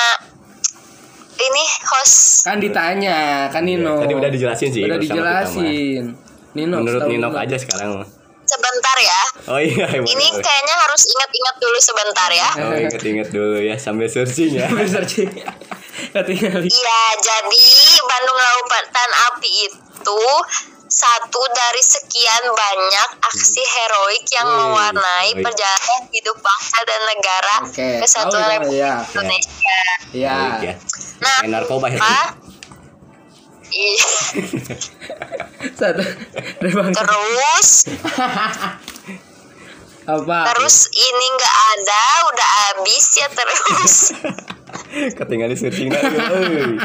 ini 1.39 1.65
host. 1.87 2.43
Kan 2.43 2.59
ditanya, 2.59 3.47
kan 3.53 3.63
Nino. 3.63 4.03
Tadi 4.03 4.15
udah 4.17 4.31
dijelasin 4.33 4.69
sih, 4.75 4.83
Udah 4.89 4.99
dijelasin. 4.99 6.17
Nino. 6.57 6.77
Menurut 6.83 7.07
nggak? 7.07 7.45
aja 7.47 7.57
sekarang. 7.61 8.03
Sebentar 8.49 8.97
ya. 8.97 9.23
Oh 9.53 9.61
iya, 9.61 9.85
iya, 9.93 10.01
Ini 10.01 10.27
kayaknya 10.41 10.75
harus 10.81 11.03
ingat-ingat 11.05 11.57
dulu 11.61 11.79
sebentar 11.79 12.31
ya. 12.33 12.51
Oh 12.57 12.75
inget-inget 12.75 13.29
dulu 13.29 13.61
ya 13.61 13.77
sambil 13.77 14.09
searching 14.09 14.57
ya. 14.57 14.67
Mari 14.73 14.89
searching. 14.89 15.29
Iya, 16.09 17.01
jadi 17.21 17.69
Bandung 18.01 18.39
Lautan 18.41 19.11
Api 19.29 19.51
itu 19.69 20.23
satu 20.89 21.41
dari 21.53 21.83
sekian 21.85 22.45
banyak 22.49 23.09
aksi 23.21 23.61
heroik 23.61 24.25
yang 24.33 24.49
Wih, 24.49 24.57
mewarnai 24.65 25.31
heroik. 25.31 25.45
perjalanan 25.45 26.01
hidup 26.09 26.37
bangsa 26.41 26.79
dan 26.83 27.01
negara 27.05 27.57
Oke, 27.69 27.89
kesatuan 28.01 28.41
ya, 28.41 28.49
Republik 28.57 28.81
ya. 28.81 28.95
Indonesia. 29.05 29.79
Ya. 30.11 30.35
Baik 30.35 30.61
ya. 30.65 30.75
Nah, 31.21 31.39
Kayak 31.39 31.53
narkoba 31.53 31.87
ya. 31.89 32.01
Iya. 33.69 34.01
Satu. 35.77 36.01
Terus, 36.57 37.71
Apa? 40.09 40.39
terus 40.49 40.77
ini 40.89 41.27
nggak 41.37 41.57
ada, 41.77 42.05
udah 42.33 42.49
habis 42.65 43.07
ya 43.13 43.29
terus. 43.29 43.93
Ketinggalan 45.21 45.53
searching 45.53 45.93
lagi. 45.93 46.81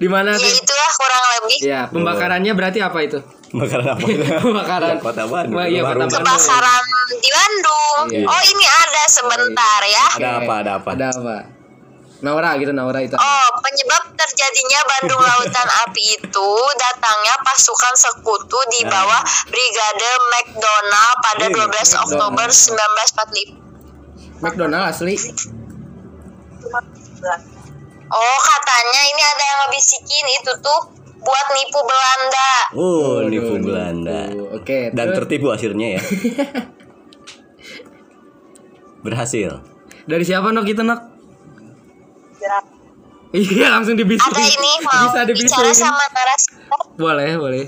Di 0.00 0.08
mana 0.08 0.32
ya 0.32 0.48
itulah 0.48 0.90
kurang 0.96 1.24
lebih. 1.36 1.58
Ya, 1.60 1.80
pembakarannya 1.86 2.52
berarti 2.56 2.80
apa 2.80 2.98
itu? 3.04 3.20
Bakaran 3.50 3.92
apa? 3.92 4.06
Pembakaran. 4.46 4.96
Ya, 4.96 5.02
kota 5.02 5.24
Bandung. 5.26 5.56
Wah, 5.60 5.66
iya, 5.68 5.82
kota 5.84 6.06
Bandung. 6.06 6.24
Kebakaran 6.24 6.82
di 7.20 7.30
Bandung. 7.30 8.04
Iya. 8.08 8.24
Oh 8.24 8.42
ini 8.46 8.64
ada 8.64 9.02
sebentar 9.06 9.80
ya. 9.84 10.06
Ada 10.16 10.30
apa? 10.40 10.52
Ada 10.64 10.72
apa? 10.80 10.88
Ada 10.96 11.06
apa? 11.12 11.36
Naura 12.20 12.52
gitu, 12.60 12.72
Naura 12.76 13.00
itu. 13.00 13.16
Oh, 13.16 13.48
penyebab 13.64 14.12
terjadinya 14.12 14.80
Bandung 14.84 15.20
Lautan 15.20 15.68
Api 15.88 16.20
itu 16.20 16.48
datangnya 16.76 17.32
pasukan 17.40 17.94
sekutu 17.96 18.60
di 18.72 18.84
Nah. 18.84 18.92
bawah 18.92 19.20
Brigade 19.48 20.10
McDonald 20.28 21.14
pada 21.24 21.46
Iya, 21.48 21.64
12 21.64 22.04
Oktober 22.08 22.48
McDonald. 22.48 23.56
1945. 24.40 24.44
McDonald 24.44 24.84
asli. 24.88 25.16
Oh 28.10 28.38
katanya 28.40 29.00
ini 29.04 29.22
ada 29.24 29.42
yang 29.44 29.58
ngebisikin 29.62 30.26
itu 30.32 30.52
tuh 30.58 30.80
buat 31.16 31.46
nipu 31.52 31.80
Belanda. 31.80 32.50
Oh, 32.72 33.22
nipu 33.22 33.54
nipu. 33.54 33.66
Belanda. 33.66 34.20
Oke, 34.52 34.90
Dan 34.90 35.06
terus? 35.08 35.16
tertipu 35.20 35.48
akhirnya 35.48 35.94
ya. 35.94 36.02
Berhasil. 39.00 39.62
Dari 40.02 40.24
siapa 40.24 40.50
nok 40.50 40.66
itu 40.66 40.82
nok? 40.82 41.00
Iya 43.30 43.70
langsung 43.70 43.94
dibisikin. 43.94 44.26
Ada 44.28 44.42
ini 44.42 44.72
mau 44.82 45.06
Bisa 45.06 45.22
bicara 45.22 45.28
dibisikin. 45.30 45.70
sama 45.76 46.02
narasumber. 46.10 46.80
Boleh 46.96 47.30
boleh. 47.36 47.64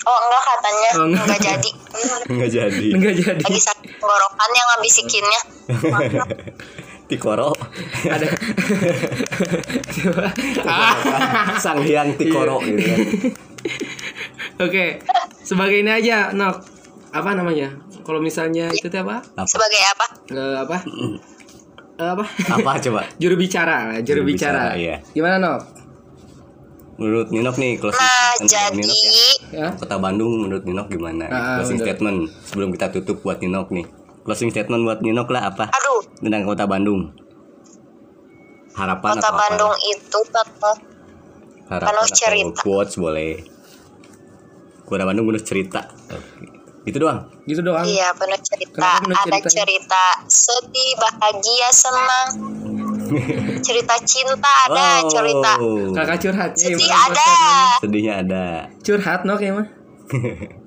Oh 0.00 0.18
enggak 0.18 0.42
katanya 0.42 0.88
Oh, 0.90 1.04
enggak. 1.04 1.22
enggak 1.22 1.40
jadi. 1.44 1.70
Enggak 2.32 2.50
jadi. 2.50 2.86
Enggak 2.90 3.14
jadi. 3.14 3.42
Lagi 3.44 3.60
sakit 3.60 3.90
tenggorokan 3.94 4.50
yang 4.50 4.66
ngebisikinnya. 4.72 5.40
Tikoro. 7.08 7.56
Ada. 8.04 8.28
Sang 11.64 11.80
Hyang 11.80 12.14
Tikoro 12.20 12.60
gitu 12.60 12.84
kan. 12.84 12.98
Oke, 14.58 15.00
sebagai 15.40 15.80
ini 15.80 15.90
aja, 15.90 16.30
Nok. 16.36 16.56
Apa 17.14 17.32
namanya? 17.32 17.72
Kalau 18.04 18.20
misalnya 18.20 18.68
itu 18.72 18.92
teh 18.92 19.00
apa? 19.00 19.24
Apa? 19.24 19.48
Sebagai 19.48 19.80
apa? 19.80 20.06
Eh, 20.28 20.56
apa? 20.60 20.76
Eh, 21.96 22.08
apa? 22.12 22.24
Apa 22.28 22.70
coba? 22.84 23.00
Juru 23.22 23.34
bicara, 23.40 23.96
juru 24.04 24.22
Juru 24.22 24.22
bicara. 24.28 24.76
bicara, 24.76 24.80
iya. 24.80 24.96
Gimana, 25.16 25.36
Nok? 25.40 25.60
Menurut 26.98 27.30
Ninok 27.30 27.56
nih 27.62 27.78
closing 27.78 28.02
Nah 28.02 28.34
statement 28.42 28.50
jadi 28.50 28.74
Ninok 28.74 28.98
ya. 28.98 29.14
Ya. 29.54 29.68
Kota 29.78 29.96
Bandung 30.02 30.34
menurut 30.42 30.66
Ninok 30.66 30.90
gimana? 30.90 31.30
Ah, 31.30 31.62
closing 31.62 31.78
bener. 31.78 31.94
statement 31.94 32.18
sebelum 32.42 32.68
kita 32.74 32.90
tutup 32.90 33.22
buat 33.22 33.38
Ninok 33.38 33.70
nih. 33.70 33.86
Closing 34.28 34.52
statement 34.52 34.84
buat 34.84 35.00
Ninok 35.00 35.32
lah 35.32 35.48
apa? 35.48 35.72
aduh 35.72 36.04
Tentang 36.20 36.44
Kota 36.44 36.68
Bandung. 36.68 37.16
Harapan 38.76 39.16
kota 39.16 39.24
atau 39.24 39.32
Bandung 39.40 39.72
apa? 39.72 39.88
itu 39.88 40.18
penuh 40.28 40.76
Harapan 41.64 41.88
penuh 41.88 42.06
cerita. 42.12 42.60
quotes 42.60 42.94
boleh. 43.00 43.40
Kota 44.84 45.08
Bandung 45.08 45.24
penuh 45.24 45.40
cerita. 45.40 45.80
Itu 46.84 47.00
doang. 47.00 47.32
Gitu 47.48 47.64
doang. 47.64 47.88
Iya 47.88 48.12
penuh 48.12 48.36
cerita. 48.44 49.00
Penuh 49.00 49.16
Ada 49.16 49.24
ceritanya? 49.32 49.48
cerita 49.48 50.04
sedih, 50.28 50.90
bahagia, 51.00 51.68
senang. 51.72 52.28
cerita 53.66 53.94
cinta 54.04 54.52
ada, 54.68 55.00
Oh, 55.00 55.08
cerita 55.08 55.52
Kakak 55.96 56.16
curhatnya 56.20 56.68
sedih 56.68 56.84
gimana 56.84 57.04
ada. 57.08 57.30
Sedihnya 57.80 58.12
ada. 58.20 58.46
Curhat, 58.84 59.20
Nok 59.24 59.40
ya 59.40 59.52
mah. 59.56 59.66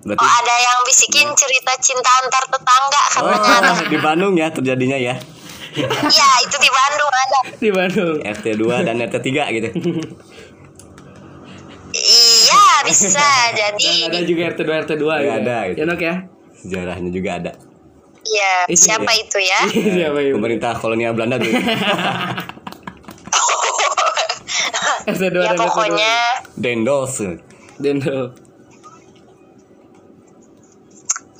Berarti 0.00 0.18
Oh 0.18 0.32
ada 0.34 0.54
yang 0.56 0.78
bisikin 0.82 1.28
cerita 1.34 1.72
cinta 1.78 2.10
antar 2.18 2.44
tetangga 2.46 3.02
katanya 3.10 3.50
ada. 3.54 3.70
Oh, 3.70 3.84
di 3.84 3.98
Bandung 3.98 4.34
ya 4.34 4.48
terjadinya 4.48 4.96
ya. 4.96 5.14
Iya 5.76 6.28
itu 6.44 6.56
di 6.56 6.70
Bandung 6.70 7.12
ada. 7.12 7.38
Di 7.54 7.70
Bandung. 7.70 8.16
RT 8.18 8.46
2 8.56 8.80
dan 8.82 8.96
RT 8.98 9.16
3 9.20 9.54
gitu. 9.54 9.68
Iya 11.90 12.64
bisa 12.82 13.20
Dan 13.52 13.76
jadi. 13.76 14.08
ada 14.08 14.18
juga 14.22 14.42
RT 14.48 14.60
2 14.62 14.82
RT 14.82 14.92
2 14.94 15.04
Ya, 15.04 15.20
ya. 15.20 15.32
ada, 15.36 15.56
gitu. 15.68 15.76
Ya, 15.76 15.84
Nok 15.84 16.00
ya. 16.00 16.14
Sejarahnya 16.56 17.10
juga 17.10 17.30
ada. 17.36 17.52
Iya 18.20 18.52
siapa 18.70 19.10
Iya. 19.10 19.20
itu 19.20 19.38
ya? 19.38 19.60
Siapa 19.68 20.18
itu? 20.18 20.32
Pemerintah 20.34 20.72
kolonial 20.74 21.12
Belanda 21.12 21.36
dulu. 21.36 21.52
RT 25.06 25.22
2 25.24 25.36
Ya 25.36 25.44
dan 25.44 25.50
RT 25.50 25.56
2. 25.56 25.60
pokoknya 25.60 26.14
Dendels. 26.56 27.14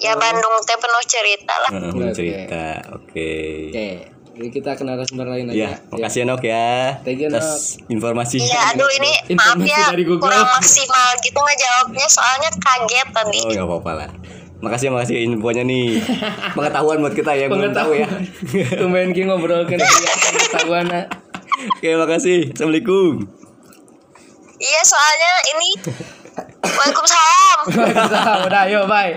Ya 0.01 0.13
Bandung 0.15 0.55
teh 0.65 0.77
penuh 0.77 1.03
cerita 1.05 1.55
lah. 1.59 1.71
Oke. 1.87 2.13
cerita. 2.13 2.65
Oke. 2.91 3.31
Oke. 3.69 3.89
Jadi 4.31 4.49
kita 4.51 4.73
ke 4.73 4.83
narasumber 4.83 5.29
lain 5.29 5.53
Ya, 5.53 5.77
aja. 5.77 5.85
makasih 5.91 6.19
ya 6.19 6.27
Nok 6.27 6.43
ya. 6.43 6.97
Thank 7.03 7.21
you, 7.21 7.29
Atas 7.29 7.77
informasi. 7.87 8.41
Iya 8.41 8.73
aduh 8.73 8.89
ini 8.91 9.13
maaf 9.31 9.61
Informasi 9.61 9.69
ya 9.69 9.85
dari 9.93 10.05
Google. 10.05 10.25
kurang 10.25 10.49
maksimal 10.51 11.09
gitu 11.21 11.37
ngejawabnya 11.37 12.07
soalnya 12.09 12.51
kaget 12.55 13.09
tadi. 13.11 13.41
Oh, 13.43 13.51
nggak 13.51 13.69
apa-apa 13.69 13.93
lah. 13.95 14.11
Makasih 14.61 14.89
makasih 14.89 15.17
infonya 15.23 15.61
nih. 15.63 16.01
Pengetahuan 16.57 17.01
buat 17.01 17.13
kita 17.13 17.33
ya, 17.33 17.49
belum 17.49 17.69
tahu 17.71 17.91
ya. 17.95 18.09
Tumben 18.75 19.13
ki 19.13 19.25
ngobrol 19.25 19.65
kan 19.65 19.77
dia 19.77 19.89
pengetahuan. 20.23 20.85
ah. 20.89 21.05
Oke, 21.77 21.93
makasih. 21.95 22.49
Assalamualaikum. 22.51 23.29
Iya 24.57 24.81
soalnya 24.83 25.33
ini 25.51 25.71
Waalaikumsalam. 26.61 27.59
Waalaikumsalam. 27.66 28.38
Udah, 28.47 28.62
yuk, 28.66 28.85
bye. 28.87 29.12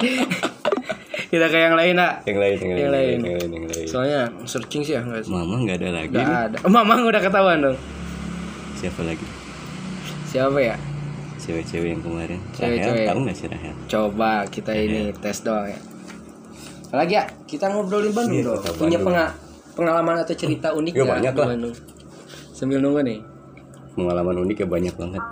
Kita 1.25 1.45
ke 1.47 1.57
yang 1.57 1.73
lain, 1.73 1.97
nak. 1.97 2.21
Yang 2.23 2.37
lain, 2.37 2.55
yang 2.55 2.69
lain, 2.69 2.77
Yang 2.77 2.91
lain, 2.91 2.93
lain. 2.93 3.19
yang 3.19 3.35
lain, 3.35 3.49
yang 3.51 3.65
lain. 3.67 3.87
Soalnya 3.87 4.21
searching 4.43 4.81
sih 4.81 4.93
ya, 4.93 5.01
enggak 5.01 5.25
sih? 5.25 5.33
Mama 5.33 5.55
nggak 5.59 5.77
ada 5.77 5.89
lagi. 5.95 6.13
Enggak 6.13 6.41
ada. 6.47 6.57
Oh, 6.61 6.69
Mamang 6.69 6.99
udah 7.03 7.17
ketahuan 7.19 7.57
dong. 7.59 7.77
Siapa 8.75 9.01
lagi? 9.01 9.25
Siapa 10.27 10.57
ya? 10.57 10.75
Cewek-cewek 11.35 11.89
yang 11.89 12.01
kemarin. 12.01 12.39
Cewek-cewek. 12.53 13.03
Rahel, 13.03 13.09
tahu 13.09 13.19
nggak 13.25 13.35
sih 13.35 13.47
Rahel? 13.47 13.73
Coba 13.85 14.31
kita 14.45 14.71
ini 14.71 15.09
tes 15.15 15.41
doang 15.41 15.67
ya. 15.67 15.79
Apalagi 16.85 17.13
ya, 17.15 17.23
kita 17.43 17.65
ngobrolin 17.67 18.13
Bandung 18.13 18.37
Iya, 18.37 18.45
dong. 18.45 18.61
Punya 18.77 18.97
Bandung. 18.97 19.05
penga- 19.09 19.33
pengalaman 19.73 20.15
atau 20.21 20.35
cerita 20.35 20.69
unik 20.69 20.93
Ya, 20.93 20.97
nggak 20.99 21.09
banyak 21.11 21.33
di 21.33 21.39
lah. 21.39 21.47
Bandung? 21.49 21.73
Sambil 22.53 22.77
nunggu 22.77 23.01
nih. 23.01 23.19
Pengalaman 23.91 24.35
unik 24.39 24.57
ya 24.59 24.67
banyak 24.67 24.93
banget. 24.93 25.23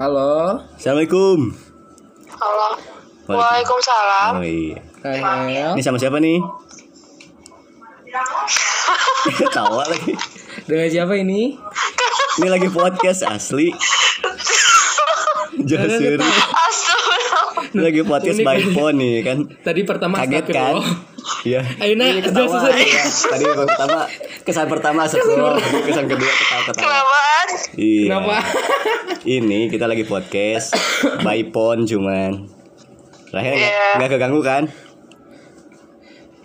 Halo. 0.00 0.56
Assalamualaikum. 0.72 1.52
Halo. 2.32 2.68
Waalaikumsalam. 3.28 4.40
Oh 4.40 4.44
iya. 4.44 4.80
Rahel. 5.04 5.76
Ini 5.76 5.82
sama 5.84 6.00
siapa 6.00 6.16
nih? 6.16 6.40
Tawa 9.56 9.84
lagi. 9.84 10.16
Dengan 10.64 10.88
siapa 10.88 11.12
ini? 11.20 11.60
Ini 12.40 12.48
lagi 12.48 12.72
podcast 12.72 13.20
asli. 13.28 13.68
Jangan 15.68 15.88
serius. 15.92 16.24
Astagfirullah. 16.24 17.31
Ini 17.52 17.80
lagi 17.82 18.00
podcast 18.02 18.38
by 18.40 18.58
phone 18.70 18.96
nih 18.96 19.14
kan. 19.22 19.38
Tadi 19.58 19.80
pertama 19.82 20.14
Kaget 20.18 20.44
kan? 20.46 20.74
astagfirullah. 20.74 21.10
Iya. 21.42 21.60
Aina, 21.78 22.04
Ini 22.08 22.20
ketawa. 22.20 22.58
ya. 22.68 23.04
Tadi 23.04 23.44
yang 23.44 23.58
pertama 23.62 23.98
kesan 24.42 24.66
pertama 24.66 24.98
astagfirullah. 25.04 25.56
kesan 25.82 26.06
kedua 26.06 26.32
ketawa-ketawa. 26.32 26.82
Kenapaan? 26.82 27.48
Iya. 27.74 28.04
Kenapa? 28.04 28.36
Ini 29.22 29.60
kita 29.68 29.84
lagi 29.84 30.02
podcast 30.02 30.74
by 31.20 31.46
phone 31.48 31.84
cuman. 31.84 32.32
Rahel 33.28 33.54
nggak 33.54 33.70
Iya. 33.70 33.90
nggak 33.96 34.10
keganggu 34.10 34.40
kan? 34.40 34.62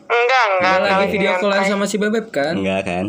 Enggak, 0.08 0.46
enggak. 0.54 0.76
Lagi 0.80 1.06
video 1.12 1.32
callan 1.36 1.64
sama 1.64 1.84
si 1.84 1.98
Bebek 1.98 2.30
kan? 2.30 2.54
Enggak 2.54 2.82
kan? 2.84 3.06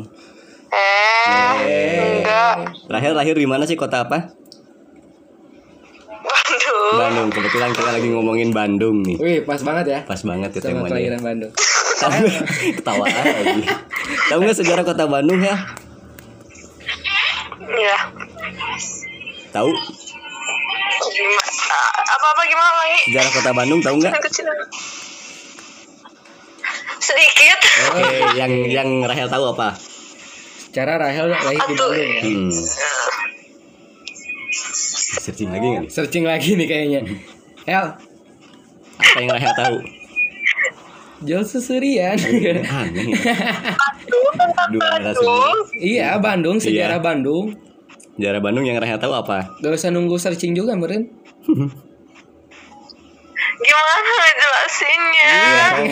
Eh, 0.68 2.18
enggak. 2.18 2.56
Rahel 2.86 3.12
lahir 3.12 3.34
di 3.34 3.44
mana 3.44 3.64
sih 3.64 3.74
kota 3.74 4.02
apa? 4.02 4.34
Bandung. 6.88 7.28
Bandung. 7.28 7.28
Kebetulan 7.30 7.70
kita 7.76 7.90
lagi 7.92 8.08
ngomongin 8.08 8.50
Bandung 8.50 8.96
nih. 9.04 9.16
Wih, 9.20 9.38
pas 9.44 9.60
banget 9.60 9.86
ya. 9.88 9.98
Pas 10.04 10.20
banget 10.20 10.50
ya 10.50 10.60
Sama 10.60 10.68
temanya. 10.72 10.88
kelahiran 10.88 11.20
Bandung. 11.20 11.52
Tahu? 11.98 12.12
Ketawa 12.78 13.04
lagi. 13.04 13.62
Tahu 14.28 14.38
nggak 14.40 14.56
sejarah 14.56 14.84
kota 14.86 15.04
Bandung 15.04 15.40
ya? 15.40 15.56
Iya. 17.68 17.96
Tahu 19.50 19.70
Gimana? 21.08 21.80
Apa-apa 21.98 22.42
gimana 22.46 22.72
lagi? 22.78 22.98
sejarah 23.10 23.30
kota 23.34 23.50
Bandung 23.52 23.80
tahu 23.82 23.96
nggak? 23.98 24.12
Sedikit. 26.98 27.58
Oke, 27.90 28.06
yang 28.36 28.52
yang 28.68 28.88
Rahel 29.02 29.26
tahu 29.26 29.44
apa? 29.52 29.74
Cara 30.70 31.00
Rahel 31.00 31.26
lahir 31.32 31.58
di. 31.66 31.74
Bandung 31.74 31.92
ya. 31.94 32.08
Hmm. 32.22 32.50
Searching 35.18 35.48
lagi 35.48 35.66
nggak 35.66 35.82
nih? 35.82 35.90
Searching 35.90 36.24
lagi 36.24 36.50
nih 36.54 36.66
kayaknya. 36.66 37.00
El, 37.68 37.86
Apa 38.98 39.18
yang 39.18 39.30
Rahel 39.30 39.52
tahu? 39.54 39.76
jual 41.18 41.42
susurian. 41.42 42.14
Aneh. 42.62 43.10
Dua 44.06 44.30
narasumber. 44.94 45.18
Bandung. 45.18 45.58
iya, 45.74 46.14
Bandung, 46.16 46.56
sejarah 46.56 46.98
Iya. 46.98 47.02
Bandung. 47.02 47.46
Sejarah 48.14 48.38
Bandung 48.38 48.64
yang 48.64 48.78
Rahel 48.78 48.96
tahu 48.96 49.10
apa? 49.12 49.50
Gak 49.58 49.74
usah 49.74 49.90
nunggu 49.90 50.14
searching 50.14 50.54
juga, 50.54 50.74
meren. 50.74 51.10
Gimana 53.58 54.10
ngejelasinnya? 54.16 55.34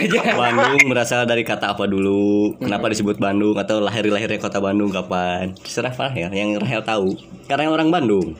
Iya. 0.06 0.22
Bandung 0.32 0.78
berasal 0.86 1.26
dari 1.26 1.42
kata 1.42 1.74
apa 1.74 1.84
dulu? 1.84 2.54
Kenapa 2.56 2.86
disebut 2.86 3.18
Bandung 3.18 3.58
atau 3.58 3.82
lahir-lahirnya 3.82 4.38
kota 4.38 4.62
Bandung 4.62 4.94
kapan? 4.94 5.50
Terserah 5.58 5.90
Rahel 5.90 6.30
yang 6.30 6.54
Rahel 6.54 6.86
tahu. 6.86 7.18
Karena 7.44 7.66
yang 7.66 7.74
orang 7.74 7.90
Bandung. 7.90 8.38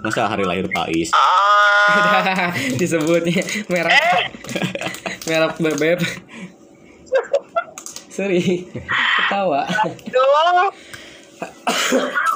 Masa 0.00 0.26
hari 0.26 0.44
lahir 0.44 0.66
Pais? 0.66 1.10
Ah, 1.12 2.48
Disebutnya 2.80 3.42
merek 3.68 4.32
merek 5.28 5.54
bebek. 5.58 6.00
Sorry, 8.10 8.66
ketawa. 9.16 9.64
Bandung. 9.64 10.68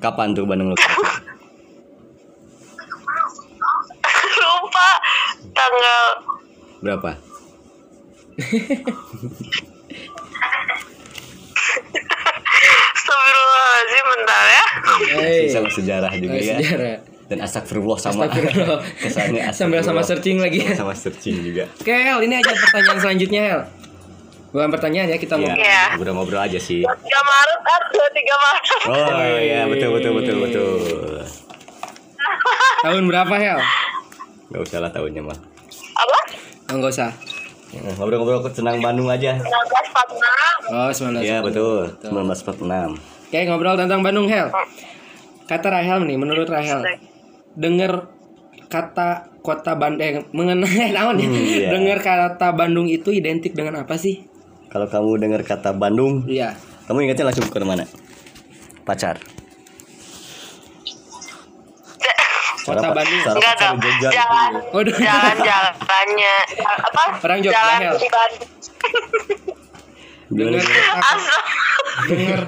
Kapan 0.00 0.32
tuh 0.32 0.44
Bandung 0.44 0.72
lu? 0.72 0.76
Lupa 4.40 4.88
tanggal 5.52 6.04
Berapa? 6.80 7.10
Astagfirullahaladzim 12.90 14.04
bentar 14.06 14.44
ya. 14.46 14.64
Hey. 15.16 15.44
Sama 15.48 15.68
sejarah 15.68 16.12
juga 16.14 16.32
Oh, 16.32 16.40
ya. 16.40 16.56
sejarah. 16.56 16.96
Dan 17.30 17.38
astagfirullah 17.40 17.98
sama. 17.98 18.26
Astagfirullah. 18.26 18.80
Kesannya 18.98 19.42
Sambil 19.56 19.80
sama 19.80 20.02
searching 20.02 20.38
lagi 20.38 20.58
ya. 20.62 20.72
Sama 20.74 20.92
searching 20.92 21.36
juga. 21.40 21.64
Oke, 21.78 21.90
Hel, 21.90 22.18
ini 22.22 22.34
aja 22.36 22.50
pertanyaan 22.50 22.98
selanjutnya, 22.98 23.42
Hel. 23.44 23.60
Bukan 24.50 24.68
pertanyaan 24.68 25.08
ya, 25.08 25.16
kita 25.16 25.38
mau. 25.38 25.46
Iya, 25.46 25.54
Iya. 25.56 25.82
ngobrol-ngobrol 25.94 26.42
aja 26.42 26.58
sih. 26.58 26.82
3 26.82 26.90
Maret 27.22 27.60
ah 27.62 27.80
23 27.86 28.34
Maret. 28.34 28.64
Oh 28.82 29.36
iya, 29.38 29.60
betul 29.64 29.90
betul 29.94 30.12
betul 30.18 30.36
betul. 30.42 30.68
Tahun 32.84 33.04
berapa, 33.06 33.34
Hel? 33.38 33.58
Gak 34.50 34.60
usah 34.60 34.78
lah 34.82 34.90
tahunnya 34.90 35.22
mah. 35.22 35.38
Apa? 35.94 36.18
Oh, 36.66 36.74
enggak 36.74 36.90
usah. 36.90 37.10
Ngobrol-ngobrol 37.70 38.42
ke 38.42 38.50
senang 38.50 38.78
Bandung 38.78 39.06
aja. 39.06 39.38
1946. 39.38 40.70
Oh, 40.70 40.90
19. 40.90 41.22
Iya 41.22 41.38
betul, 41.40 41.94
1946. 42.02 42.98
Oke, 43.30 43.38
ngobrol 43.46 43.78
tentang 43.78 44.02
Bandung, 44.02 44.26
Hel. 44.26 44.50
Kata 45.46 45.66
Rahel 45.70 46.02
nih, 46.02 46.18
menurut 46.18 46.46
Rahel, 46.46 46.82
denger 47.54 48.10
kata 48.66 49.30
kota 49.40 49.74
Bandung 49.74 50.26
mengenai 50.30 50.90
naon 50.96 51.18
ya? 51.18 51.26
Hmm, 51.26 51.34
iya. 51.38 51.68
Dengar 51.70 51.98
kata 51.98 52.50
Bandung 52.52 52.86
itu 52.86 53.10
identik 53.10 53.54
dengan 53.54 53.82
apa 53.82 53.94
sih? 53.94 54.26
Kalau 54.66 54.86
kamu 54.86 55.18
dengar 55.18 55.42
kata 55.42 55.70
Bandung, 55.72 56.26
Iya. 56.26 56.54
kamu 56.86 57.06
ingatnya 57.06 57.30
langsung 57.30 57.46
ke 57.46 57.58
mana? 57.62 57.86
Pacar. 58.82 59.18
Kota 62.62 62.88
Bandung. 62.90 63.20
sarap 63.20 63.36
Enggak 63.36 63.54
pacar 63.54 63.68
dong. 63.68 63.78
di 63.78 63.90
Jogja. 63.94 64.10
Jalan 64.12 64.52
Waduh. 64.70 64.96
jalan 64.96 65.36
jalannya 65.40 66.36
apa? 66.60 67.04
Orang 67.20 67.38
Jogja, 67.40 67.56
Jalan 67.56 67.80
di 67.96 68.08
Bandung. 68.08 68.50
Dengar 70.30 70.62
dengar 72.06 72.40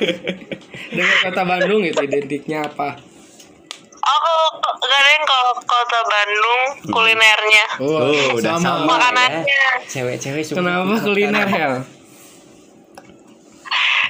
dengar 0.89 1.17
kota 1.21 1.43
Bandung 1.45 1.83
itu 1.83 1.99
identiknya 1.99 2.59
apa? 2.65 2.95
Oh, 4.03 4.19
kalau 4.19 4.47
kalian 4.83 5.23
kalau 5.23 5.53
kota 5.59 6.01
Bandung 6.05 6.61
kulinernya, 6.89 7.67
Oh, 7.79 8.35
udah 8.35 8.55
sama. 8.57 8.87
makanannya. 8.89 9.43
ya. 9.43 9.71
Cewek-cewek 9.85 10.43
suka 10.43 10.59
Kenapa 10.59 10.95
kuliner, 11.01 11.47
Hel? 11.49 11.75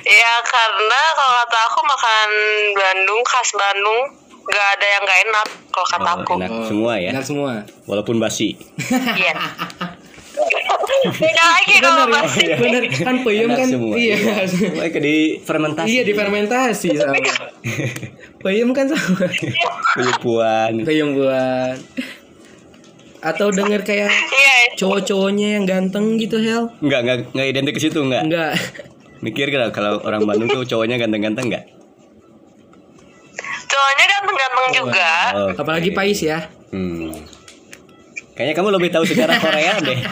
Ya 0.02 0.32
karena 0.42 1.00
kalau 1.14 1.34
kata 1.38 1.58
aku 1.64 1.80
makan 1.82 2.28
Bandung 2.74 3.20
khas 3.22 3.50
Bandung 3.54 4.00
nggak 4.42 4.68
ada 4.72 4.86
yang 4.88 5.02
nggak 5.02 5.20
enak 5.22 5.46
kalau 5.68 5.86
kata 5.88 6.02
Oh, 6.04 6.16
aku. 6.18 6.32
enak 6.36 6.50
semua 6.66 6.92
ya. 6.96 7.08
Enak 7.10 7.24
semua. 7.24 7.52
Walaupun 7.84 8.16
basi. 8.18 8.58
Iya. 9.14 9.34
Beda 11.02 11.44
lagi 11.48 11.74
kalau 11.78 12.04
Bener 12.04 12.08
ya? 12.08 12.14
masih. 12.16 12.46
Bener 12.56 12.82
kan 12.92 13.16
peyem 13.22 13.50
kan? 13.50 13.66
semua. 13.68 13.94
Iya. 13.94 14.16
Semua 14.46 14.86
ke 14.86 14.98
di 14.98 15.16
fermentasi. 15.40 15.88
Iya 15.88 16.02
difermentasi 16.04 16.88
sama. 16.94 17.14
Peyem 18.38 18.70
kan 18.70 18.86
sama. 18.86 19.26
Penipuan. 19.92 20.72
Peyem 20.82 21.08
buat. 21.12 21.78
Atau 23.20 23.50
denger 23.50 23.82
kayak 23.82 24.10
Iya. 24.10 24.54
cowok-cowoknya 24.74 25.48
yang 25.56 25.64
ganteng 25.64 26.18
gitu 26.18 26.38
Hel? 26.38 26.70
Enggak, 26.80 27.00
enggak, 27.02 27.16
enggak 27.30 27.46
identik 27.48 27.72
ke 27.74 27.80
situ 27.80 27.98
enggak. 27.98 28.22
Enggak. 28.26 28.52
Mikir 29.20 29.46
kalau 29.48 29.68
kalau 29.70 29.92
orang 30.02 30.22
Bandung 30.22 30.50
tuh 30.50 30.66
cowoknya 30.66 30.98
ganteng-ganteng 30.98 31.46
enggak? 31.46 31.64
Cowoknya 33.72 34.04
ganteng-ganteng 34.06 34.68
juga. 34.74 35.10
Oke. 35.48 35.56
Apalagi 35.58 35.90
Pais 35.90 36.20
ya. 36.20 36.38
Hmm. 36.68 37.08
Kayaknya 38.32 38.54
kamu 38.54 38.68
lebih 38.70 38.88
tahu 38.90 39.04
sejarah 39.04 39.36
Korea 39.38 39.72
deh. 39.78 39.98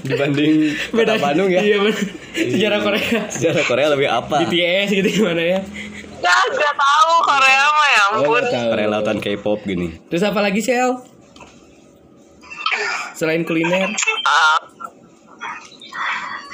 Dibanding 0.00 0.52
kota 0.88 1.14
Bandung 1.18 1.50
ya. 1.50 1.60
Iya 1.60 1.76
bener. 1.80 1.98
Sejarah 2.32 2.78
Korea. 2.80 3.20
Sejarah 3.26 3.64
Korea 3.66 3.86
lebih 3.90 4.08
apa? 4.08 4.36
BTS 4.46 4.88
gitu 4.92 5.08
gimana 5.12 5.42
ya? 5.42 5.58
Nggak, 6.20 6.40
nggak 6.52 6.74
tahu 6.76 7.10
Korea 7.24 7.64
mah 7.66 7.88
ya 7.88 8.02
Oh, 8.02 8.14
ampun. 8.14 8.38
nggak 8.38 8.52
tahu. 8.52 8.68
Korea 8.70 8.86
lautan 8.88 9.18
K-pop 9.18 9.60
gini. 9.64 9.88
Terus 10.06 10.22
apa 10.22 10.40
lagi 10.40 10.60
sih 10.60 10.74
El? 10.74 11.00
Selain 13.14 13.42
kuliner. 13.42 13.90
Ah. 14.22 14.58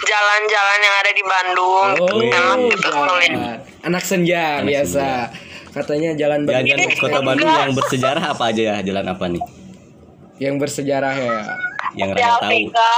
Jalan-jalan 0.06 0.78
yang 0.80 0.96
ada 0.96 1.10
di 1.10 1.22
Bandung 1.22 1.86
Oh, 1.98 2.20
enak 2.22 2.58
gitu 2.70 2.88
jalan. 2.88 3.08
kulihat. 3.10 3.58
anak 3.82 4.02
senja 4.02 4.42
Anak 4.56 4.66
biasa. 4.66 5.06
Katanya 5.68 6.10
jalan 6.14 6.40
Bandung 6.42 6.66
Jalan 6.72 6.88
kota 6.94 7.18
Bandung 7.20 7.50
yang 7.50 7.72
bersejarah 7.72 8.24
apa 8.24 8.44
aja 8.48 8.62
ya? 8.64 8.76
Jalan 8.82 9.06
apa 9.06 9.24
nih? 9.26 9.42
yang 10.36 10.56
bersejarah 10.56 11.16
ya. 11.16 11.38
Yang 11.94 12.10
Di 12.12 12.16
Raya 12.18 12.36
tahu. 12.36 12.44
Afrika 12.44 12.88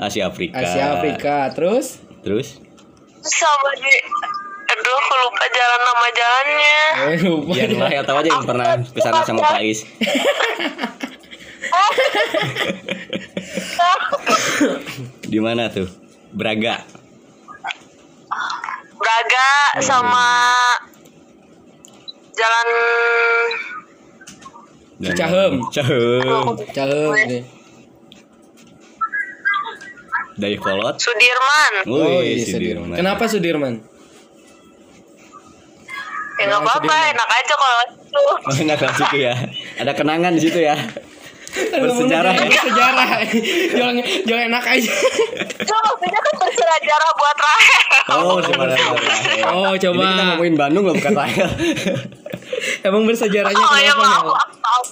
Asia 0.00 0.22
Afrika. 0.26 0.56
Asia 0.58 0.84
Afrika. 0.94 1.34
Terus? 1.52 1.86
Terus? 2.20 2.48
sama 3.20 3.70
di 3.76 3.92
aduh 4.66 4.96
aku 4.96 5.14
lupa 5.20 5.44
jalan 5.50 5.80
nama 5.82 6.06
jalannya 6.10 6.78
Eh, 6.96 7.18
lupa. 7.22 7.52
Yang 7.52 7.70
Raya 7.76 8.00
tahu 8.00 8.16
aja 8.16 8.30
yang 8.30 8.44
pernah 8.44 8.68
ke 8.80 8.98
sana 8.98 9.20
sama 9.22 9.40
Pais. 9.46 9.84
Di 15.22 15.38
mana 15.38 15.68
tuh? 15.68 15.86
Braga. 16.30 16.86
Braga 18.94 19.48
sama 19.82 20.28
jalan 22.32 22.68
Cicahem. 25.00 25.52
Cicahem. 25.72 26.44
Calem 26.76 27.10
nih. 27.26 27.42
Dayakolot. 30.40 30.96
Sudirman 30.96 31.72
Oh, 31.84 32.20
iya, 32.24 32.40
Sudirman. 32.44 32.94
Sudirman. 32.94 32.96
Kenapa 32.96 33.24
Sudirman? 33.28 33.74
ya 36.40 36.48
nggak 36.48 36.64
apa-apa 36.64 36.96
enak 37.12 37.28
aja 37.36 37.52
kalau 37.52 37.80
itu 37.84 38.22
Oh, 38.24 38.36
enak 38.64 38.78
lah 38.80 38.92
situ 38.96 39.16
ya. 39.20 39.34
Ada 39.76 39.92
kenangan 39.92 40.32
di 40.32 40.40
situ 40.40 40.56
ya. 40.64 40.72
Bersejarah 41.70 42.32
ya. 42.32 42.44
Bersejarah. 42.46 43.08
Jual 43.70 43.90
jual 44.24 44.40
enak 44.48 44.64
aja. 44.64 44.92
itu 45.60 45.74
maksudnya 45.76 46.20
kan 46.20 46.34
bersejarah 46.38 47.10
buat 47.12 47.36
Rahel 47.38 47.82
Oh, 48.10 48.38
sebenarnya. 48.42 48.86
Oh, 49.54 49.70
Ini 49.70 49.78
kita 49.78 49.92
coba. 49.94 50.04
ngomongin 50.34 50.54
Bandung 50.58 50.84
loh 50.84 50.94
bukan 50.94 51.12
Raya. 51.14 51.46
Emang 52.82 53.02
bersejarahnya 53.06 53.60
oh 53.60 53.78
ya 53.78 53.92
kenapa? 53.94 54.34
maaf. 54.34 54.86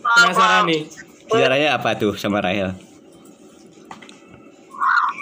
Maaf, 0.00 0.16
Penasaran 0.28 0.62
nih. 0.68 0.82
Sejarahnya 1.24 1.68
apa 1.72 1.90
tuh 1.96 2.12
sama 2.18 2.42
Rahel? 2.42 2.74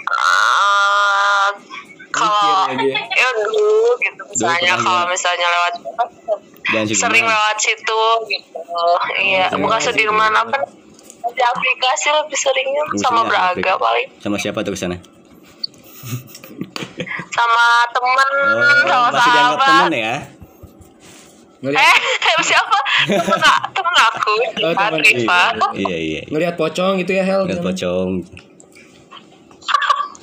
Ah, 0.09 1.49
kalau 2.09 2.73
ya. 2.75 2.97
ya 3.21 3.29
dulu 3.37 3.95
gitu 4.01 4.21
misalnya 4.27 4.73
kalau 4.75 5.05
misalnya 5.07 5.47
lewat 5.47 5.73
Jangan 6.69 6.85
sering 6.91 7.25
lewat 7.25 7.57
situ 7.57 8.03
gitu 8.29 8.61
iya 9.21 9.47
bukan 9.53 9.79
Sudirman 9.79 10.33
apa 10.33 10.59
di 11.29 11.41
aplikasi 11.41 12.07
lebih 12.11 12.35
seringnya 12.35 12.83
sama 12.97 13.21
Braga 13.23 13.73
paling 13.75 14.07
Sama 14.17 14.35
siapa 14.35 14.61
tuh 14.61 14.73
ke 14.73 14.79
sana? 14.79 14.97
sama 17.29 17.65
temen 17.89 18.31
sama 18.81 18.97
Oh, 18.99 19.11
masih 19.11 19.31
dianggap 19.31 19.59
sahabat 19.59 19.67
teman 19.69 19.93
ya? 19.93 20.15
Ngeliat, 21.59 21.83
eh 21.83 21.97
siapa 22.49 22.77
temen, 23.05 23.39
temen 23.69 23.95
aku 24.01 24.33
Oh, 24.61 24.73
temen. 24.73 24.99
Rifa 25.01 25.41
Iya, 25.75 25.97
iya. 25.97 26.21
ngeliat 26.25 26.55
pocong 26.55 26.99
gitu 26.99 27.11
ya 27.13 27.23
Hel. 27.23 27.43
Lihat 27.45 27.59
pocong. 27.59 28.23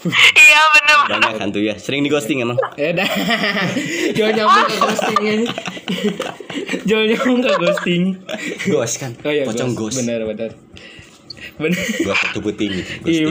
iya 0.38 0.60
bener 0.72 0.98
Banyak 1.08 1.34
hantu 1.38 1.60
ya. 1.60 1.74
Sering 1.76 2.00
di 2.00 2.08
ghosting 2.08 2.40
emang. 2.40 2.56
Ya 2.74 2.94
dah. 2.94 3.08
Jual 4.16 4.32
nyambung 4.32 4.64
ke 4.64 4.76
ghosting 4.76 5.20
ini. 5.20 5.44
Jual 6.82 7.04
nyambung 7.06 7.40
ke 7.42 7.50
ghosting. 7.54 8.02
Ghost 8.64 8.94
kan. 8.96 9.12
Oh 9.20 9.30
iya, 9.30 9.44
pocong 9.44 9.74
ghost. 9.74 9.98
Benar, 9.98 10.24
benar. 10.24 10.50
Benar. 11.54 11.78
Ghost 12.02 12.20
satu 12.22 12.38
puting. 12.40 12.72
Iya. 13.02 13.30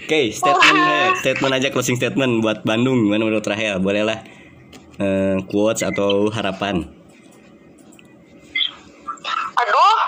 Oke, 0.00 0.32
statement 0.32 0.78
eh, 0.80 1.08
statement 1.20 1.52
aja 1.52 1.68
closing 1.68 1.96
statement 1.96 2.40
buat 2.40 2.64
Bandung 2.64 3.04
gimana 3.04 3.22
menurut 3.22 3.44
Rahel? 3.44 3.76
Bolehlah 3.78 4.24
eh, 4.96 5.36
quotes 5.44 5.84
atau 5.84 6.32
harapan. 6.32 6.88
aduh 9.58 9.98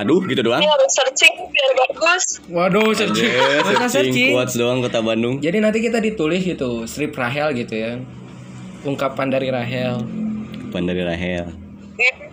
Aduh, 0.00 0.24
gitu 0.26 0.40
doang. 0.40 0.58
ini 0.58 0.66
harus 0.66 0.90
searching 0.90 1.34
biar 1.52 1.70
bagus 1.76 2.24
Waduh, 2.48 2.96
searching. 2.96 3.28
Masa 3.28 3.84
searching 3.86 4.16
searching. 4.16 4.30
quotes 4.32 4.54
doang 4.56 4.80
kota 4.80 4.98
Bandung. 4.98 5.38
Jadi 5.38 5.60
nanti 5.60 5.78
kita 5.78 6.00
ditulis 6.00 6.40
gitu, 6.40 6.88
strip 6.88 7.12
Rahel 7.12 7.52
gitu 7.52 7.76
ya. 7.76 8.00
Ungkapan 8.80 9.28
dari 9.28 9.52
Rahel. 9.52 10.00
Depan 10.66 10.88
dari 10.88 11.04
Rahel. 11.04 11.52
Iya. 11.94 12.29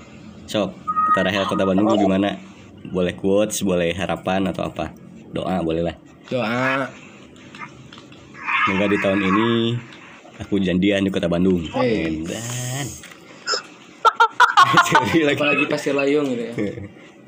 Sok, 0.48 0.72
Rahel 1.12 1.44
kota 1.44 1.68
Bandung 1.68 1.92
tuh 1.92 2.00
gimana? 2.08 2.40
Boleh 2.88 3.12
quotes, 3.20 3.68
boleh 3.68 3.92
harapan 3.92 4.48
atau 4.48 4.72
apa? 4.72 4.96
Doa 5.36 5.60
boleh 5.60 5.84
lah. 5.84 5.96
Doa. 6.32 6.88
Semoga 8.64 8.88
di 8.88 8.98
tahun 9.04 9.28
ini 9.28 9.76
aku 10.40 10.64
janjian 10.64 11.04
di 11.04 11.12
kota 11.12 11.28
Bandung. 11.28 11.68
Hey. 11.76 12.24
Dan 12.24 12.88
lagi 15.28 15.36
Apalagi 15.36 15.68
Pasir 15.68 15.92
Layung 15.92 16.32
gitu 16.32 16.44
ya. 16.48 16.54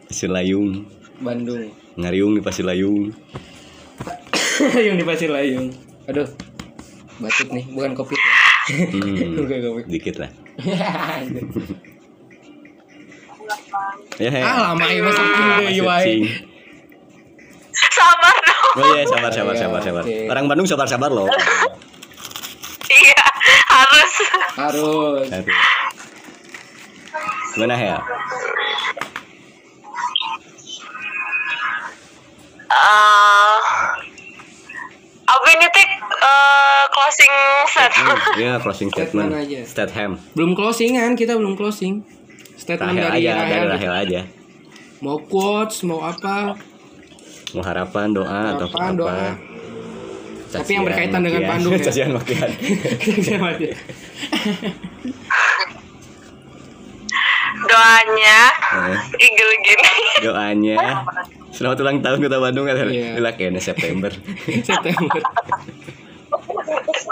Pasir 0.08 0.32
Layung, 0.32 0.88
Bandung. 1.20 1.76
ngariung 2.00 2.40
di 2.40 2.42
Pasir 2.44 2.64
Layung. 2.64 3.12
yang 4.80 4.96
di 4.96 5.04
Pasir 5.04 5.28
Layung. 5.28 5.76
Aduh. 6.08 6.28
Batuk 7.20 7.52
nih, 7.52 7.68
bukan 7.76 7.92
Covid 8.00 8.16
ya. 8.16 8.32
Hmm, 8.96 9.84
dikit 9.92 10.24
lah. 10.24 10.32
Ya, 14.18 14.30
ya. 14.30 14.44
ah, 14.44 14.58
lama 14.70 14.84
ya 14.86 15.00
masukin 15.00 15.32
deh, 15.32 15.58
Masih 15.64 15.84
wae. 15.84 16.04
cing. 16.04 16.22
Sabar 17.90 18.36
dong. 18.38 18.72
Oh 18.76 18.88
iya, 18.92 19.04
sabar, 19.06 19.32
sabar, 19.32 19.54
Iya, 19.54 19.62
sabar, 19.62 19.80
sabar. 19.82 20.04
oke. 20.04 20.18
Orang 20.28 20.46
Bandung 20.46 20.68
sabar-sabar 20.68 21.10
loh. 21.10 21.28
Iya, 22.90 23.22
harus. 23.70 24.14
Harus. 24.56 25.28
Aduh. 25.30 25.54
Gimana 27.54 27.76
ya? 27.78 27.98
Eh, 32.68 33.60
apa 35.24 35.48
ini 35.50 35.68
tik 35.70 35.90
eh, 36.02 36.84
closing 36.90 37.34
set? 37.68 37.92
Iya, 38.36 38.54
closing 38.58 38.90
Statement 38.90 39.30
statement. 39.30 39.32
aja. 39.38 39.60
Statham. 39.66 40.12
Belum 40.34 40.54
closingan, 40.54 41.14
kita 41.14 41.34
belum 41.34 41.54
closing. 41.54 42.02
Statement 42.70 43.02
Rahel 43.02 43.10
dari 43.10 43.26
aja, 43.26 43.32
dari 43.34 43.50
Rahel. 43.50 43.66
Rahel 43.74 43.94
aja. 43.98 44.22
Mau 45.02 45.18
quotes, 45.26 45.82
mau 45.90 46.06
apa? 46.06 46.54
Mau 47.58 47.64
harapan, 47.66 48.14
doa 48.14 48.42
atau 48.54 48.70
Harapan, 48.70 48.90
apa? 48.94 49.00
doa. 49.02 49.30
Tapi 50.50 50.70
yang 50.78 50.86
Cacian, 50.86 50.86
berkaitan 50.86 51.22
dengan. 51.26 51.42
Bandung 51.50 51.74
ya. 51.74 51.82
Cacian 51.90 52.10
makian. 52.14 52.50
Dia. 53.58 53.74
Doanya 57.60 58.42
Eh, 58.70 58.98
igel 59.18 59.50
gini. 59.66 59.94
Doanya 60.22 60.78
Selamat 61.50 61.82
ulang 61.82 61.98
tahun 62.06 62.22
Kota 62.22 62.38
Bandung 62.38 62.70
kan? 62.70 62.86
Iya. 62.86 63.18
kayaknya 63.34 63.62
September. 63.66 64.14
September. 64.70 65.22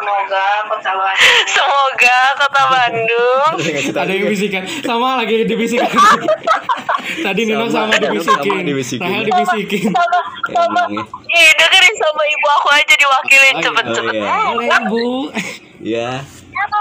Semoga 0.08 0.48
kota 0.72 0.92
Bandung. 0.96 1.48
Semoga 1.52 2.18
kota 2.40 2.64
Bandung. 2.72 3.52
Ada 3.92 4.08
yang 4.08 4.28
bisikan. 4.32 4.64
Sama 4.80 5.20
lagi 5.20 5.44
dibisikan. 5.44 5.84
Tadi 7.18 7.42
Nino 7.44 7.68
Sama, 7.68 7.92
sama, 7.92 8.00
dibisikin. 8.00 8.52
sama 8.56 8.64
dibisikin. 8.64 9.04
Rahel 9.04 9.24
dibisikin. 9.28 9.92
Sama, 9.92 10.20
sama. 10.48 10.82
Ya. 10.88 11.04
Ih, 11.28 11.50
dengerin 11.56 11.96
sama 11.98 12.24
ibu 12.24 12.48
aku 12.54 12.68
aja 12.72 12.94
diwakilin 12.96 13.48
Oh, 13.48 13.52
iya. 13.52 13.64
cepet-cepet. 13.68 14.14
Oh, 14.16 14.24
iya. 14.24 14.36
Boleh 14.48 14.80
Bu. 14.88 15.06
Iya. 15.84 16.10
Ya. 16.24 16.72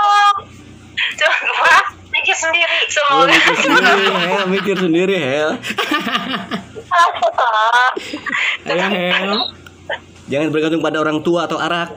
Coba 1.18 1.74
mikir 2.08 2.36
sendiri. 2.36 2.76
Oh, 3.10 3.26
Semoga. 3.26 3.26
mikir 3.26 3.54
sendiri, 3.58 4.06
Hel. 4.06 4.42
Mikir 4.46 4.76
sendiri, 4.78 5.16
Hel. 5.18 5.48
Ayo 8.66 8.86
Hel. 8.86 9.30
Jangan 10.26 10.48
bergantung 10.50 10.82
pada 10.82 10.98
orang 10.98 11.18
tua 11.22 11.46
atau 11.46 11.58
arak. 11.58 11.90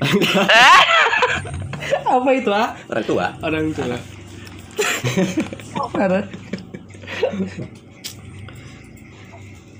Apa 2.10 2.30
itu 2.34 2.50
ah? 2.50 2.74
Orang 2.88 3.04
tua. 3.06 3.26
Orang 3.44 3.70
tua. 3.76 3.98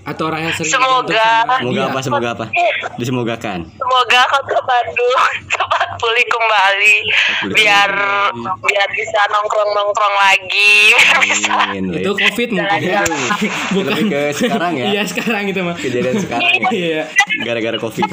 Atau 0.01 0.27
Rahel 0.27 0.51
sering 0.57 0.75
Semoga. 0.75 1.45
Semoga 1.61 1.83
apa? 1.93 1.99
Semoga 2.03 2.29
apa? 2.35 2.47
Disemogakan. 2.99 3.69
Semoga 3.69 4.21
kota 4.33 4.59
Bandung 4.65 5.23
cepat 5.55 5.89
pulih 6.01 6.27
kembali 6.27 6.97
pulih 7.45 7.55
biar 7.61 7.93
biar 8.65 8.89
bisa 8.97 9.21
nongkrong 9.29 9.71
nongkrong 9.77 10.17
lagi 10.17 10.75
biar 10.97 11.17
bisa 11.21 11.53
Amin. 11.69 11.85
Itu 11.95 12.17
covid 12.17 12.49
mungkin 12.57 12.81
ya. 12.81 13.05
Bukan. 13.71 13.87
Lebih 13.87 14.05
ke 14.09 14.21
sekarang 14.35 14.73
ya. 14.75 14.85
Iya 14.91 15.03
sekarang 15.07 15.43
itu 15.53 15.61
mah. 15.63 15.77
Kejadian 15.77 16.17
sekarang 16.19 16.53
ya. 16.59 16.71
Iya. 16.73 17.03
Gara-gara 17.47 17.79
Covid. 17.79 18.09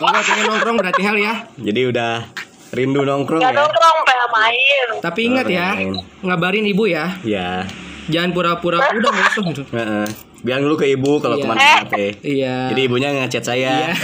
Oke, 0.00 0.18
pengen 0.18 0.44
nongkrong 0.46 0.76
berarti 0.76 1.02
hal 1.04 1.16
ya. 1.16 1.34
Jadi 1.54 1.80
udah 1.86 2.24
rindu 2.70 3.02
nongkrong 3.02 3.38
nggak 3.38 3.52
ya. 3.52 3.60
nongkrong 3.60 3.98
pengen 4.00 4.28
main 4.30 4.86
Tapi 5.02 5.20
ingat 5.26 5.44
Oh, 5.44 5.52
ya, 5.52 5.68
pengen. 5.74 5.94
ngabarin 6.22 6.64
ibu 6.64 6.84
ya. 6.86 7.20
Ya. 7.20 7.68
Jangan 8.08 8.32
pura-pura 8.32 8.80
udah 8.96 9.12
usah 9.12 9.42
gitu. 9.44 9.62
Heeh. 9.68 10.06
Bilang 10.40 10.64
dulu 10.64 10.74
ke 10.74 10.88
ibu 10.88 11.20
kalau 11.20 11.36
Iya. 11.36 11.44
ke 11.44 11.46
mana-mana 11.46 11.84
teh. 11.86 12.12
Iya. 12.22 12.56
Jadi 12.72 12.80
ibunya 12.82 13.08
ngechat 13.12 13.44
saya. 13.44 13.92
Iya. 13.92 13.94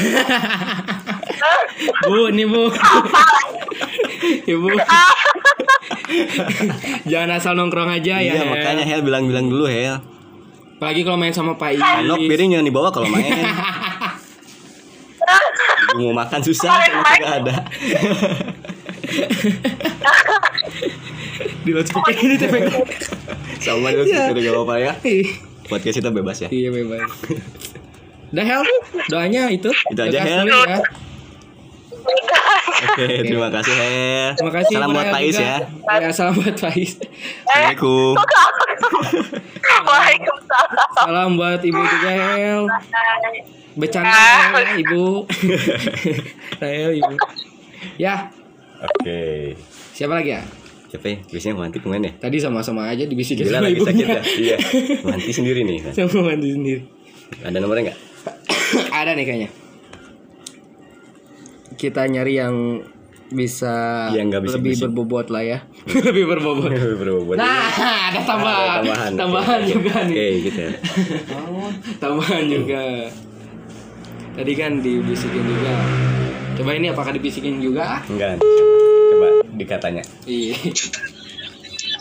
bu, 2.06 2.28
nih 2.28 2.44
bu. 2.44 2.64
Ibu. 4.46 4.68
Jangan 7.04 7.30
asal 7.32 7.52
nongkrong 7.54 7.88
aja 7.90 8.18
ya. 8.18 8.32
Iya, 8.32 8.42
makanya 8.44 8.84
Hel 8.84 9.00
bilang-bilang 9.00 9.46
dulu 9.46 9.64
Hel. 9.64 10.02
Apalagi 10.76 11.00
kalau 11.02 11.16
main 11.16 11.32
sama 11.32 11.56
Pak 11.56 11.72
Iis. 11.72 11.80
Sendok 11.80 12.20
piring 12.22 12.48
jangan 12.52 12.66
dibawa 12.66 12.88
kalau 12.92 13.08
main. 13.08 13.24
Ibu 15.96 16.00
mau 16.06 16.20
makan 16.20 16.40
susah 16.42 16.68
kalau 16.70 17.04
tidak 17.10 17.30
ada. 17.42 17.54
Di 21.64 21.70
loudspeaker 21.72 22.14
ini 22.14 22.36
tuh. 22.36 22.48
Sama 23.58 23.90
dulu 23.90 24.04
Iya. 24.04 24.30
tidak 24.30 24.52
apa-apa 24.52 24.74
ya. 24.78 24.92
Ih, 25.02 25.26
Podcast 25.66 25.98
kita 25.98 26.12
bebas 26.12 26.38
ya. 26.38 26.48
Iya 26.48 26.70
bebas. 26.70 27.08
Udah 28.30 28.44
Hel, 28.44 28.62
doanya 29.08 29.48
itu. 29.48 29.70
Itu 29.72 29.98
aja, 29.98 30.12
Lekas 30.12 30.28
Hel. 30.28 30.44
tulis 30.44 30.62
ya. 30.62 30.78
Oke, 32.76 33.06
terima 33.24 33.48
kasih 33.50 33.72
Hel. 33.72 34.30
Terima 34.36 34.52
kasih 34.52 34.72
Salam 34.76 34.90
buat 34.92 35.08
Pais 35.08 35.34
ya. 35.34 35.56
Ya, 35.64 36.10
salam 36.12 36.34
buat 36.36 36.54
Pais. 36.54 37.00
Assalamualaikum. 37.48 38.14
Waalaikumsalam 39.86 40.90
Salam 40.96 41.30
buat 41.36 41.60
Ibu 41.62 41.80
juga 41.80 42.10
Hel. 42.10 42.62
Bercanda 43.76 44.16
ya, 44.56 44.72
Ibu. 44.80 45.04
Rahel 46.62 46.90
Ibu. 46.96 47.14
Ya, 48.00 48.32
Oke. 48.80 49.52
siapa 49.92 50.16
lagi 50.16 50.32
ya? 50.32 50.42
Siapa 50.88 51.06
ya? 51.12 51.18
Biasanya 51.28 51.54
Wanti 51.60 51.78
ke 51.82 51.88
mana 51.90 52.08
ya? 52.08 52.12
Tadi 52.16 52.36
sama-sama 52.40 52.88
aja 52.88 53.04
dibisikin 53.04 53.44
Gila 53.44 53.60
lagi 53.60 53.80
sakit 53.84 54.06
ya? 54.06 54.22
Iya. 54.24 54.56
Wanti 55.08 55.30
sendiri 55.34 55.60
nih. 55.66 55.92
Sama 55.92 56.32
mandi 56.32 56.56
sendiri. 56.56 56.80
Ada 57.44 57.58
nomornya 57.60 57.92
nggak? 57.92 57.98
Ada 59.04 59.12
nih 59.12 59.24
kayaknya. 59.28 59.50
Kita 61.76 62.08
nyari 62.08 62.32
yang 62.40 62.56
bisa 63.28 63.74
Yang 64.10 64.24
nggak 64.28 64.40
lebih 64.40 64.54
bisik-bisik. 64.70 64.82
berbobot 64.86 65.26
lah 65.28 65.42
ya. 65.42 65.58
lebih 66.08 66.24
berbobot. 66.26 66.70
Berbobot. 66.70 67.36
Nah, 67.36 67.66
ada 68.10 68.20
tambahan. 68.22 68.78
Ada 68.78 68.82
tambahan. 68.82 69.12
Tambahan 69.14 69.60
Oke. 69.60 69.72
juga 69.72 69.92
nih. 70.04 70.14
Oke, 70.14 70.26
gitu 70.44 70.60
ya. 70.60 70.70
Oh, 71.32 71.70
tambahan 71.98 72.44
juga. 72.46 72.82
Tadi 74.32 74.52
kan 74.52 74.72
dibisikin 74.78 75.42
juga. 75.42 75.74
Coba 76.54 76.70
ini 76.72 76.86
apakah 76.88 77.10
dibisikin 77.10 77.58
juga? 77.58 78.00
Enggak. 78.06 78.38
Coba 78.38 79.26
dikatanya. 79.52 80.04
Iya. 80.24 80.56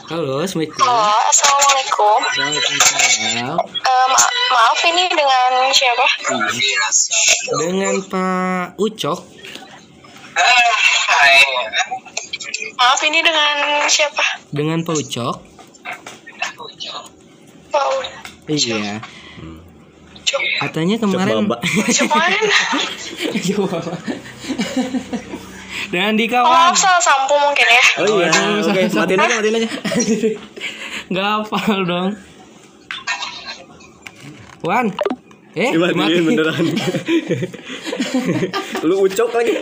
Halo, 0.05 0.37
assalamualaikum. 0.39 0.85
Halo, 0.85 1.17
assalamualaikum 1.25 2.19
Waalaikumsalam. 2.29 3.57
Ma- 4.05 4.33
maaf 4.47 4.79
ini 4.85 5.09
dengan 5.09 5.49
siapa 5.73 6.05
Dengan 7.57 7.95
Pak 8.05 8.77
Ucok. 8.77 9.19
Maaf 12.75 13.01
ini 13.07 13.19
dengan 13.23 13.55
siapa 13.87 14.25
Dengan 14.51 14.83
Pak 14.83 14.95
Ucok. 14.99 15.35
Wow. 17.75 17.91
Iya. 18.47 19.03
Katanya 20.59 20.95
kemarin 20.99 21.47
cuman 21.47 22.31
Coba. 23.45 23.79
Dengan 25.85 26.13
oh, 26.15 26.17
dikawan. 26.17 26.49
maaf 26.49 26.75
salah 26.75 26.97
sampo 27.03 27.35
mungkin 27.37 27.67
ya 27.67 27.85
Oh 28.01 28.19
iya. 28.19 28.31
Oke, 28.33 28.89
sama-sama. 28.89 29.05
matiin 29.05 29.19
aja, 29.21 29.35
matiin 29.37 29.55
aja. 29.59 29.69
Nggak 31.11 31.25
hafal 31.29 31.79
dong. 31.85 32.09
Wan. 34.65 34.87
Eh, 35.55 35.71
Dimatiin 35.71 36.23
beneran. 36.25 36.65
Lu 38.87 38.95
ucok 39.01 39.29
lagi. 39.31 39.55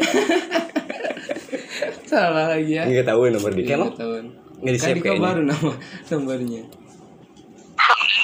Salah 2.03 2.49
lagi 2.49 2.73
ya. 2.73 2.83
Enggak 2.83 3.05
tahu 3.07 3.29
nomor 3.29 3.53
dia. 3.53 3.61
Iya, 3.63 3.75
Emang 3.77 3.93
tahun. 3.93 4.23
nggak 4.57 4.73
di-save 4.73 4.95
Kan 4.95 5.03
kayaknya. 5.05 5.21
baru 5.23 5.41
nama 5.43 5.71
nomornya. 6.09 6.61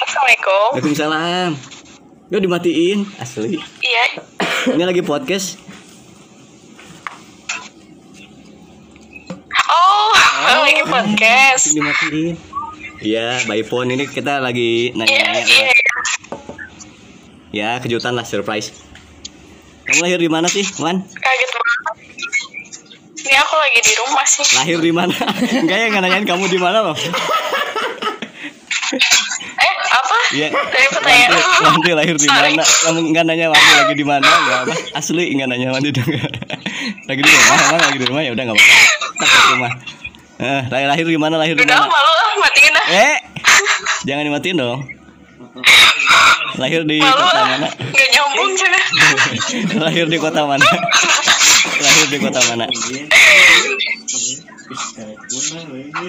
assalamualaikum 0.00 0.68
Waalaikumsalam. 0.72 1.50
Udah 2.26 2.40
dimatiin 2.40 2.98
asli. 3.16 3.58
iya 3.80 4.04
Ini 4.66 4.82
lagi 4.82 5.02
podcast. 5.02 5.58
oh 9.62 10.10
lagi 10.42 10.82
podcast 10.82 11.64
Dimatiin. 11.70 12.34
Iya, 13.00 13.44
by 13.44 13.62
phone 13.62 13.90
ini 13.90 14.04
kita 14.04 14.38
lagi 14.38 14.90
nanya-nanya 14.92 15.44
iya 15.44 15.70
Ya 17.50 17.82
kejutan 17.82 18.14
lah 18.14 18.22
surprise. 18.22 18.70
Kamu 19.82 20.06
lahir 20.06 20.22
di 20.22 20.30
mana 20.30 20.46
sih, 20.46 20.62
Wan? 20.78 21.02
Kaget 21.02 21.50
banget. 21.50 21.94
Ini 23.20 23.36
aku 23.42 23.54
lagi 23.58 23.80
di 23.82 23.94
rumah 23.98 24.26
sih. 24.26 24.46
Lahir 24.54 24.78
di 24.78 24.92
mana? 24.94 25.14
Enggak 25.62 25.76
ya 25.76 25.86
nggak 25.90 26.02
nanyain 26.02 26.26
kamu 26.26 26.46
di 26.46 26.58
mana 26.62 26.78
loh. 26.86 26.96
Eh, 29.60 29.74
apa? 29.90 30.16
Iya. 30.30 30.48
Dari 30.54 30.88
pertanyaan. 30.94 31.30
Wanti 31.60 31.90
lahir 31.90 32.16
di 32.16 32.28
mana? 32.30 32.62
Kamu 32.62 32.98
nggak 33.10 33.24
nanya 33.26 33.46
Wanti 33.50 33.72
lagi 33.74 33.94
di 33.98 34.06
mana? 34.06 34.22
Nggak 34.26 34.58
apa? 34.66 34.74
Asli 34.94 35.24
nggak 35.34 35.48
nanya 35.50 35.68
Wanti 35.74 35.90
dong. 35.90 36.06
lagi 37.10 37.20
di 37.20 37.30
rumah, 37.30 37.56
emang 37.66 37.80
lagi 37.82 37.98
di 37.98 38.06
rumah 38.06 38.22
ya 38.22 38.30
udah 38.30 38.44
nggak 38.46 38.56
apa-apa. 38.56 39.26
Di 39.26 39.50
rumah. 39.54 39.72
Eh, 40.40 40.60
lahir 40.72 40.86
lahir 40.88 41.06
di 41.10 41.18
mana? 41.20 41.34
Lahir 41.36 41.54
di 41.58 41.66
Udah 41.66 41.76
mana? 41.82 41.90
malu 41.90 42.12
ah, 42.14 42.34
matiin 42.40 42.72
dah. 42.72 42.84
Eh, 42.88 43.16
jangan 44.06 44.22
dimatiin 44.24 44.56
dong. 44.56 44.80
Lahir 46.56 46.82
di 46.82 46.98
Malu 46.98 47.14
kota 47.14 47.40
mana? 47.44 47.68
Gak 47.70 48.08
nyambung 48.10 48.50
juga. 48.54 48.80
lahir 49.86 50.06
di 50.06 50.18
kota 50.18 50.42
mana? 50.44 50.66
lahir 51.80 52.06
di 52.08 52.18
kota 52.18 52.40
mana? 52.48 52.64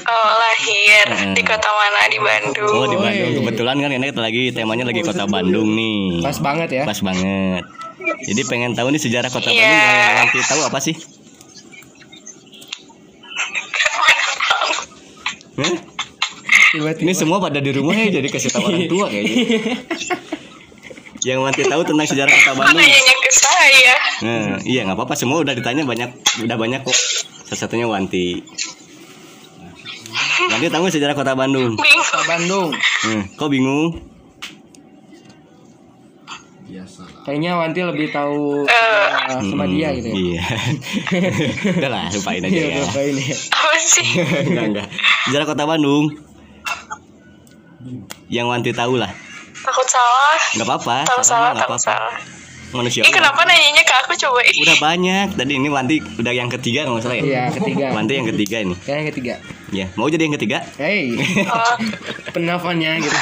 Oh, 0.02 0.30
lahir 0.38 1.06
Hmm. 1.10 1.34
di 1.34 1.42
kota 1.42 1.70
mana? 1.70 2.00
Di 2.08 2.20
Bandung. 2.20 2.72
Oh 2.72 2.86
di 2.86 2.96
Bandung 2.96 3.32
kebetulan 3.38 3.76
kan 3.78 3.90
ini 3.92 4.06
kita 4.10 4.22
lagi 4.22 4.44
temanya 4.52 4.86
lagi 4.86 5.02
kota 5.02 5.26
Bandung 5.26 5.74
nih. 5.74 6.22
Pas 6.22 6.38
banget 6.38 6.70
ya. 6.72 6.84
Pas 6.86 7.00
banget. 7.00 7.64
Jadi 8.02 8.42
pengen 8.50 8.74
tahu 8.74 8.90
nih 8.90 9.02
sejarah 9.02 9.30
kota 9.30 9.50
Iya. 9.50 9.62
Bandung. 9.62 9.78
Kalau 9.78 10.16
nanti 10.18 10.38
tahu 10.46 10.62
apa 10.66 10.80
sih? 10.80 10.96
Hah? 15.52 15.91
Tiba-tiba. 16.72 17.04
Ini 17.04 17.14
semua 17.14 17.38
pada 17.44 17.60
di 17.60 17.72
rumah 17.76 17.92
ya 17.92 18.08
jadi 18.08 18.28
kasih 18.32 18.50
tahu 18.56 18.64
orang 18.72 18.88
tua 18.88 19.06
kayaknya. 19.12 19.36
Yang 21.28 21.40
nanti 21.46 21.62
tahu 21.70 21.82
tentang 21.86 22.08
sejarah 22.10 22.34
kota 22.34 22.52
Bandung. 22.58 22.82
Nanyanya 22.82 23.16
ke 23.22 23.30
saya. 23.30 23.96
Nah, 24.26 24.58
iya 24.66 24.82
nggak 24.90 24.98
apa-apa 24.98 25.14
semua 25.14 25.46
udah 25.46 25.54
ditanya 25.54 25.86
banyak 25.86 26.10
udah 26.42 26.58
banyak 26.58 26.82
kok. 26.82 26.98
Salah 27.46 27.60
satunya 27.68 27.86
Wanti. 27.86 28.42
Wanti 30.50 30.68
tahu 30.74 30.90
sejarah 30.90 31.14
kota 31.14 31.38
Bandung? 31.38 31.78
Bingung. 31.78 32.08
Kota 32.10 32.26
Bandung. 32.26 32.70
Hmm, 33.06 33.22
kok 33.38 33.50
bingung? 33.54 34.12
Kayaknya 37.22 37.52
Wanti 37.54 37.80
lebih 37.86 38.10
tahu 38.10 38.66
uh, 38.66 39.40
sama 39.46 39.70
dia 39.70 39.94
gitu 39.94 40.10
ya. 40.10 40.16
Iya. 40.18 40.44
Udah 41.78 41.90
lah, 41.94 42.06
lupain 42.10 42.42
aja 42.42 42.50
Iya, 42.50 42.82
ya. 42.82 43.02
ini 43.06 43.24
ya. 43.30 43.38
Apa 43.54 43.78
sih? 43.78 44.08
enggak, 44.50 44.66
enggak. 44.74 44.88
Sejarah 45.30 45.46
kota 45.46 45.64
Bandung. 45.70 46.31
Yang 48.28 48.46
Wanti 48.48 48.72
tahu 48.72 48.96
lah. 48.96 49.12
Takut 49.54 49.86
salah. 49.86 50.40
Enggak 50.54 50.68
apa-apa. 50.68 50.96
Salahnya 51.04 51.24
salah, 51.24 51.50
nggak 51.52 51.62
takut 51.62 51.78
apa-apa. 51.78 51.98
salah. 52.08 52.16
Manusia. 52.72 53.04
Ih, 53.04 53.12
kenapa 53.12 53.44
nanyanya 53.44 53.84
ke 53.84 53.94
aku 54.00 54.16
coba? 54.18 54.40
Ih. 54.42 54.64
Udah 54.64 54.78
banyak. 54.80 55.28
Tadi 55.36 55.54
ini 55.54 55.68
Wanti 55.68 56.00
udah 56.00 56.32
yang 56.32 56.48
ketiga 56.50 56.88
kalau 56.88 56.96
nggak 56.96 57.04
salah 57.04 57.18
ya. 57.18 57.24
Iya, 57.24 57.44
ketiga. 57.52 57.86
Wanti 57.92 58.14
yang 58.16 58.28
ketiga 58.28 58.58
ini. 58.60 58.76
Kayak 58.80 58.96
yang 58.96 59.08
ketiga. 59.12 59.34
Ya, 59.72 59.86
mau 59.94 60.08
jadi 60.08 60.24
yang 60.24 60.36
ketiga? 60.36 60.58
Hey, 60.76 61.12
Oh, 61.44 61.76
penafannya 62.36 63.00
gitu. 63.00 63.16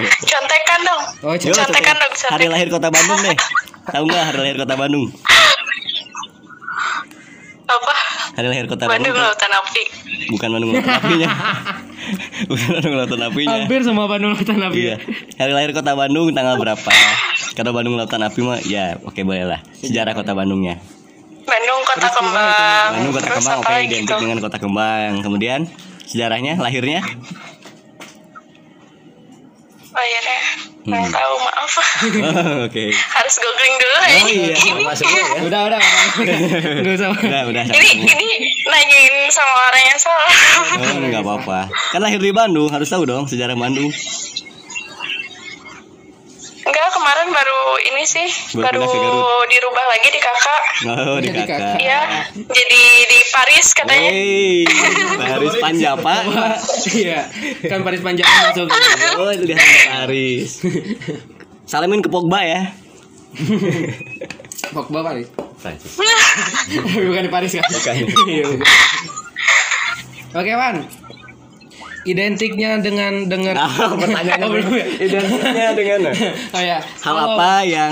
contekan 0.32 0.80
dong. 0.82 1.02
Oh, 1.22 1.34
coba. 1.34 1.54
Contekan 1.60 1.96
dong, 1.96 2.12
Hari 2.12 2.24
contekan. 2.24 2.48
lahir 2.50 2.68
kota 2.68 2.88
Bandung 2.88 3.20
deh. 3.20 3.36
Tahu 3.84 4.04
nggak 4.04 4.22
hari 4.24 4.38
lahir 4.40 4.56
kota 4.58 4.74
Bandung? 4.74 5.04
Apa? 7.64 7.94
Hari 8.32 8.46
lahir 8.48 8.64
kota 8.64 8.88
Bandung 8.88 9.12
Bandung. 9.12 9.28
Lautan 9.28 9.52
Api. 9.52 9.82
Bukan 10.32 10.48
Bandung 10.56 10.70
Lautan 10.72 10.96
Apinya. 10.96 11.28
Bukan 12.50 12.68
Bandung 12.72 12.94
Lautan 12.96 13.20
Apinya. 13.28 13.56
Hampir 13.60 13.80
semua 13.84 14.06
Bandung 14.08 14.30
Lautan 14.32 14.60
Api. 14.64 14.80
Iya. 14.80 14.96
Hari 15.36 15.52
lahir 15.52 15.70
kota 15.76 15.92
Bandung 15.92 16.32
tanggal 16.32 16.56
berapa? 16.56 16.90
Kalau 17.52 17.70
Bandung 17.76 17.94
Lautan 18.00 18.24
Api 18.24 18.40
mah 18.40 18.58
ya 18.64 18.96
oke 19.04 19.20
boleh 19.20 19.44
lah. 19.44 19.60
Sejarah 19.76 20.16
kota 20.16 20.32
Bandungnya. 20.32 20.80
Bandung 21.44 21.80
Kota 21.84 22.08
Terus 22.08 22.14
Kembang. 22.16 22.90
Bandung 22.96 23.12
kota 23.12 23.26
Terus 23.28 23.36
kembang 23.44 23.58
oke 23.60 23.68
lagi 23.68 23.86
identik 23.92 24.16
dengan 24.16 24.38
kota 24.40 24.56
kembang. 24.56 25.12
Kemudian 25.20 25.60
sejarahnya 26.08 26.56
lahirnya 26.56 27.04
Akhirnya 29.94 30.20
nggak 30.24 30.73
Hmm. 30.84 31.08
tahu 31.08 31.34
maaf. 31.40 31.72
Oh, 31.72 32.64
oke. 32.68 32.84
Harus 32.92 33.34
googling 33.40 33.74
dulu 33.80 33.98
ya. 34.04 34.18
Oh 34.20 34.28
iya, 34.28 34.52
Ini, 34.52 34.82
masuk 34.84 35.08
dulu 35.08 35.16
ya. 35.16 35.40
Udah, 35.48 35.60
udah, 35.64 35.78
udah. 35.80 36.36
Enggak 36.84 36.94
usah. 37.00 37.08
Udah, 37.16 37.42
udah. 37.48 37.64
ini 37.72 37.88
ini 38.04 38.28
nanyain 38.68 39.32
sama 39.32 39.52
orang 39.72 39.82
yang 39.88 39.98
salah. 40.00 40.30
Oh, 40.76 40.96
enggak 41.00 41.22
apa-apa. 41.24 41.58
Kan 41.88 42.00
lahir 42.04 42.20
di 42.20 42.36
Bandung, 42.36 42.68
harus 42.68 42.92
tahu 42.92 43.08
dong 43.08 43.24
sejarah 43.24 43.56
Bandung. 43.56 43.88
Enggak, 46.64 46.88
kemarin 46.96 47.28
baru 47.28 47.60
ini 47.92 48.02
sih, 48.08 48.28
Baru 48.56 48.80
baru, 48.88 49.44
dirubah 49.52 49.84
lagi 49.84 50.08
di 50.08 50.20
kakak. 50.20 50.62
Oh, 50.88 51.16
di 51.20 51.28
Jadi 51.28 51.40
kakak. 51.44 51.76
Iya, 51.76 52.00
jadi 52.32 52.82
di 53.04 53.18
Paris 53.28 53.66
katanya. 53.76 54.10
Hey, 54.10 54.64
Paris 55.28 55.54
Panjapa. 55.60 56.14
Iya, 56.88 57.20
kan 57.68 57.80
Paris 57.84 58.00
Panjang 58.00 58.24
masuk. 58.24 58.68
Oh, 59.20 59.28
lihat 59.28 59.60
Paris. 59.92 60.64
Salamin 61.68 62.00
ke 62.00 62.08
Pogba 62.08 62.40
ya. 62.44 62.72
Pogba 64.74 65.00
Paris. 65.04 65.28
Prancis. 65.64 65.96
bukan 67.08 67.22
di 67.24 67.32
Paris 67.32 67.52
kan? 67.56 67.64
Bukan. 67.64 67.94
Iya, 68.28 68.44
bukan. 68.52 68.68
Oke, 70.36 70.52
Wan. 70.52 70.76
Identiknya 72.04 72.76
dengan 72.78 73.24
dengan 73.24 73.56
Nah, 73.56 73.68
pertanyaannya 73.96 74.44
Oh, 74.44 74.52
ya? 74.70 74.86
Identiknya 74.98 75.68
dengan 75.72 76.00
Oh 76.56 76.60
ya. 76.60 76.78
hal 76.78 77.00
Kalau- 77.00 77.32
apa 77.34 77.64
yang 77.64 77.90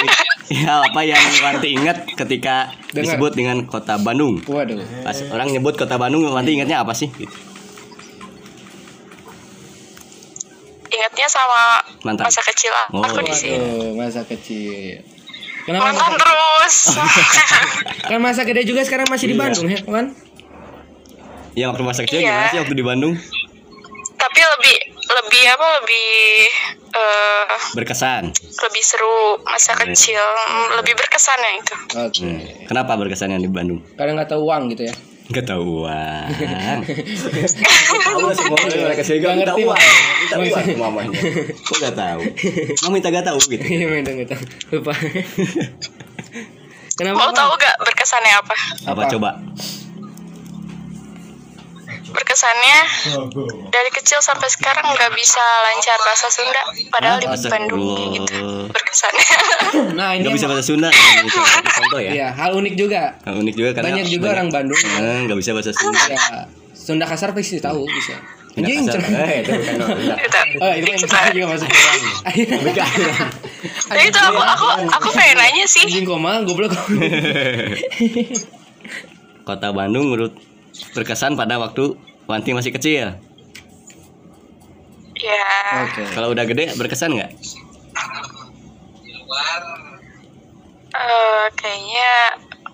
hal 0.64 0.80
apa 0.84 1.00
yang 1.02 1.20
Wanti 1.38 1.68
ingat 1.72 2.08
ketika 2.14 2.72
Dengar. 2.90 3.12
disebut 3.12 3.32
dengan 3.32 3.64
kota 3.64 3.96
Bandung? 3.96 4.40
Waduh. 4.42 4.80
Pas 5.00 5.16
orang 5.28 5.48
nyebut 5.48 5.74
kota 5.74 5.96
Bandung, 5.96 6.24
Wanti 6.26 6.54
ingatnya 6.54 6.80
apa 6.80 6.92
sih? 6.92 7.08
Gitu. 7.10 7.28
Ingatnya 10.88 11.26
sama 11.26 11.60
Mantan. 12.02 12.24
masa 12.28 12.40
kecil 12.42 12.72
Oh. 12.90 13.00
aku 13.00 13.20
di 13.22 13.32
sini. 13.32 13.92
Masa 13.94 14.20
kecil. 14.22 15.00
Kenapa 15.62 15.88
Mantan 15.88 16.08
masa, 16.10 16.18
terus. 16.18 16.76
kan 18.08 18.18
masa 18.18 18.42
gede 18.42 18.62
juga 18.64 18.82
sekarang 18.82 19.06
masih 19.06 19.26
di 19.26 19.34
Iya. 19.34 19.42
Bandung 19.42 19.68
ya, 19.68 19.78
Wan? 19.86 20.06
Ya 21.52 21.64
waktu 21.68 21.82
masa 21.82 22.00
kecil 22.02 22.18
Iya. 22.18 22.28
gimana 22.28 22.48
sih 22.50 22.60
waktu 22.60 22.74
di 22.74 22.84
Bandung? 22.84 23.14
Tapi 24.22 24.40
lebih 24.40 24.76
lebih 24.94 25.42
apa 25.48 25.66
lebih 25.78 26.06
eh 26.92 27.56
Berkesan. 27.74 28.30
lebih 28.32 28.82
seru 28.82 29.16
masa 29.42 29.74
Iya. 29.74 29.82
kecil 29.84 30.22
Mm, 30.22 30.68
lebih 30.78 30.94
berkesan 30.94 31.38
ya 31.38 31.52
itu 31.54 31.74
Oke. 31.98 32.20
Hmm. 32.22 32.40
Kenapa 32.64 32.94
berkesannya 32.94 33.36
di 33.36 33.48
Bandung? 33.48 33.82
Kadang 33.92 34.14
nggak 34.14 34.30
tahu 34.30 34.42
uang 34.44 34.70
gitu 34.70 34.86
ya. 34.86 34.94
Ketahuan. 35.24 36.28
Tahu 36.84 38.18
lah 38.20 38.34
semua 38.34 38.58
orang 38.58 38.84
mereka 38.84 39.02
sih 39.02 39.16
Nggak 39.16 39.34
ngerti, 39.38 39.62
uang. 39.62 39.78
Minta 40.20 40.36
uang 40.36 40.62
ke 40.62 40.76
mamanya. 40.76 41.18
Kok 41.62 41.76
gak 41.80 41.96
tahu? 41.96 42.20
Mau 42.78 42.90
minta 42.90 43.08
gak 43.08 43.24
tahu 43.24 43.38
gitu. 43.48 43.64
Iya, 43.64 43.86
minta 43.88 44.12
minta. 44.12 44.36
Lupa. 44.68 44.92
Kenapa? 46.92 47.16
mau 47.16 47.30
tahu 47.32 47.50
gak 47.56 47.74
berkesannya 47.80 48.32
apa 48.36 48.56
Apa 48.84 49.00
Apa? 49.00 49.10
coba? 49.10 49.30
Berkesannya 52.12 52.78
dari 53.66 53.90
kecil 53.90 54.18
sampai 54.18 54.46
sekarang 54.46 54.84
nggak 54.86 55.12
bisa 55.12 55.40
lancar 55.40 55.98
bahasa 55.98 56.28
Sunda 56.28 56.62
padahal 56.88 57.16
di 57.16 57.26
Bahasa- 57.26 57.48
Bandung 57.48 57.80
Wow. 57.82 58.14
gitu 58.14 58.40
berkesannya 58.68 59.26
Nah, 59.98 60.12
ini 60.12 60.24
Gak 60.24 60.36
bisa 60.36 60.46
bahasa 60.46 60.64
Sunda. 60.64 60.88
Contoh 61.76 61.96
ya. 61.98 62.12
Iya, 62.12 62.28
hal 62.30 62.52
unik 62.54 62.74
juga. 62.76 63.16
Nah, 63.22 63.32
unik 63.34 63.54
juga 63.54 63.70
karena 63.72 63.86
Banyak 63.88 64.06
juga 64.06 64.26
orang 64.30 64.48
Bandung. 64.48 64.76
Eh, 64.78 65.18
nggak 65.26 65.38
bisa 65.38 65.50
bahasa 65.52 65.72
Sunda. 65.72 66.00
Ya, 66.06 66.44
Sunda 66.70 67.04
kasar 67.04 67.32
pasti 67.32 67.56
tahu 67.58 67.82
bisa. 67.82 68.14
Anjing, 68.52 68.84
cerah. 68.84 69.08
Eh, 69.08 69.40
itu 69.40 69.48
bukan 69.48 69.74
gitu 70.12 70.36
Oh, 70.60 70.72
itu 70.76 71.06
lah. 71.08 71.32
juga 71.32 71.46
masuk. 71.48 71.68
Nah, 73.88 74.02
itu 74.02 74.18
aku 74.20 74.40
aku 74.42 74.66
aku 74.92 75.08
pengen 75.10 75.36
nanya 75.38 75.64
sih 75.64 75.88
Anjing 75.88 76.04
koma, 76.04 76.44
goblok. 76.44 76.76
Kota 79.42 79.68
Bandung 79.70 80.06
menurut 80.06 80.36
berkesan 80.92 81.34
pada 81.34 81.56
waktu 81.56 81.94
Wanti 82.22 82.50
masih 82.50 82.70
kecil. 82.70 83.18
ya 85.14 85.46
Oke. 85.82 86.02
Kalau 86.08 86.30
udah 86.30 86.44
gede 86.44 86.70
berkesan 86.74 87.12
nggak? 87.12 87.30
eh, 90.92 91.44
kayaknya 91.54 92.10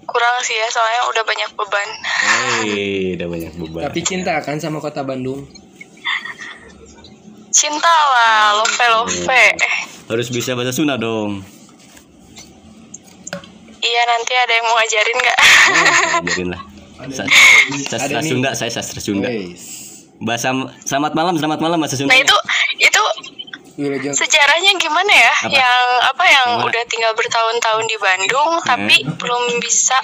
kurang 0.02 0.36
sih 0.40 0.52
ya 0.52 0.66
soalnya 0.66 1.02
udah 1.06 1.22
banyak 1.22 1.50
beban 1.54 1.88
Hei, 2.64 3.14
udah 3.14 3.28
banyak 3.28 3.52
beban. 3.56 3.82
Tapi 3.84 4.00
cinta 4.02 4.34
kan 4.40 4.56
sama 4.56 4.78
kota 4.78 5.02
Bandung. 5.02 5.44
cinta 7.50 7.88
lah 7.88 8.58
love 8.58 8.78
love 8.88 9.28
eh 9.28 9.52
Harus 10.06 10.28
bisa 10.28 10.52
bahasa 10.52 10.70
Sunda 10.70 10.94
dong. 10.94 11.42
iya 13.78 14.02
nanti 14.06 14.32
ada 14.34 14.52
yang 14.52 14.64
mau 14.64 14.76
ngajarin 14.76 15.16
nggak 15.16 15.38
Oh, 15.38 16.18
ajarin 16.22 16.48
lah. 16.50 16.62
Sa- 17.08 17.28
Sastra. 17.88 18.20
Sunda, 18.20 18.50
saya 18.52 18.70
sastra 18.70 18.98
Sunda. 18.98 19.30
Bahasa 20.18 20.50
selamat 20.82 21.12
malam, 21.14 21.34
selamat 21.34 21.58
malam 21.58 21.78
bahasa 21.78 21.94
Sunda. 21.94 22.10
nah 22.10 22.18
itu 22.18 22.36
itu 22.76 23.02
sejarahnya 24.10 24.74
gimana 24.74 25.06
ya 25.08 25.30
Apa? 25.38 25.54
yang 25.54 25.78
apa 26.02 26.24
yang 26.26 26.46
Gimana? 26.50 26.66
udah 26.66 26.82
tinggal 26.84 27.12
bertahun-tahun 27.14 27.84
di 27.86 27.96
Bandung 27.96 28.50
tapi 28.60 28.96
belum 29.14 29.42
bisa 29.60 29.94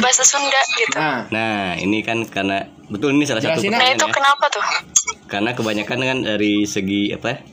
bahasa 0.00 0.24
Sunda 0.24 0.56
gitu. 0.74 0.96
Nah, 0.96 1.28
Nah, 1.28 1.76
ini 1.76 2.00
kan 2.00 2.24
karena 2.24 2.64
betul 2.88 3.12
ini 3.12 3.28
salah 3.28 3.44
satu 3.44 3.60
Nah 3.68 3.84
itu 3.86 4.00
ya. 4.00 4.08
kenapa 4.08 4.48
tuh? 4.48 4.64
Karena 5.28 5.52
kebanyakan 5.52 5.98
kan 6.00 6.18
dari 6.24 6.64
segi 6.64 7.12
apa? 7.12 7.44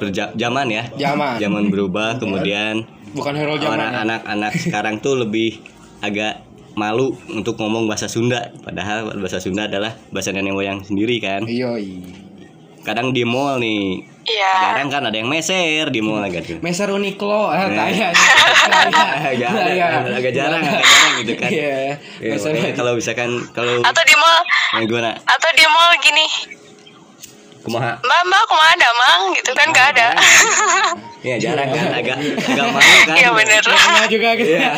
Berja- 0.00 0.32
zaman 0.32 0.72
ya. 0.72 0.88
Zaman. 0.90 1.36
Zaman 1.36 1.64
berubah 1.68 2.16
kemudian 2.16 2.88
bukan 3.12 3.36
hero 3.36 3.60
zaman. 3.60 3.76
ya. 3.76 4.00
anak-anak 4.00 4.56
sekarang 4.56 5.04
tuh 5.04 5.20
lebih 5.20 5.60
agak 6.00 6.48
malu 6.80 7.12
untuk 7.28 7.60
ngomong 7.60 7.84
bahasa 7.84 8.08
Sunda. 8.08 8.48
Padahal 8.64 9.12
bahasa 9.20 9.36
Sunda 9.36 9.68
adalah 9.68 9.92
bahasa 10.08 10.32
nenek 10.32 10.56
moyang 10.56 10.80
sendiri 10.80 11.20
kan. 11.20 11.44
Iya, 11.44 11.76
iya. 11.76 12.00
kadang 12.80 13.12
di 13.12 13.28
mall 13.28 13.60
nih. 13.60 14.08
Iya. 14.20 14.52
jarang 14.72 14.88
kan 14.92 15.02
ada 15.04 15.16
yang 15.16 15.28
meser 15.28 15.88
di 15.92 16.00
mall 16.00 16.24
gitu. 16.32 16.60
Meser 16.64 16.88
Uniqlo, 16.88 17.52
ah, 17.52 17.68
Nah. 17.68 17.88
tanya. 17.88 18.08
agak, 19.32 19.48
agak, 19.52 19.88
agak 20.16 20.32
jarang. 20.32 20.62
agak 20.64 20.84
jarang 20.84 21.12
gitu 21.20 21.32
kan. 21.36 21.50
Iya, 21.52 21.76
Ya, 22.20 22.28
Meser 22.32 22.52
kalau 22.72 22.96
misalkan 22.96 23.30
kalau 23.52 23.84
Atau 23.84 24.02
di 24.08 24.16
mall. 24.16 24.40
Gimana? 24.88 25.12
Atau 25.28 25.50
di 25.52 25.64
mall 25.68 25.92
gini, 26.00 26.26
kumaha 27.60 27.92
Mbak 28.00 28.20
Mbak 28.24 28.42
ke 28.48 28.54
mana 28.56 28.74
damang 28.80 29.20
gitu 29.36 29.50
kan 29.52 29.66
gak 29.70 29.86
ada. 29.96 30.08
ya 31.28 31.36
jarang 31.36 31.68
kan 31.68 31.92
agak 31.92 32.16
agak 32.16 32.66
malu 32.72 32.96
kan 33.04 33.16
Iya 33.20 33.28
bener. 33.36 33.62
Nah 33.68 34.06
juga 34.08 34.28
gitu. 34.40 34.50
Iya. 34.56 34.70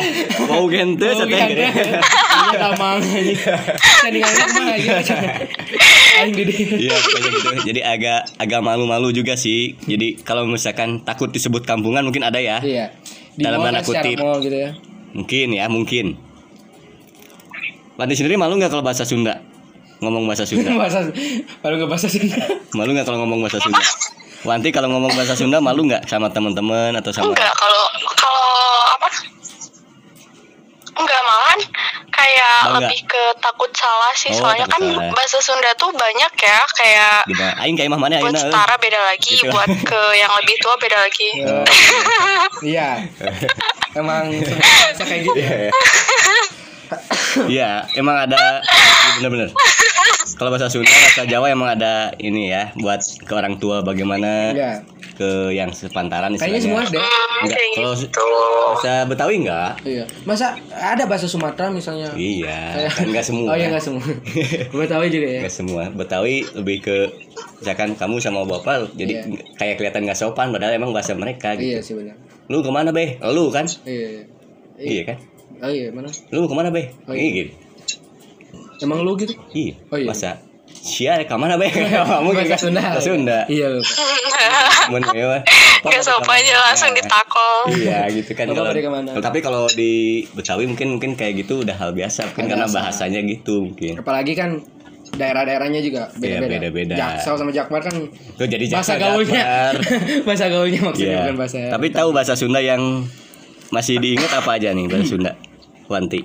mau 0.51 0.65
gente 0.67 1.05
Oh, 1.07 1.15
satenya 1.15 1.47
iya. 1.47 1.67
Iya, 1.71 2.57
tamang 2.59 2.97
gitu. 2.99 3.51
Aing. 6.19 6.35
Iya, 6.83 6.95
gitu. 6.99 7.49
Jadi 7.71 7.79
agak 7.79 8.27
agak 8.35 8.59
malu-malu 8.59 9.15
juga 9.15 9.39
sih. 9.39 9.79
Jadi 9.87 10.19
kalau 10.19 10.43
misalkan 10.43 10.99
takut 11.07 11.31
disebut 11.31 11.63
kampungan 11.63 12.03
mungkin 12.03 12.27
ada 12.27 12.43
ya. 12.43 12.59
Iya. 12.59 12.91
Di 13.33 13.47
Dalam 13.47 13.63
tanda 13.63 13.79
kutip. 13.81 14.19
gitu 14.19 14.57
ya. 14.59 14.75
Mungkin 15.15 15.47
ya, 15.55 15.65
mungkin. 15.71 16.05
Wanti 17.95 18.17
sendiri 18.17 18.35
malu 18.35 18.57
nggak 18.57 18.73
kalau 18.73 18.81
bahasa 18.83 19.05
Sunda? 19.05 19.52
Ngomong 20.03 20.23
bahasa 20.25 20.43
Sunda. 20.43 20.69
bahasa 20.81 20.99
baru 21.59 21.73
nggak 21.77 21.89
bahasa 21.89 22.07
Sunda. 22.07 22.37
Malu 22.71 22.91
nggak 22.91 23.05
kalau 23.05 23.23
ngomong 23.23 23.39
bahasa 23.39 23.57
Sunda? 23.57 23.79
Wanti 24.43 24.69
kalau 24.69 24.91
ngomong 24.91 25.11
bahasa 25.13 25.33
Sunda 25.33 25.57
malu 25.57 25.87
nggak 25.87 26.03
sama 26.03 26.27
teman-teman 26.27 26.91
atau 26.93 27.09
sama 27.09 27.31
Enggak 27.31 27.53
kalau 27.53 27.83
kalau 28.13 28.47
apa? 28.91 29.07
Enggak 30.93 31.21
malahan 31.21 31.59
kayak 32.13 32.55
Bangga. 32.61 32.75
lebih 32.83 32.99
ke 33.03 33.23
takut 33.39 33.71
salah 33.73 34.13
sih 34.13 34.29
Oh, 34.31 34.43
soalnya 34.43 34.67
kan 34.67 34.77
salah. 34.79 35.09
bahasa 35.09 35.39
Sunda 35.39 35.71
tuh 35.73 35.89
banyak 35.89 36.33
ya 36.37 36.59
kayak 36.75 37.23
Gimana? 37.25 37.53
Aing 37.57 37.73
kayak 37.73 37.89
mah 37.89 37.99
mana 37.99 38.19
buat 38.19 38.29
ayeuna, 38.29 38.37
eh? 38.37 38.43
setara 38.45 38.75
beda 38.77 38.99
lagi, 39.01 39.33
Gitu. 39.33 39.49
buat 39.49 39.69
ke 39.81 40.01
yang 40.13 40.31
lebih 40.35 40.55
tua 40.59 40.75
beda 40.77 40.97
lagi. 40.99 41.29
Oh, 41.41 41.65
Iya. 42.61 42.89
Emang 43.95 44.27
sebenarnya 44.29 44.93
kayak 44.99 45.21
gitu. 45.23 45.37
Iya. 45.39 45.71
Iya, 47.45 47.85
emang 47.93 48.15
ada 48.19 48.61
iya, 48.61 49.11
bener-bener. 49.17 49.49
Kalau 50.33 50.49
bahasa 50.49 50.65
Sunda, 50.65 50.87
bahasa 50.87 51.23
Jawa 51.25 51.51
emang 51.51 51.69
ada 51.69 52.09
ini 52.17 52.47
ya 52.47 52.71
buat 52.75 52.97
ke 53.19 53.33
orang 53.33 53.59
tua 53.59 53.83
bagaimana 53.83 54.49
Iya. 54.49 54.73
ke 55.13 55.51
yang 55.51 55.69
sepantaran 55.69 56.33
Kayaknya 56.33 56.61
semua 56.63 56.81
ada. 56.81 56.99
Hmm, 56.99 57.43
Enggak, 57.43 57.59
kalau 57.75 57.91
gitu. 57.93 58.23
bahasa 58.65 58.93
Betawi 59.05 59.35
enggak? 59.43 59.71
Iya. 59.83 60.03
Masa 60.23 60.45
ada 60.71 61.03
bahasa 61.05 61.27
Sumatera 61.27 61.67
misalnya? 61.69 62.09
Iya, 62.15 62.87
kan 62.89 63.05
enggak 63.05 63.25
semua. 63.25 63.47
Oh 63.51 63.57
iya 63.57 63.67
nggak 63.69 63.83
semua. 63.83 64.03
Tahu 64.93 65.03
juga 65.11 65.27
ya. 65.27 65.39
Enggak 65.43 65.53
semua. 65.53 65.83
Betawi 65.91 66.35
lebih 66.55 66.77
ke 66.81 66.97
misalkan 67.59 67.93
kamu 67.93 68.15
sama 68.17 68.41
bapak 68.43 68.95
jadi 68.95 69.13
Iya. 69.27 69.43
kayak 69.55 69.75
kelihatan 69.77 70.01
nggak 70.07 70.17
sopan 70.17 70.49
padahal 70.49 70.73
emang 70.73 70.95
bahasa 70.95 71.13
mereka 71.13 71.53
gitu. 71.59 71.77
Iya 71.77 71.79
sih 71.83 71.93
benar. 71.93 72.15
Lu 72.47 72.63
ke 72.63 72.71
mana 72.71 72.89
be? 72.89 73.19
Lu 73.21 73.51
kan? 73.51 73.67
Iya. 73.83 74.25
Iya 74.79 75.03
kan? 75.05 75.17
Oh 75.59 75.69
iya 75.69 75.91
mana? 75.91 76.09
Lu 76.31 76.45
ke 76.45 76.55
mana 76.55 76.69
be? 76.69 76.89
Oh, 77.05 77.13
Iya 77.13 77.21
iya. 77.21 77.31
gitu. 77.43 77.53
Emang 78.81 79.03
lu 79.03 79.13
gitu? 79.15 79.33
Iya. 79.51 79.73
Oh, 79.89 79.97
iya. 79.97 80.09
Bahasa 80.09 80.31
Sia 80.73 81.15
ke 81.21 81.35
mana 81.35 81.55
be? 81.55 81.69
Kamu 81.71 82.33
Bahasa 82.33 82.57
Sunda. 82.57 82.81
Bahasa 82.81 83.01
Sunda. 83.03 83.39
Iya. 83.47 83.79
Mun 84.91 84.99
ya, 85.13 85.25
mah. 85.29 85.41
Gak 85.83 86.03
sopan 86.03 86.39
aja 86.39 86.55
langsung 86.59 86.91
ditakol. 86.91 87.71
Iya 87.71 88.07
gitu 88.11 88.31
kan 88.33 88.47
kalau 88.49 88.71
tapi 89.19 89.39
kalau 89.39 89.63
di 89.69 90.23
Betawi 90.31 90.67
mungkin 90.67 90.97
mungkin 90.97 91.15
kayak 91.15 91.45
gitu 91.45 91.63
udah 91.63 91.75
hal 91.75 91.91
biasa 91.91 92.31
mungkin 92.31 92.45
karena 92.49 92.67
bahasanya 92.67 93.19
gitu 93.23 93.63
mungkin 93.63 93.99
Apalagi 93.99 94.33
kan 94.35 94.59
daerah-daerahnya 95.13 95.79
juga 95.79 96.09
beda-beda. 96.17 96.41
Iya, 96.41 96.57
beda-beda. 96.57 96.95
Jaksel 96.97 97.35
sama 97.37 97.51
Jakbar 97.53 97.81
kan 97.85 97.95
Tuh 98.33 98.47
jadi 98.49 98.65
bahasa 98.67 98.97
Jakbar, 98.97 99.07
gaulnya. 99.13 99.43
Bahasa 100.27 100.45
gaulnya 100.49 100.79
maksudnya 100.81 101.07
Iya. 101.13 101.21
bukan 101.23 101.37
bahasa. 101.37 101.57
tapi 101.69 101.87
tahu 101.93 102.09
bahasa 102.11 102.33
Sunda 102.33 102.59
yang 102.59 103.05
masih 103.73 103.97
diingat 103.97 104.29
apa 104.31 104.53
aja 104.53 104.69
nih 104.69 104.85
bahasa 104.85 105.09
Sunda 105.09 105.33
Wanti 105.87 106.21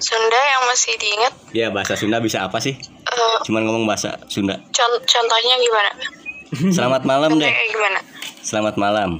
Sunda 0.00 0.40
yang 0.40 0.62
masih 0.64 0.94
diingat 0.96 1.32
ya 1.50 1.66
bahasa 1.68 1.92
Sunda 1.94 2.18
bisa 2.18 2.40
apa 2.40 2.56
sih 2.56 2.78
eh, 2.78 3.36
cuman 3.42 3.62
ngomong 3.62 3.84
bahasa 3.84 4.16
Sunda 4.26 4.56
con- 4.70 5.02
contohnya 5.02 5.54
gimana? 5.58 5.90
selamat 6.70 7.02
malam 7.04 7.30
deh 7.36 7.50
gimana? 7.68 8.00
selamat 8.40 8.74
malam 8.76 9.10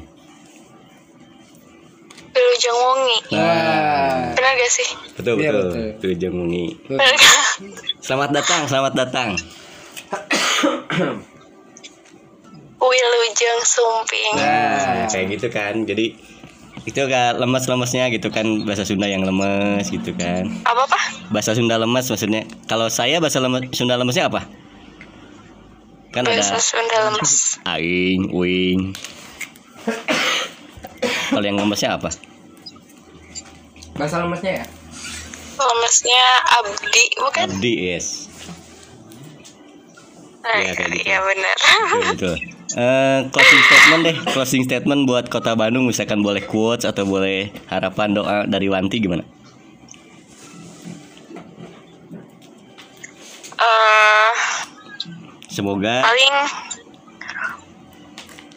Dulu 2.31 2.53
Jangwongi. 2.57 3.19
nah 3.35 4.31
Benar 4.33 4.53
gak 4.55 4.71
sih? 4.71 4.87
betul 5.13 5.35
Iya, 5.37 5.51
betul 5.51 5.71
betul. 5.93 6.11
Jemungi. 6.17 6.79
Benar 6.87 7.11
gak? 7.11 7.37
selamat 8.01 8.31
datang 8.33 8.61
selamat 8.65 8.93
datang 8.97 9.29
Wilujeng 12.81 13.61
Sumping. 13.63 14.33
Nah, 14.41 15.05
kayak 15.07 15.27
gitu 15.37 15.47
kan. 15.53 15.85
Jadi 15.85 16.17
itu 16.89 17.03
kan 17.13 17.37
lemes-lemesnya 17.37 18.09
gitu 18.09 18.33
kan 18.33 18.65
bahasa 18.65 18.89
Sunda 18.89 19.05
yang 19.05 19.21
lemes 19.21 19.93
gitu 19.93 20.17
kan. 20.17 20.49
Apa 20.65 20.89
apa? 20.89 20.99
Bahasa 21.29 21.53
Sunda 21.53 21.77
lemes 21.77 22.09
maksudnya. 22.09 22.49
Kalau 22.65 22.89
saya 22.89 23.21
bahasa 23.21 23.37
lemes, 23.39 23.69
Sunda 23.77 24.01
lemesnya 24.01 24.33
apa? 24.33 24.49
Kan 26.11 26.25
Bahasa 26.25 26.57
ada 26.57 26.65
Sunda 26.65 26.99
lemes. 27.13 27.61
aing, 27.69 28.33
uing. 28.33 28.97
Kalau 31.31 31.45
yang 31.45 31.61
lemesnya 31.61 32.01
apa? 32.01 32.11
bahasa 34.01 34.17
lemesnya 34.25 34.65
ya? 34.65 34.67
Lemesnya 35.61 36.25
Abdi 36.57 37.05
bukan? 37.21 37.47
Abdi, 37.53 37.73
yes. 37.93 38.33
Nah, 40.41 40.57
Iya, 40.57 40.73
kayak 40.73 40.89
gitu. 40.97 41.05
Iya 41.05 41.19
benar. 41.21 41.57
Iya, 41.61 42.33
Eh, 42.71 43.21
closing 43.35 43.63
statement 43.67 44.03
deh, 44.07 44.17
closing 44.31 44.63
statement 44.63 45.03
buat 45.03 45.27
Kota 45.27 45.59
Bandung 45.59 45.91
misalkan 45.91 46.23
boleh 46.23 46.47
quotes 46.47 46.87
atau 46.87 47.03
boleh 47.03 47.51
harapan 47.67 48.15
doa 48.15 48.47
dari 48.47 48.71
Wanti 48.71 49.03
gimana? 49.03 49.27
Eh, 53.59 54.33
Semoga 55.51 56.07
paling 56.07 56.35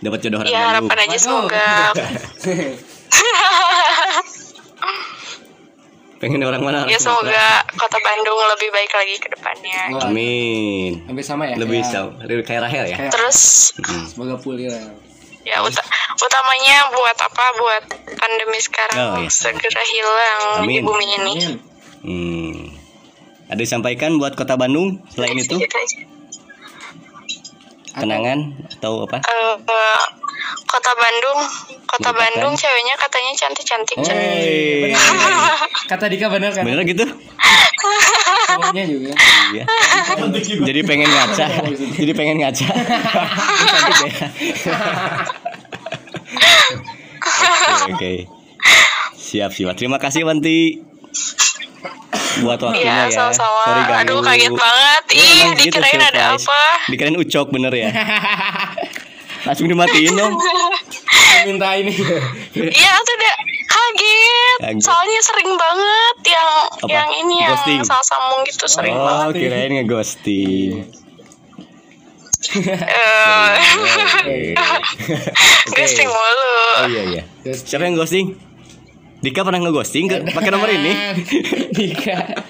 dapat 0.03 0.19
jodoh 0.21 0.37
orang 0.45 0.51
ya 0.51 0.61
Bandung. 0.61 0.69
harapan 0.69 0.97
aja 1.09 1.17
semoga 1.17 1.69
Pengen 6.23 6.39
orang 6.41 6.61
mana? 6.61 6.79
ya 6.87 6.95
semoga 6.95 7.45
kota 7.73 7.99
Bandung 7.99 8.39
lebih 8.49 8.71
baik 8.71 8.91
lagi 8.91 9.15
ke 9.17 9.27
depannya. 9.27 9.79
Sumatera. 9.91 10.07
Amin. 10.07 10.91
Hampir 11.03 11.21
sama 11.21 11.43
ya? 11.45 11.55
Lebih 11.55 11.79
kayak- 11.81 11.91
sama, 11.91 12.09
kayak 12.41 12.61
Rahel 12.63 12.83
ya. 12.85 12.95
kayak- 12.97 13.11
Terus 13.11 13.39
Mm. 13.75 14.05
Semoga 14.07 14.35
pulih 14.37 14.67
lah. 14.67 14.87
ya 15.43 15.59
uta- 15.59 15.89
utamanya 16.15 16.77
buat 16.89 17.17
apa? 17.19 17.45
Buat 17.53 17.83
pandemi 18.15 18.55
sekarang 18.57 18.97
Oh, 18.97 19.19
iya. 19.19 19.27
segera 19.27 19.83
hilang 19.83 20.41
Amin. 20.57 20.71
di 20.71 20.81
bumi 20.81 21.05
ini. 21.13 21.33
Amin. 21.35 21.55
Hmm. 21.99 22.55
Ada 23.45 23.59
disampaikan 23.59 24.15
buat 24.15 24.33
Kota 24.33 24.55
Bandung 24.55 25.03
selain 25.09 25.35
itu 25.35 25.53
Gitu 25.53 25.67
aja. 25.69 25.97
Kenangan 27.93 28.53
atau 28.77 29.05
apa? 29.05 29.21
Eh, 29.21 29.55
kota 30.67 30.91
Bandung, 30.97 31.39
kota 31.85 32.09
Dilupakan. 32.09 32.19
Bandung 32.19 32.53
ceweknya 32.57 32.95
katanya 32.97 33.31
cantik-cantik. 33.37 33.97
Hey. 34.09 34.89
Benar, 34.89 35.01
benar. 35.13 35.57
Kata 35.87 36.05
Dika 36.09 36.27
benar 36.33 36.51
kan? 36.51 36.63
Bener 36.65 36.81
gitu? 36.83 37.05
Cowoknya 38.53 38.83
juga. 38.89 39.11
Iya. 39.53 39.63
Jadi 40.65 40.79
pengen 40.83 41.09
ngaca. 41.09 41.45
Jadi 41.73 42.11
pengen 42.17 42.37
ngaca. 42.41 42.67
Cantik 42.69 43.95
deh. 44.01 44.13
Oke, 47.63 47.93
oke. 47.93 48.13
Siap, 49.17 49.51
siap. 49.53 49.75
Terima 49.77 49.97
kasih 49.97 50.25
Wanti. 50.27 50.92
Buat 52.35 52.59
waktunya 52.59 52.81
Iya, 52.83 52.97
ya. 53.05 53.13
sama-sama. 53.13 53.61
Sorry 53.63 53.81
ganggu. 53.83 54.01
Aduh, 54.01 54.19
kaget 54.21 54.53
banget. 54.53 55.03
Ya, 55.07 55.15
Ih, 55.15 55.47
gitu, 55.53 55.77
dikirain 55.77 56.01
ada 56.03 56.21
apa. 56.33 56.61
Dikirain 56.89 57.15
ucok 57.15 57.47
bener 57.49 57.69
ya. 57.71 57.89
Langsung 59.45 59.67
dimatiin 59.67 60.13
dong. 60.13 60.33
Minta 61.45 61.75
ini. 61.75 61.91
Iya, 62.55 62.91
tuh 62.97 63.13
udah 63.13 63.33
kaget. 63.67 64.57
Kaget. 64.63 64.81
Soalnya 64.81 65.21
sering 65.21 65.51
banget 65.53 66.15
yang 66.25 66.49
Apa? 66.79 66.87
yang 66.89 67.09
ini 67.17 67.35
yang 67.41 67.51
Ghosting? 67.53 67.79
salah 67.83 68.05
sambung 68.05 68.41
gitu 68.43 68.65
sering 68.65 68.95
Oh, 68.95 69.03
banget. 69.03 69.43
kirain 69.43 69.71
ngeghosting. 69.75 70.71
Eh, 72.53 73.55
ghosting 75.73 76.07
mulu. 76.07 76.55
Oh 76.77 76.87
iya 76.87 77.03
iya. 77.09 77.23
Siapa 77.45 77.83
yang 77.83 77.95
ghosting? 77.95 78.35
Dika 79.23 79.39
pernah 79.47 79.63
ngeghosting 79.63 80.05
ke 80.11 80.17
pakai 80.35 80.51
nomor 80.51 80.67
ini? 80.67 80.91
Dika. 81.79 82.43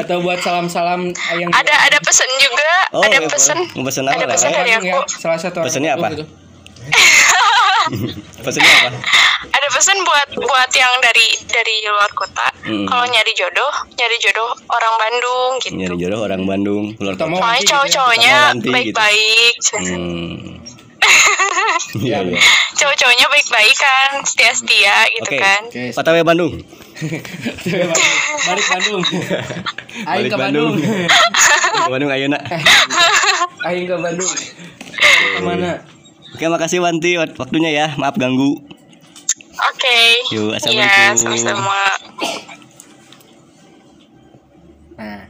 Atau 0.00 0.24
buat 0.24 0.40
salam-salam 0.40 1.12
yang 1.36 1.52
Ada 1.52 1.74
ada 1.92 1.98
pesan 2.00 2.30
juga, 2.40 2.72
Oh, 2.96 3.04
ada 3.04 3.20
iya, 3.20 3.28
pesan. 3.28 3.58
Mau 3.76 3.84
pesen 3.84 4.08
apa? 4.08 4.16
Ada 4.16 4.26
pesan 4.32 4.48
Rere? 4.50 4.58
dari 4.64 4.70
ya, 4.72 4.78
aku. 4.80 5.00
salah 5.12 5.36
satu 5.36 5.56
orang 5.60 5.68
Pesannya 5.68 5.90
apa? 5.92 6.06
gitu. 6.16 6.24
Pesennya 8.48 8.72
apa? 8.72 8.88
Ada 9.52 9.68
pesan 9.76 9.96
buat 10.00 10.28
buat 10.40 10.70
yang 10.72 10.94
dari 11.04 11.28
dari 11.44 11.76
luar 11.84 12.10
kota. 12.16 12.48
Hmm. 12.64 12.88
Kalau 12.88 13.04
nyari 13.04 13.32
jodoh, 13.36 13.72
nyari 14.00 14.16
jodoh 14.16 14.50
orang 14.72 14.94
Bandung 14.96 15.50
gitu. 15.60 15.76
Nyari 15.76 15.96
jodoh 16.00 16.20
orang 16.24 16.42
Bandung, 16.48 16.84
mau 16.96 17.12
kota. 17.12 17.28
Soalnya 17.28 17.36
gitu 17.36 17.44
ya. 17.44 17.68
cowok-cowoknya 17.68 18.36
gitu. 18.56 18.70
baik-baik. 18.72 19.54
Hmm. 19.76 20.79
Iya 22.00 22.18
iya. 22.22 22.38
Cowok-cowoknya 22.72 23.26
baik-baik 23.26 23.76
kan, 23.76 24.10
setia-setia 24.22 24.94
gitu 25.10 25.26
Oke. 25.26 25.38
kan. 25.38 25.62
Oke, 25.66 25.84
OTW 25.92 26.16
Bandung. 26.22 26.52
balik 28.46 28.66
Bandung. 28.66 29.02
Aing 29.02 30.06
Balik 30.06 30.30
ke 30.30 30.36
Bandung. 30.36 30.72
Ke 30.76 31.90
Bandung 31.90 32.10
ayo 32.10 32.26
nak. 32.28 32.42
Aing 33.66 33.84
ke 33.84 33.96
Bandung. 33.96 34.32
Ke 34.96 35.40
mana? 35.40 35.82
Oke 36.30 36.44
makasih 36.46 36.78
Wanti 36.78 37.16
wak- 37.16 37.36
waktunya 37.36 37.70
ya. 37.70 37.86
Maaf 37.96 38.14
ganggu. 38.14 38.60
Oke. 39.60 40.00
Yuk, 40.30 40.52
Iya, 40.52 40.56
assalamualaikum. 40.56 41.16
sama-sama. 41.16 41.80
Nah, 44.96 45.29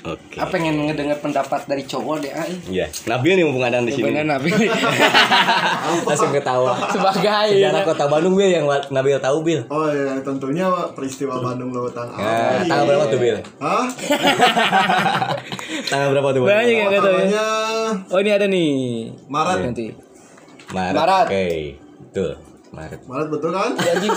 Oke. 0.00 0.40
apa 0.40 0.48
pengen 0.48 0.80
ngedenger 0.80 1.20
pendapat 1.20 1.68
dari 1.68 1.84
cowok 1.84 2.24
deh 2.24 2.32
Aing. 2.32 2.60
Iya. 2.66 2.86
Nabil 3.04 3.36
nih 3.36 3.44
mumpung 3.44 3.60
ada 3.60 3.84
di 3.84 3.92
sini. 3.92 4.08
Bener 4.08 4.24
Nabi. 4.24 4.48
Langsung 6.08 6.32
ketawa. 6.32 6.72
Sebagai 6.88 7.52
Sejarah 7.52 7.84
kota 7.84 8.04
Bandung 8.08 8.32
Bil 8.32 8.48
yang 8.48 8.64
Nabil 8.88 9.20
tahu 9.20 9.44
Bil. 9.44 9.60
Oh 9.68 9.84
ya, 9.86 10.16
tentunya 10.24 10.64
peristiwa 10.96 11.36
Bandung 11.36 11.68
Lautan 11.70 12.08
Ya, 12.16 12.24
Api. 12.56 12.68
tanggal 12.68 12.84
berapa 12.88 13.04
tuh 13.06 13.18
Bil? 13.20 13.36
Hah? 13.60 13.84
Tanggal 15.86 16.08
berapa 16.10 16.28
tuh? 16.32 16.40
Bil? 16.40 16.48
Banyak 16.48 16.64
yang 16.70 16.88
nggak 16.88 17.02
tahu 17.02 17.16
ya. 17.28 17.48
Oh 18.08 18.18
ini 18.18 18.30
ada 18.30 18.46
nih. 18.48 18.72
Maret. 19.28 19.58
Nanti. 19.62 19.86
Maret. 20.70 20.94
Maret. 20.96 21.26
Oke. 21.28 21.46
Betul. 22.08 22.30
Maret. 22.70 23.00
Maret 23.04 23.28
betul 23.28 23.50
kan? 23.52 23.70
Anjing. 23.76 24.16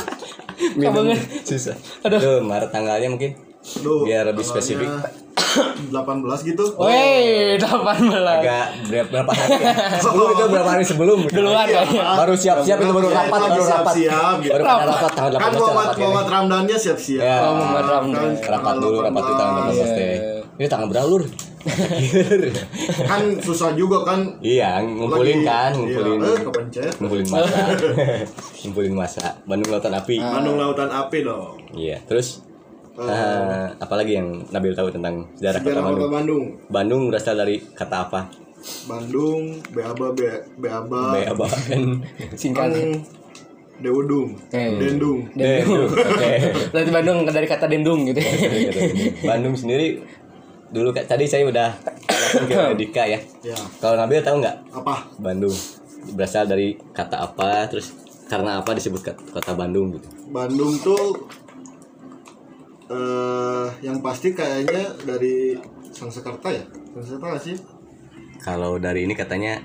Minum 0.79 0.93
banget. 0.95 1.19
susah. 1.43 1.75
Aduh. 2.05 2.19
Tuh, 2.21 2.39
Maret 2.39 2.69
tanggalnya 2.69 3.09
mungkin. 3.09 3.35
Aduh, 3.81 4.05
Biar 4.05 4.23
lebih 4.23 4.43
tanggalnya 4.43 4.63
spesifik. 4.63 4.89
18 5.53 5.93
gitu. 6.43 6.63
Woi, 6.75 7.55
18. 7.55 7.63
Agak 8.09 8.65
berapa, 8.85 9.07
berapa 9.09 9.31
hari 9.31 9.55
ya? 9.55 9.73
Sebelum 10.03 10.27
itu 10.29 10.43
berapa 10.47 10.69
hari 10.69 10.83
sebelum? 10.83 11.19
Duluan 11.25 11.65
kayaknya. 11.65 12.03
Baru 12.15 12.33
siap-siap 12.33 12.77
itu 12.77 12.91
baru 12.91 13.09
rapat, 13.09 13.39
Lagi 13.39 13.51
baru 13.51 13.63
rapat. 13.63 13.93
siap-siap 13.93 14.35
gitu. 14.39 14.53
Baru 14.53 14.63
rapat 14.63 15.11
tanggal 15.13 15.31
18 15.31 15.37
Kan 15.37 15.49
ya 15.49 15.59
Muhammad 15.59 15.73
rapat 15.79 15.93
ya. 15.93 16.01
Muhammad 16.03 16.27
Ramdannya 16.27 16.77
siap-siap. 16.77 17.21
Ya. 17.21 17.35
Oh, 17.39 17.51
Muhammad 17.53 17.85
Ramdan. 17.85 18.29
Kan 18.35 18.49
Rapat 18.51 18.73
dulu, 18.77 18.97
rapat 18.99 19.21
di 19.21 19.33
tanggal 19.33 19.61
18 19.63 19.73
Iya. 19.73 19.85
teh. 19.93 20.15
Ini 20.53 20.67
tanggal 20.67 20.87
berapa 20.87 21.07
lur? 21.07 21.23
Kan 23.03 23.21
susah 23.39 23.71
juga 23.73 24.03
kan. 24.03 24.19
Iya, 24.39 24.81
ngumpulin 24.81 25.41
Lagi- 25.41 25.47
kan, 25.47 25.71
ngumpulin. 25.73 26.17
Iya, 26.19 26.29
eh, 26.29 26.39
kepencet. 26.41 26.93
Ngumpulin 26.99 27.25
masa. 27.25 27.55
ngumpulin 28.61 28.93
masa. 28.93 29.25
Bandung 29.43 29.69
Lautan 29.69 29.93
Api. 29.93 30.15
Bandung 30.19 30.57
Lautan 30.57 30.89
Api 30.89 31.17
dong. 31.21 31.57
Iya, 31.71 31.97
terus 32.03 32.43
eh, 32.95 33.67
apalagi 33.75 34.13
yang 34.13 34.27
Nabil 34.49 34.71
tahu 34.71 34.89
tentang 34.89 35.25
sejarah 35.33 35.59
kota 35.59 35.69
Sejarah 35.71 35.81
kota 35.81 35.89
Bandung? 35.89 36.11
Bandung. 36.11 36.43
Bandung 36.69 37.01
berasal 37.07 37.35
dari 37.35 37.55
kata 37.59 37.95
apa? 38.03 38.21
Bandung, 38.85 39.41
Beaba, 39.69 40.07
Be- 40.13 40.43
Beaba, 40.55 41.11
Beaba. 41.11 41.47
kan 41.49 41.81
Singkat. 42.33 42.71
Deudung, 43.75 44.37
Eh. 44.49 44.77
Dendung. 44.77 45.27
Dendung. 45.33 45.89
Oke. 45.89 46.31
Berarti 46.71 46.91
Bandung 46.93 47.25
dari 47.25 47.43
kata 47.43 47.65
dendung 47.65 48.05
gitu. 48.05 48.21
Bandung 49.21 49.57
sendiri 49.57 49.99
dulu 50.69 50.93
tadi 50.93 51.25
saya 51.25 51.43
udah 51.43 51.69
ke 52.47 52.55
Dika 52.79 53.03
ya. 53.03 53.19
Ya, 53.41 53.57
Kalau 53.77 53.97
Nabil 53.97 54.21
tahu 54.21 54.39
nggak 54.39 54.57
apa? 54.71 55.09
Bandung 55.17 55.51
berasal 56.13 56.45
dari 56.45 56.77
kata 56.93 57.25
apa? 57.25 57.67
Terus 57.67 57.91
karena 58.25 58.61
apa 58.61 58.71
disebut 58.71 59.03
kota 59.33 59.51
Bandung 59.51 59.91
gitu? 59.91 60.07
Bandung 60.29 60.77
tuh 60.79 61.27
eh 62.89 63.67
yang 63.81 63.99
pasti 63.99 64.31
kayaknya 64.31 64.95
dari 65.03 65.55
Sangsekerta 65.89 66.49
ya? 66.49 66.63
Sangsekerta 66.91 67.25
nggak 67.29 67.43
sih? 67.43 67.55
Kalau 68.39 68.75
dari 68.75 69.05
ini 69.05 69.13
katanya 69.13 69.61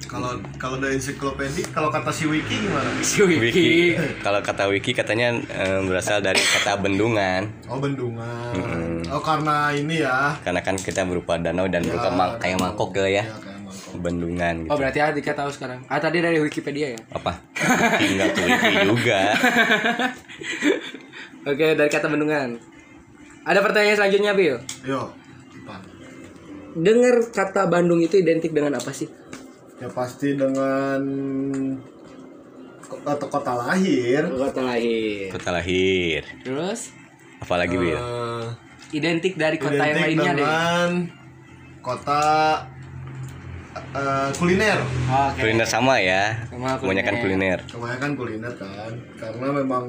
Kalau 0.00 0.32
kalau 0.58 0.80
dari 0.80 0.98
ensiklopedia, 0.98 1.70
kalau 1.70 1.86
kata 1.86 2.10
si 2.10 2.26
Wiki 2.26 2.66
gimana? 2.66 2.88
Wiki. 3.44 3.94
Kalau 4.18 4.40
kata 4.42 4.66
Wiki 4.66 4.90
katanya 4.90 5.38
eh, 5.46 5.80
berasal 5.86 6.18
dari 6.18 6.40
kata 6.40 6.82
bendungan. 6.82 7.46
Oh 7.70 7.78
Bendungan. 7.78 9.06
Oh 9.06 9.22
karena 9.22 9.70
ini 9.70 10.02
ya. 10.02 10.34
Karena 10.42 10.64
kan 10.66 10.74
kita 10.74 11.06
berupa 11.06 11.38
danau 11.38 11.70
dan 11.70 11.86
Ya, 11.86 11.94
berupa 11.94 12.40
kayak 12.42 12.58
mangkok 12.58 12.90
gitu 12.90 13.06
ya. 13.06 13.22
Ya 13.22 13.24
kayak 13.38 13.60
mangkok. 13.62 13.94
Bendungan 14.02 14.54
gitu. 14.66 14.70
Oh 14.72 14.76
berarti 14.80 14.98
Adika 14.98 15.32
tahu 15.36 15.50
sekarang. 15.54 15.78
Ah 15.86 16.02
tadi 16.02 16.18
dari 16.18 16.42
Wikipedia 16.42 16.96
ya. 16.96 17.00
Apa? 17.14 17.38
Enggak 18.02 18.28
tuh 18.34 18.42
Wiki 18.50 18.72
juga. 18.90 19.20
Oke 21.46 21.66
dari 21.76 21.90
kata 21.90 22.06
bendungan. 22.12 22.60
Ada 23.48 23.60
pertanyaan 23.64 23.96
selanjutnya 23.96 24.32
Bil. 24.36 24.56
Yo. 24.84 25.08
Dengar 26.70 27.16
kata 27.34 27.66
Bandung 27.66 27.98
itu 27.98 28.20
identik 28.20 28.54
dengan 28.54 28.78
apa 28.78 28.92
sih? 28.94 29.08
Ya 29.80 29.88
pasti 29.88 30.36
dengan 30.36 31.00
kota, 32.84 33.26
kota 33.26 33.52
lahir. 33.56 34.28
Kota 34.28 34.60
lahir. 34.62 35.28
Kota 35.32 35.50
lahir. 35.50 36.22
Terus 36.44 37.00
Apalagi 37.40 37.74
Bil? 37.80 37.96
Eh, 37.96 38.46
identik 38.92 39.40
dari 39.40 39.56
kota 39.56 39.80
yang 39.80 39.96
identik 39.96 40.20
lainnya 40.20 40.32
deh. 40.36 40.38
dengan 40.44 40.90
kota 41.80 42.22
eh, 43.96 44.28
kuliner. 44.36 44.78
Oke. 45.08 45.40
Kuliner 45.40 45.66
sama 45.66 45.96
ya. 45.96 46.36
Sama 46.52 46.76
Kebanyakan 46.76 47.14
kuliner. 47.24 47.58
Kebanyakan 47.64 48.10
kuliner 48.12 48.52
kan, 48.60 48.92
karena 49.16 49.48
memang 49.56 49.84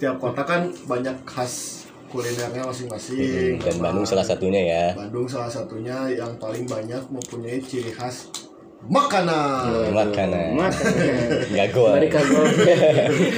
setiap 0.00 0.16
kota 0.16 0.40
kan 0.48 0.64
banyak 0.88 1.12
khas 1.28 1.84
kulinernya 2.08 2.64
masing-masing. 2.64 3.60
Dan 3.60 3.76
Sama 3.76 3.92
Bandung 3.92 4.08
salah 4.08 4.24
satunya 4.24 4.60
ya. 4.64 4.84
Bandung 4.96 5.28
salah 5.28 5.52
satunya 5.52 6.08
yang 6.08 6.32
paling 6.40 6.64
banyak 6.64 7.04
mempunyai 7.12 7.60
ciri 7.60 7.92
khas 7.92 8.32
makanan. 8.80 9.92
Makanan. 9.92 10.56
Makanan. 10.56 11.52
Gagal. 11.52 11.84
Mari 12.00 12.08
kagok. 12.08 12.44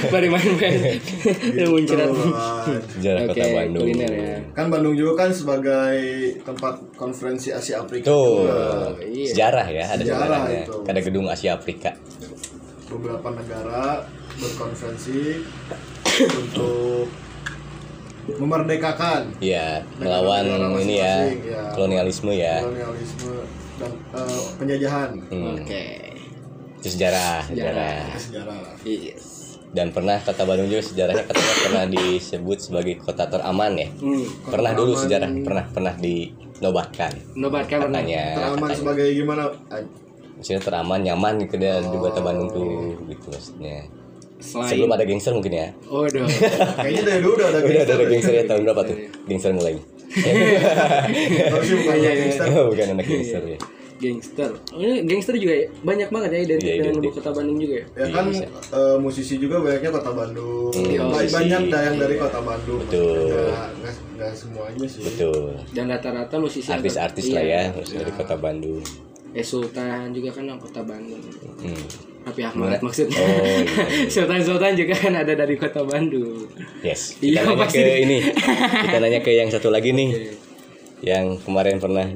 Mari 0.07 0.27
main-main. 0.39 1.03
Yang 1.51 1.67
muncrat. 1.67 2.07
Tuh, 2.07 2.31
kan. 2.31 2.79
Sejarah 2.95 3.21
Oke, 3.27 3.31
kota 3.35 3.45
Bandung. 3.51 3.83
kuliner 3.83 4.11
ya. 4.15 4.35
Kan 4.55 4.65
Bandung 4.71 4.95
juga 4.95 5.27
kan 5.27 5.29
sebagai 5.35 5.99
tempat 6.47 6.79
konferensi 6.95 7.51
Asia 7.51 7.83
Afrika. 7.83 8.07
Tuh, 8.07 8.47
juga. 8.47 9.03
Iya. 9.03 9.27
sejarah 9.35 9.67
ya, 9.67 9.83
ada 9.83 9.99
Sejarah 9.99 10.27
sejarahnya. 10.47 10.61
itu. 10.63 10.75
Ada 10.87 10.99
gedung 11.03 11.27
Asia 11.27 11.51
Afrika. 11.59 11.91
Beberapa 12.87 13.27
negara 13.35 13.99
berkonferensi 14.35 15.43
untuk 16.33 17.07
memerdekakan 18.23 19.35
Iya, 19.37 19.83
melawan 19.99 20.47
ini 20.79 20.95
ya, 20.95 21.27
ya. 21.27 21.63
kolonialisme 21.75 22.31
ya. 22.31 22.63
kolonialisme 22.63 23.35
dan 23.75 23.91
eh, 24.15 24.43
penjajahan. 24.55 25.09
Hmm. 25.27 25.59
Oke. 25.59 25.85
Itu 26.79 26.87
sejarah, 26.89 27.43
sejarah. 27.43 28.15
Sejarah. 28.15 28.63
Yes. 28.83 29.59
Dan 29.73 29.89
pernah 29.89 30.21
kota 30.21 30.45
Bandung 30.45 30.69
juga 30.69 30.85
sejarahnya 30.85 31.25
katanya 31.25 31.53
pernah 31.59 31.83
disebut 31.89 32.57
sebagai 32.61 32.93
kota 33.01 33.25
teraman 33.25 33.73
ya. 33.73 33.87
Hmm. 33.91 34.23
Pernah 34.45 34.71
dulu 34.71 34.93
teraman. 34.93 35.03
sejarah, 35.03 35.29
pernah 35.41 35.65
pernah 35.67 35.93
dinobatkan. 35.97 37.11
Nobatkan 37.33 37.77
pernah. 37.81 37.99
Katanya, 37.99 38.23
Teraman 38.37 38.55
katanya. 38.61 38.77
sebagai 38.77 39.07
gimana? 39.11 39.43
Maksudnya 40.33 40.61
teraman, 40.61 40.99
nyaman 41.01 41.33
gitu 41.41 41.55
deh 41.57 41.71
di 41.81 41.97
kota 41.97 42.19
Bandung 42.19 42.49
tuh 42.49 42.71
gitu 43.05 43.25
maksudnya. 43.27 43.79
Selain 44.43 44.69
Sebelum 44.69 44.91
ada 44.91 45.03
gangster 45.03 45.31
mungkin 45.31 45.53
ya. 45.53 45.67
Oh, 45.87 46.03
udah. 46.03 46.27
Kayaknya 46.83 47.01
dari 47.05 47.19
dulu 47.19 47.33
udah 47.33 47.47
ada 47.47 47.59
Udah 47.59 47.81
ada, 47.81 47.93
ada 47.95 48.05
gangster. 48.05 48.33
ya 48.33 48.43
tahun 48.43 48.61
berapa 48.63 48.81
tuh? 48.83 48.97
Gangster 49.23 49.51
mulai. 49.51 49.73
Harusnya 50.13 51.75
bukan 51.81 51.95
Iya, 51.95 52.03
iya. 52.03 52.13
gangster. 52.19 52.45
Bukan 52.67 52.87
anak 52.93 53.05
gangster 53.07 53.43
ya. 53.47 53.59
gangster. 53.95 54.51
Oh, 54.69 54.77
ini 54.77 55.07
gangster 55.07 55.35
juga 55.37 55.53
ya? 55.55 55.67
banyak 55.79 56.09
banget 56.11 56.29
ya 56.29 56.39
identik 56.43 56.67
Iya, 56.67 56.75
dengan 56.77 56.91
identik. 56.99 57.11
kota 57.15 57.29
Bandung 57.31 57.57
juga 57.57 57.73
ya. 57.73 57.85
Ya 57.95 58.05
kan 58.11 58.25
eh, 58.35 58.97
musisi 58.99 59.33
juga 59.37 59.55
banyaknya 59.57 59.91
kota 59.93 60.11
Bandung. 60.11 60.69
Hmm, 60.69 60.91
Ba- 60.91 61.07
musisi. 61.09 61.33
banyak 61.33 61.61
dah 61.65 61.81
yang 61.81 61.95
dari 61.97 62.15
kota 62.17 62.39
Bandung. 62.41 62.79
Betul. 62.83 63.31
Nggak, 63.47 63.69
nggak, 63.73 63.93
nggak 64.13 64.31
semuanya 64.35 64.85
sih. 64.85 65.01
Betul. 65.01 65.43
Dan 65.71 65.85
rata-rata 65.87 66.35
musisi 66.37 66.67
Artis-artis 66.67 67.25
Iya. 67.25 67.33
lah 67.33 67.43
ya, 67.45 67.61
maksudnya 67.71 67.99
dari 68.01 68.13
kota 68.13 68.35
Bandung. 68.35 68.83
Eh 69.31 69.41
Sultan 69.41 70.11
juga 70.11 70.29
kan 70.31 70.45
kota 70.53 70.81
Bandung. 70.83 71.23
Hmm. 71.57 71.83
Tapi 72.23 72.39
Ahmad 72.39 72.79
maksudnya. 72.79 73.19
Oh, 73.19 73.27
iya. 73.27 74.07
Sultan-sultan 74.13 74.79
juga 74.79 74.95
kan 74.95 75.11
ada 75.11 75.33
dari 75.35 75.59
kota 75.59 75.83
Bandung. 75.83 76.47
Yes. 76.79 77.15
Iya, 77.23 77.43
Kita 77.43 77.51
nanya 77.51 77.63
pasti. 77.67 77.79
ke 77.83 77.93
ini. 77.99 78.17
Kita 78.87 78.97
nanya 79.03 79.19
ke 79.19 79.31
yang 79.35 79.49
satu 79.51 79.67
lagi 79.67 79.91
nih. 79.91 80.09
Yang 81.03 81.43
kemarin 81.43 81.77
pernah 81.83 82.07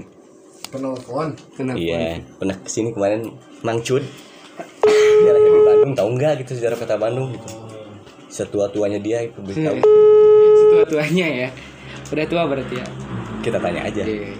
pernah 0.67 0.95
kawan 0.99 1.31
Kenapa? 1.55 1.79
Iya, 1.79 2.23
pernah 2.39 2.55
ke 2.55 2.69
sini 2.71 2.95
kemarin 2.95 3.35
Mang 3.63 3.83
Cud. 3.83 4.03
Dia 4.87 5.31
lahir 5.35 5.51
di 5.51 5.61
Bandung, 5.63 5.91
tahu 5.95 6.09
nggak 6.15 6.33
gitu 6.43 6.51
sejarah 6.55 6.77
kota 6.79 6.95
Bandung 6.95 7.35
gitu. 7.35 7.47
Setua-tuanya 8.31 8.99
dia 8.99 9.27
itu 9.27 9.39
beritahu. 9.43 9.79
Setua 10.55 10.83
tuanya 10.87 11.27
ya. 11.27 11.49
Udah 12.07 12.25
tua 12.27 12.43
berarti 12.47 12.75
ya. 12.79 12.87
Kita 13.43 13.59
tanya 13.59 13.81
aja. 13.87 14.03
Iya. 14.07 14.31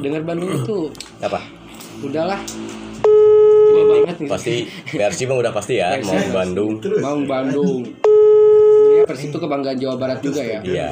Dengar 0.00 0.22
Bandung 0.24 0.52
itu 0.54 0.92
Apa? 1.20 1.40
udahlah. 2.00 2.40
Tua 3.78 3.86
banget 3.94 4.16
nih. 4.18 4.28
Pasti 4.28 4.54
Persi 4.90 5.22
mah 5.30 5.36
udah 5.38 5.52
pasti 5.54 5.74
ya 5.78 5.94
mau 6.02 6.18
Bandung. 6.34 6.72
Mau 6.98 7.18
Bandung. 7.22 7.82
Sebenarnya 7.86 9.04
Persib 9.06 9.28
itu 9.30 9.38
kebanggaan 9.38 9.78
Jawa 9.78 9.94
Barat 9.94 10.18
juga 10.18 10.42
ya. 10.42 10.60
Iya. 10.66 10.88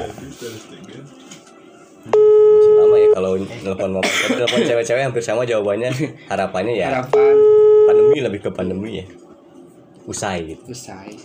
Masih 2.07 2.73
lama 2.79 2.95
ya 2.95 3.07
kalau 3.11 3.31
telepon 3.43 3.89
mama. 3.99 4.07
Tapi 4.07 4.33
telepon 4.39 4.59
cewek-cewek 4.63 5.03
hampir 5.03 5.23
sama 5.23 5.43
jawabannya. 5.43 5.91
Harapannya 6.31 6.73
ya 6.79 6.87
Harapan 6.95 7.35
pandemi 7.87 8.17
lebih 8.23 8.39
ke 8.47 8.49
pandemi 8.51 9.03
ya. 9.03 9.05
Usai 10.07 10.55
gitu. 10.55 10.71
usai. 10.71 11.19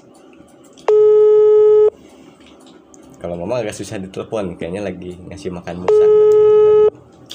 Kalau 3.22 3.38
mama 3.38 3.62
agak 3.62 3.78
susah 3.78 4.02
ditelepon, 4.02 4.58
kayaknya 4.58 4.82
lagi 4.82 5.14
ngasih 5.14 5.54
makan 5.54 5.86
musang 5.86 6.12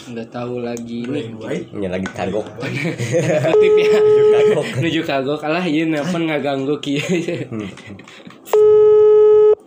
Udah 0.08 0.28
tahu 0.32 0.64
lagi 0.64 1.04
nih. 1.04 1.36
Ini 1.76 1.88
lagi 1.92 2.08
kagok. 2.08 2.48
Kutip 3.52 3.74
ya. 3.76 4.00
kagok. 4.40 4.66
Menuju 4.80 5.02
kagok 5.04 5.40
kalah 5.44 5.66
ieu 5.68 5.84
nelpon 5.84 6.32
ngaganggu 6.32 6.80
kieu. 6.80 7.04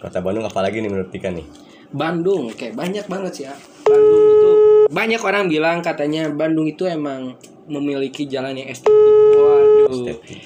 Kota 0.01 0.18
Bandung 0.24 0.49
apalagi 0.49 0.80
nih 0.80 0.88
menurut 0.88 1.12
Tika 1.12 1.28
nih? 1.28 1.45
Bandung 1.93 2.49
kayak 2.57 2.72
banyak 2.72 3.05
banget 3.05 3.32
sih 3.36 3.45
ya. 3.45 3.55
Bandung 3.84 4.24
itu 4.24 4.51
banyak 4.88 5.20
orang 5.20 5.45
bilang 5.53 5.84
katanya 5.84 6.32
Bandung 6.32 6.64
itu 6.64 6.88
emang 6.88 7.36
memiliki 7.68 8.24
jalan 8.24 8.57
yang 8.57 8.72
estetik. 8.72 9.14
Waduh. 9.36 9.88
Estetik. 9.93 10.41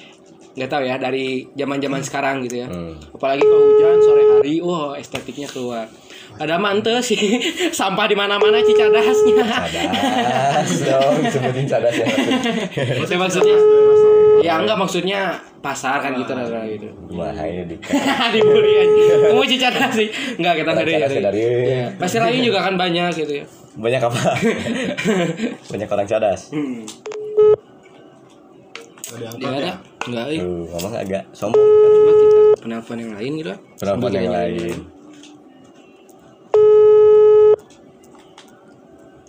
nggak 0.55 0.71
tahu 0.71 0.87
ya 0.87 0.95
dari 0.95 1.43
zaman-zaman 1.51 1.99
sekarang 1.99 2.39
gitu 2.47 2.63
ya. 2.63 2.67
Hmm. 2.71 2.95
Apalagi 3.11 3.43
kalau 3.43 3.63
hujan 3.75 3.99
sore 3.99 4.23
hari, 4.23 4.63
wah 4.63 4.95
estetiknya 4.95 5.51
keluar. 5.51 5.83
Ada 6.35 6.59
mante 6.59 6.91
sih 6.99 7.39
sampah 7.79 8.05
di 8.11 8.15
mana-mana 8.15 8.59
cicadasnya. 8.59 9.45
Cadas 9.47 10.71
dong, 10.83 11.15
sebutin 11.31 11.65
cadas 11.67 11.95
ya. 11.95 12.07
Itu 12.99 13.15
maksudnya. 13.15 13.57
Ya 14.43 14.59
enggak 14.59 14.77
maksudnya 14.77 15.39
pasar 15.63 16.03
kan 16.03 16.11
gitu 16.13 16.35
nah, 16.35 16.45
gitu. 16.67 16.91
Bahaya 17.15 17.63
Dika. 17.63 17.89
Dibully 18.35 18.73
aja. 18.83 19.31
Kamu 19.31 19.43
cicadas 19.47 19.91
sih. 19.95 20.09
Enggak 20.35 20.53
kita 20.61 20.71
ngeri. 20.75 20.93
dari 20.99 21.39
Iya. 21.39 21.87
Pasir 21.95 22.19
lain 22.21 22.43
juga 22.43 22.59
kan 22.67 22.75
banyak 22.75 23.11
gitu 23.15 23.33
ya. 23.41 23.45
banyak 23.75 23.99
apa? 23.99 24.21
banyak 25.71 25.87
orang 25.91 26.07
cadas. 26.07 26.51
Hmm. 26.51 26.87
ada 29.15 29.27
Dia 29.39 29.49
ada? 29.51 29.73
Enggak. 30.07 30.25
Tuh, 30.35 30.63
ngomong 30.71 30.93
agak 30.95 31.23
sombong. 31.31 31.63
Kita 31.63 32.41
penelpon 32.63 32.97
yang 32.99 33.11
lain 33.15 33.31
gitu. 33.39 33.53
Penelpon 33.79 34.11
yang 34.15 34.31
lain. 34.31 34.94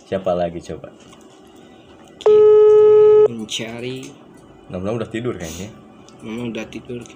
Siapa 0.07 0.31
lagi 0.39 0.63
coba? 0.63 0.87
Kita 2.15 3.27
mencari 3.27 4.07
Nom-nom 4.71 5.03
udah 5.03 5.09
tidur 5.11 5.35
kayaknya. 5.35 5.67
Mama 6.23 6.47
udah 6.47 6.63
tidur 6.71 7.03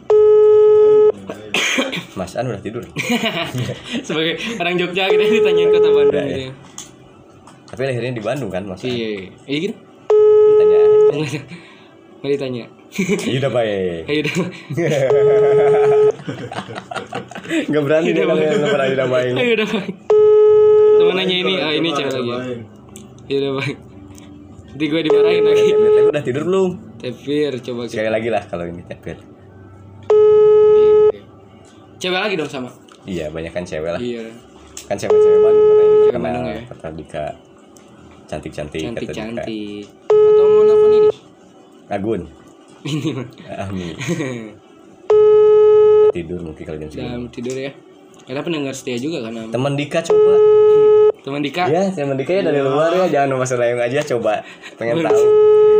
Mas 2.19 2.35
An 2.35 2.51
udah 2.51 2.59
tidur. 2.59 2.83
Sebagai 4.07 4.43
orang 4.59 4.75
Jogja 4.75 5.07
kita 5.07 5.23
ditanyain 5.23 5.71
kota 5.71 5.87
Bandung 5.87 6.27
ya. 6.27 6.51
Tapi 7.71 7.81
lahirnya 7.87 8.11
di 8.11 8.19
Bandung 8.19 8.51
kan, 8.51 8.67
Mas? 8.67 8.83
An? 8.83 8.91
Iya 8.91 9.31
Iya 9.47 9.71
gitu 9.71 9.75
Tanya 10.59 10.79
aja. 11.15 11.39
Nggak 12.19 12.31
ditanya 12.35 12.67
Iya 13.23 13.39
udah 13.39 13.51
baik. 13.55 14.03
Ayo 14.11 14.19
udah 14.19 14.35
Gak 17.71 17.83
berani 17.87 18.11
dia 18.11 18.27
yang 18.27 18.59
nomor. 18.59 18.83
Ayo 18.83 18.99
udah 18.99 19.07
baik 19.07 19.31
Temen 20.99 21.15
nanya 21.15 21.35
ini 21.39 21.55
Ah 21.55 21.71
ini 21.71 21.95
cewek 21.95 22.19
lagi 22.19 22.67
Ayo 23.28 23.38
udah 23.39 23.51
baik 23.57 23.78
Nanti 24.72 24.86
gue 24.88 25.01
dimarahin 25.03 25.43
lagi 25.43 25.63
Tapi 25.69 26.07
udah 26.07 26.24
tidur 26.24 26.43
belum? 26.45 26.69
Tepir 26.97 27.51
coba 27.61 27.82
kita 27.84 27.93
Sekali 27.93 28.09
lagi 28.09 28.30
lah 28.30 28.43
kalau 28.45 28.63
ini 28.63 28.82
tepir. 28.84 29.17
Cewek 31.97 32.19
lagi 32.19 32.36
dong 32.36 32.47
sama 32.47 32.69
Iya, 33.01 33.34
banyak 33.34 33.49
kan 33.49 33.65
cewek 33.65 33.89
lah. 33.89 33.99
Iya 33.99 34.30
Kan 34.86 34.95
cewek-cewek 34.95 35.39
Bandung 35.39 35.65
katanya 35.65 35.82
Cewek 35.82 36.05
terkenal 36.05 36.22
Bandung 36.24 36.45
ya. 36.47 36.61
kata 36.67 36.88
Dika. 36.93 37.26
Cantik-cantik 38.28 38.82
kata 38.84 38.91
Dika. 38.95 39.11
Cantik-cantik 39.11 39.84
Atau 40.07 40.45
mau 40.47 40.63
nelfon 40.63 40.91
ini 40.93 41.09
Agun. 41.89 42.22
Ini 42.82 43.09
mah 43.11 43.28
Amin. 43.61 43.95
Tidur 46.11 46.39
mungkin 46.41 46.63
kalau 46.65 46.78
jam 46.78 46.89
segini. 46.89 47.07
Dalam 47.07 47.24
tidur 47.28 47.55
ya 47.55 47.72
Karena 48.22 48.41
pendengar 48.41 48.74
setia 48.74 48.95
juga 48.95 49.24
kan. 49.24 49.47
Teman 49.47 49.74
Dika 49.76 49.99
coba. 50.01 50.34
Teman 51.22 51.39
Dika 51.39 51.69
Ya, 51.69 51.86
teman 51.88 52.17
Dika 52.17 52.34
ya 52.34 52.41
dari 52.41 52.59
luar 52.59 52.89
ya, 52.91 53.05
jangan 53.07 53.38
Mas 53.38 53.53
Layung 53.53 53.78
aja 53.78 54.01
coba. 54.01 54.41
Pengen 54.74 55.05
tahu. 55.05 55.22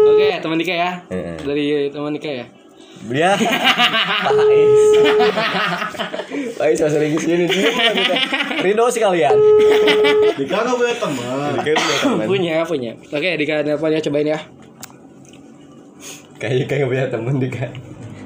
Oke 0.08 0.38
teman 0.38 0.58
Dika 0.58 0.74
ya 0.74 0.92
Heeh. 1.10 1.36
Dari 1.42 1.64
teman 1.90 2.14
Dika 2.14 2.30
ya 2.32 2.46
Ya. 3.10 3.34
Pais. 3.34 4.74
Pais 6.54 6.78
masih 6.78 7.00
lagi 7.02 7.18
sini 7.18 7.46
sih. 7.50 7.66
Ridho 8.62 8.86
sih 8.94 9.02
kalian. 9.02 9.34
Dika 10.38 10.62
nggak 10.62 10.76
punya 10.78 10.96
teman 11.02 11.50
Dika 11.58 11.70
udah 11.74 11.98
teman. 11.98 12.26
Punya 12.30 12.56
punya 12.62 12.92
Oke 13.10 13.30
Dika 13.42 13.66
nelfon 13.66 13.90
ya 13.90 14.00
cobain 14.00 14.30
ya 14.30 14.40
Kayaknya 16.38 16.66
kayak 16.70 16.86
punya 16.86 17.06
teman 17.10 17.36
Dika. 17.42 17.66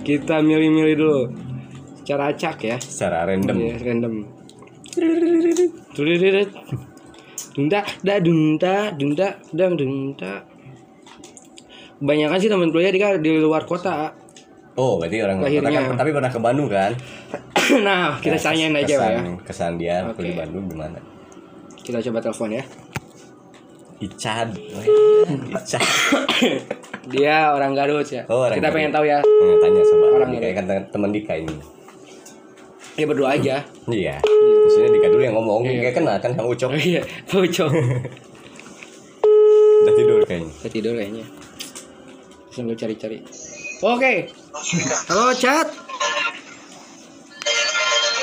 Kita 0.03 0.43
milih-milih 0.43 0.95
dulu 0.99 1.21
Cara 2.03 2.35
acak 2.35 2.59
ya 2.61 2.75
Secara 2.75 3.23
random. 3.31 3.55
Iya, 3.55 3.75
random. 3.79 4.13
Dunda, 7.55 7.79
da 8.03 8.19
dunda, 8.19 8.91
dunda, 8.91 9.27
dang 9.49 9.73
dunda. 9.73 10.43
Kebanyakan 11.95 12.37
sih 12.37 12.51
teman 12.51 12.69
kuliah 12.69 12.91
di, 12.91 12.99
di 13.23 13.31
luar 13.39 13.63
kota. 13.63 14.11
Oh, 14.75 14.99
berarti 14.99 15.23
orang 15.23 15.39
kota 15.39 15.47
Lahirnya. 15.47 15.79
kan, 15.87 15.95
tapi 15.95 16.11
pernah 16.11 16.27
ke 16.27 16.39
Bandung 16.43 16.67
kan? 16.67 16.91
nah, 17.87 18.19
kita 18.19 18.35
Nah, 18.35 18.43
tanyain 18.43 18.75
aja 18.75 18.95
kesan, 18.99 19.07
ya. 19.07 19.21
Kesan 19.41 19.71
dia 19.79 19.95
Oke. 20.03 20.19
di 20.21 20.35
Bandung 20.35 20.67
gimana? 20.67 20.99
Kita 21.79 22.03
coba 22.03 22.19
telepon 22.19 22.59
ya. 22.59 22.63
Icad. 24.03 24.49
Icad. 25.55 25.83
Dia 27.07 27.55
orang 27.55 27.71
Garut 27.71 28.03
ya. 28.03 28.27
Oh, 28.27 28.43
orang 28.43 28.59
kita 28.59 28.67
Garut. 28.67 28.75
pengen 28.75 28.91
tahu 28.91 29.05
ya. 29.07 29.19
Tanya 29.63 29.81
coba. 29.87 30.05
Orang 30.11 30.29
Dika 30.35 30.47
kan 30.51 30.65
teman 30.91 31.09
Dika 31.15 31.33
ini. 31.39 31.55
Ya 32.95 33.05
berdua 33.05 33.35
aja. 33.35 33.55
Iya. 33.91 34.23
Maksudnya 34.23 34.89
Dika 34.95 35.07
dulu 35.11 35.23
yang 35.23 35.35
ngomong, 35.35 35.67
Iya. 35.67 35.91
Dika 35.91 35.99
kenal 35.99 36.15
kan 36.23 36.31
Kang 36.31 36.47
Ucok. 36.47 36.71
Oh 36.71 36.79
iya, 36.79 37.01
Pucok. 37.27 37.71
Udah 39.83 39.93
tidur 39.93 40.19
kayaknya. 40.23 40.51
Kita 40.63 40.69
tidur 40.71 40.93
kayaknya. 40.95 41.25
Sambil 42.55 42.75
cari-cari. 42.79 43.19
Oke. 43.83 44.31
Halo, 45.11 45.35
Chat. 45.35 45.67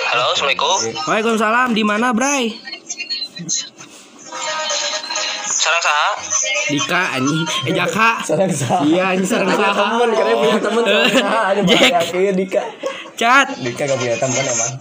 Halo, 0.08 0.24
Assalamualaikum. 0.32 0.78
Waalaikumsalam. 1.04 1.68
Di 1.76 1.84
mana, 1.84 2.16
Bray? 2.16 2.56
Sarang 5.62 5.78
saha? 5.78 6.10
Dika 6.74 7.02
anjing. 7.14 7.42
Eh, 7.70 7.74
Jaka. 7.78 8.10
Sarang 8.26 8.50
sah. 8.50 8.82
Iya, 8.82 9.14
ini 9.14 9.22
sarang 9.22 9.46
saha. 9.54 9.70
Temen, 9.78 10.10
karena 10.10 10.34
punya 10.34 10.58
temen 10.58 10.82
sarang 10.82 11.06
sah. 11.14 11.42
Aja 11.54 11.62
Jack. 11.70 12.02
kayak 12.10 12.34
Dika. 12.34 12.62
Chat. 13.14 13.46
Dika 13.62 13.82
gak 13.86 13.98
punya 14.02 14.18
teman 14.18 14.42
emang. 14.42 14.72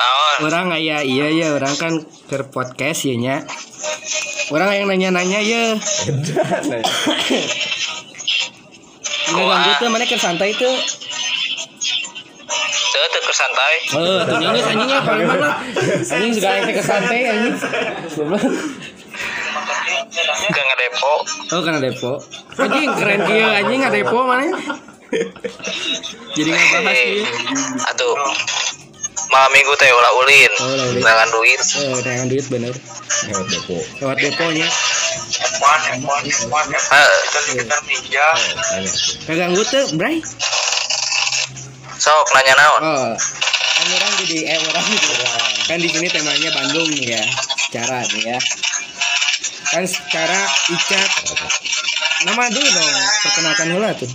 Naon? 0.00 0.36
Orang 0.48 0.72
iya 0.80 1.04
iya 1.04 1.28
ya 1.28 1.52
orang 1.52 1.76
kan 1.76 1.92
ke 2.00 2.40
podcast 2.48 3.04
ya 3.04 3.20
nya. 3.20 3.36
Orang 4.48 4.72
yang 4.72 4.88
nanya-nanya 4.88 5.40
ya. 5.52 5.76
Enggak 9.30 9.44
ganggu 9.44 9.70
tuh 9.76 9.88
mana 9.92 10.04
ke 10.08 10.16
santai 10.16 10.56
tuh. 10.56 10.72
Teu 12.90 13.04
teu 13.12 13.20
keur 13.22 13.36
santai. 13.36 13.74
Oh, 13.94 14.20
ternyata 14.24 14.58
anjingnya 14.72 15.00
paling 15.04 15.26
mana? 15.28 15.48
Anjing 16.08 16.32
juga 16.32 16.48
yang 16.56 16.72
ke 16.72 16.82
santai 16.82 17.18
anjing. 17.28 17.54
Ngadepo. 21.00 21.56
Oh, 21.56 21.60
karena 21.64 21.80
depo. 21.80 22.12
Anjing 22.60 22.92
keren 22.92 23.20
kieu 23.24 23.48
anjing 23.48 23.78
nggak 23.80 23.94
depo 23.96 24.18
mana? 24.28 24.44
Jadi 26.36 26.48
nggak 26.52 26.82
bahas 26.84 27.00
kieu. 27.00 27.24
Atuh. 27.88 28.16
Malam 29.30 29.50
minggu 29.54 29.72
teh 29.78 29.88
ulah 29.88 30.12
ulin. 30.20 30.52
Oh. 30.60 30.90
Dengan 30.92 31.28
duit. 31.32 31.60
Oh, 31.88 31.98
dengan 32.02 32.26
duit 32.28 32.46
bener. 32.50 32.74
lewat 33.30 33.46
depo. 33.48 33.76
Lewat 34.02 34.16
deponya. 34.20 34.68
Heeh. 36.90 37.18
pinjam. 37.86 38.36
Kagak 39.24 39.36
ganggu 39.38 39.62
tuh, 39.64 39.86
Bray. 39.96 40.18
Sok 42.00 42.28
nanya 42.32 42.54
naon? 42.56 42.82
Oh. 42.82 43.12
Kan 43.80 43.86
orang 43.96 44.12
di 44.28 44.44
eh 44.44 44.58
orang 44.60 44.84
di 44.84 44.98
kan 45.68 45.78
di 45.80 45.88
sini 45.88 46.08
temanya 46.12 46.50
Bandung 46.52 46.90
ya. 46.96 47.22
Cara 47.70 48.02
nih 48.08 48.34
ya. 48.34 48.38
Kan 49.70 49.84
secara 49.86 50.40
Icat 50.74 51.10
nama 52.26 52.50
dulu 52.50 52.68
dong 52.68 52.94
perkenalkan 53.22 53.66
heula 53.70 53.90
tuh 53.94 54.10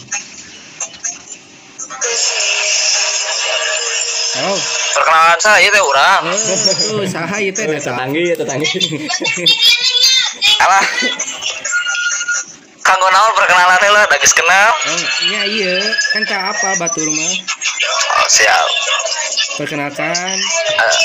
oh. 4.43 4.59
Perkenalan 4.95 5.39
saya 5.43 5.67
teh 5.67 5.83
urang. 5.83 6.23
oh 6.31 7.03
saha 7.03 7.35
ieu 7.43 7.51
teh 7.51 7.67
eta 7.67 7.91
tetanggi 7.91 8.31
ya 8.31 8.35
tetanggi. 8.39 8.67
Alah. 10.63 10.85
Kanggo 12.79 13.07
naon 13.11 13.31
perkenalan 13.35 13.75
teh 13.75 13.91
lah, 13.91 14.07
dagis 14.07 14.31
kenal. 14.31 14.71
oh 14.71 15.03
iya 15.27 15.41
iya. 15.51 15.75
Kan 16.15 16.23
ka 16.23 16.55
apa 16.55 16.79
batur 16.79 17.11
mah. 17.11 17.33
Oh, 18.23 18.27
siap. 18.31 18.67
perkenalkan. 19.59 20.35
Eh, 20.79 20.95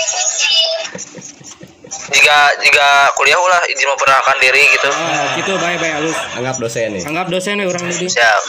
jika 2.10 2.36
jika 2.58 2.86
kuliah 3.14 3.38
ulah 3.38 3.62
izin 3.66 3.86
memperkenalkan 3.86 4.36
diri 4.38 4.62
gitu. 4.70 4.90
oh 4.90 5.24
gitu 5.34 5.52
baik 5.56 5.78
baik 5.78 5.94
halus 5.96 6.16
anggap 6.34 6.56
dosen 6.58 6.88
nih 6.90 7.02
anggap 7.06 7.26
dosen 7.28 7.54
we 7.56 7.66
orang 7.66 7.84
ini 7.86 8.06
Siap. 8.06 8.42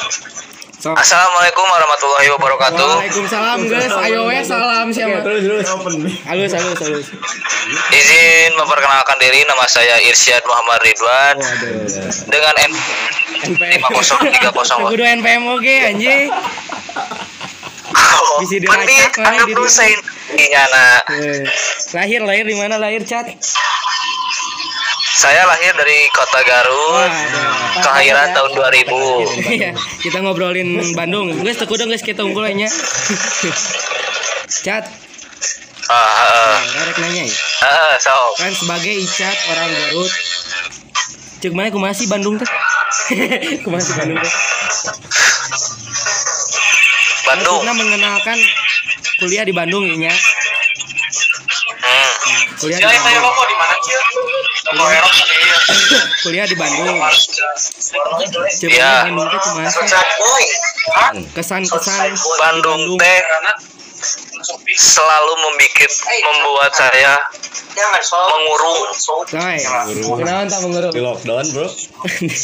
so 0.82 0.89
Assalamualaikum 0.91 1.62
warahmatullahi 1.62 2.26
wabarakatuh. 2.34 2.89
Waalaikumsalam 2.97 3.57
guys 3.70 3.93
ayo 4.01 4.26
we 4.26 4.41
salam 4.41 4.89
siapa 4.89 5.22
terus 5.22 5.41
terus 5.45 5.66
halus 6.26 6.51
halus 6.51 6.80
halus 6.80 7.07
Izin 7.91 8.51
memperkenalkan 8.57 9.18
diri 9.18 9.45
nama 9.45 9.62
saya 9.66 10.01
Irsyad 10.01 10.41
Muhammad 10.43 10.82
Ridwan 10.82 11.36
waduh 11.38 11.86
dengan 12.26 12.53
N 12.57 12.72
NPM 13.41 13.82
50301. 13.86 14.89
kudu 14.89 15.03
NPM 15.05 15.43
oke 15.47 15.76
anjing 15.86 16.34
Bisa 18.41 18.57
dilacak 18.57 19.12
anggap 19.22 19.47
diri. 19.47 19.53
dosen. 19.53 19.97
Nah. 20.32 21.00
Eh, 21.12 21.44
lahir 21.92 22.22
lahir 22.24 22.46
di 22.48 22.56
mana 22.56 22.80
lahir 22.80 23.04
cat 23.04 23.28
Saya 25.12 25.46
lahir 25.46 25.76
dari 25.76 26.08
Kota 26.10 26.42
Garut. 26.42 27.12
Waduh, 27.12 27.84
Kelahiran 27.84 28.32
apa- 28.32 28.36
tahun 28.42 28.52
2000. 28.58 28.98
Iya, 29.54 29.72
kita 30.02 30.18
ngobrolin 30.18 30.96
Bandung. 30.98 31.30
Guys, 31.46 31.62
teku 31.62 31.78
dong 31.78 31.92
guys 31.92 32.02
kita 32.02 32.26
aja. 32.26 32.68
Cat, 34.64 34.86
Ah, 35.86 35.94
ah, 35.94 36.58
rarek 36.74 36.98
nanya 36.98 37.28
ya. 37.28 37.36
ah, 37.62 37.68
ah, 37.68 37.94
so. 38.00 38.16
Kan 38.40 38.56
sebagai 38.56 38.96
Icat 38.96 39.36
orang 39.52 39.70
Garut. 39.70 40.12
Cek 41.42 41.52
mana 41.52 41.70
kumaha 41.70 41.92
sih 41.92 42.08
Bandung 42.08 42.40
teh? 42.40 42.48
kumaha 43.66 43.82
sih 43.82 43.94
Bandung 43.94 44.18
teh? 44.18 44.34
Bandung. 47.28 47.60
Maksudnya 47.62 47.76
mengenalkan 47.76 48.38
kuliah 49.22 49.45
di 49.45 49.53
Bandung 49.53 49.86
ya. 49.86 50.09
nya. 50.09 50.13
Hmm. 51.82 52.43
Kuliah 52.57 52.89
di 52.89 53.01
Bandung. 53.05 53.34
di 53.38 53.55
mana? 53.61 53.76
Mau 54.74 54.88
erok 54.89 55.13
Kuliah 56.26 56.45
di 56.49 56.55
Bandung. 56.57 56.97
Iya. 58.65 59.05
mana 59.05 59.13
Bandung 59.13 59.30
teh 59.30 59.39
kumaha 59.45 59.69
sih? 59.69 60.49
Kesan-kesan 61.38 62.17
Bandung 62.41 62.82
teh 62.97 63.17
selalu 64.74 65.34
membuat 65.38 65.91
membuat 66.24 66.72
saya 66.74 67.14
mengurung 68.32 68.80
Coy, 69.24 69.58
kenalan 70.20 70.47
tak 70.49 70.60
mengurung? 70.66 70.91
di 70.91 70.99
lockdown 70.99 71.45
bro 71.54 71.68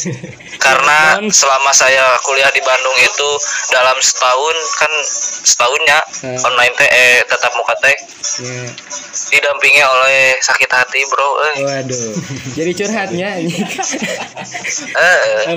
karena 0.64 0.98
selama 1.28 1.70
saya 1.70 2.16
kuliah 2.22 2.48
di 2.50 2.62
Bandung 2.62 2.96
itu 2.96 3.30
dalam 3.68 3.96
setahun 3.98 4.56
kan 4.76 4.92
setahunnya 5.44 5.98
Hmm. 6.18 6.34
online 6.34 6.74
teh 6.74 6.82
eh, 6.84 7.22
tetap 7.22 7.54
muka 7.54 7.78
teh 7.78 7.94
Ya. 8.38 8.66
didampingi 9.30 9.78
oleh 9.78 10.34
sakit 10.36 10.66
hati 10.66 11.00
bro 11.06 11.30
eh. 11.40 11.54
Waduh, 11.62 12.10
jadi 12.54 12.70
curhatnya. 12.74 13.28
Eh, 14.98 15.18
Eh. 15.46 15.54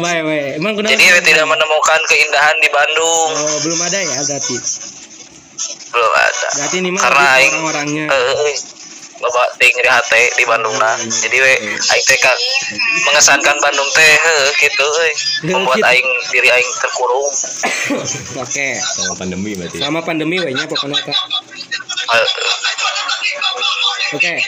Emang 0.55 0.77
kenapa? 0.77 0.93
jadi 0.93 1.17
tidak 1.23 1.45
menemukan 1.45 1.99
keindahan 2.05 2.57
di 2.57 2.69
Bandung 2.69 3.29
Oh, 3.33 3.57
belum 3.59 3.79
ada 3.81 3.99
ya 3.99 4.19
berarti. 4.23 4.55
Belum 5.87 6.11
ada 6.11 6.49
Berarti 6.51 6.75
ini 6.77 6.89
mah 6.89 7.01
karena 7.01 7.15
lebih 7.15 7.27
ke 7.27 7.35
aing 7.35 7.53
orang-orangnya. 7.53 8.05
eh, 8.07 8.35
eh, 8.47 8.57
bapak 9.17 9.47
ting 9.55 9.69
di 9.71 9.85
hati 9.85 10.23
di 10.33 10.43
Bandung 10.43 10.73
nah 10.75 10.97
jadi 10.97 11.37
we 11.37 11.53
aing 11.61 12.03
teh 12.03 12.17
ka- 12.17 12.41
mengesankan 13.05 13.53
Bandung 13.59 13.85
teh 13.91 14.13
gitu 14.57 14.81
euy 14.81 15.13
membuat 15.51 15.77
aing 15.85 16.01
diri 16.29 16.49
aing 16.49 16.71
terkurung 16.79 17.29
Oke. 18.35 18.67
sama 18.81 19.13
pandemi 19.15 19.53
berarti 19.53 19.77
Selama 19.77 20.01
pandemi 20.01 20.35
we 20.37 20.49
nya 20.51 20.65
pokoknya 20.65 20.97
Kak. 20.99 21.13
Eh, 22.11 22.25
Oke. 24.11 24.33
ih, 24.33 24.43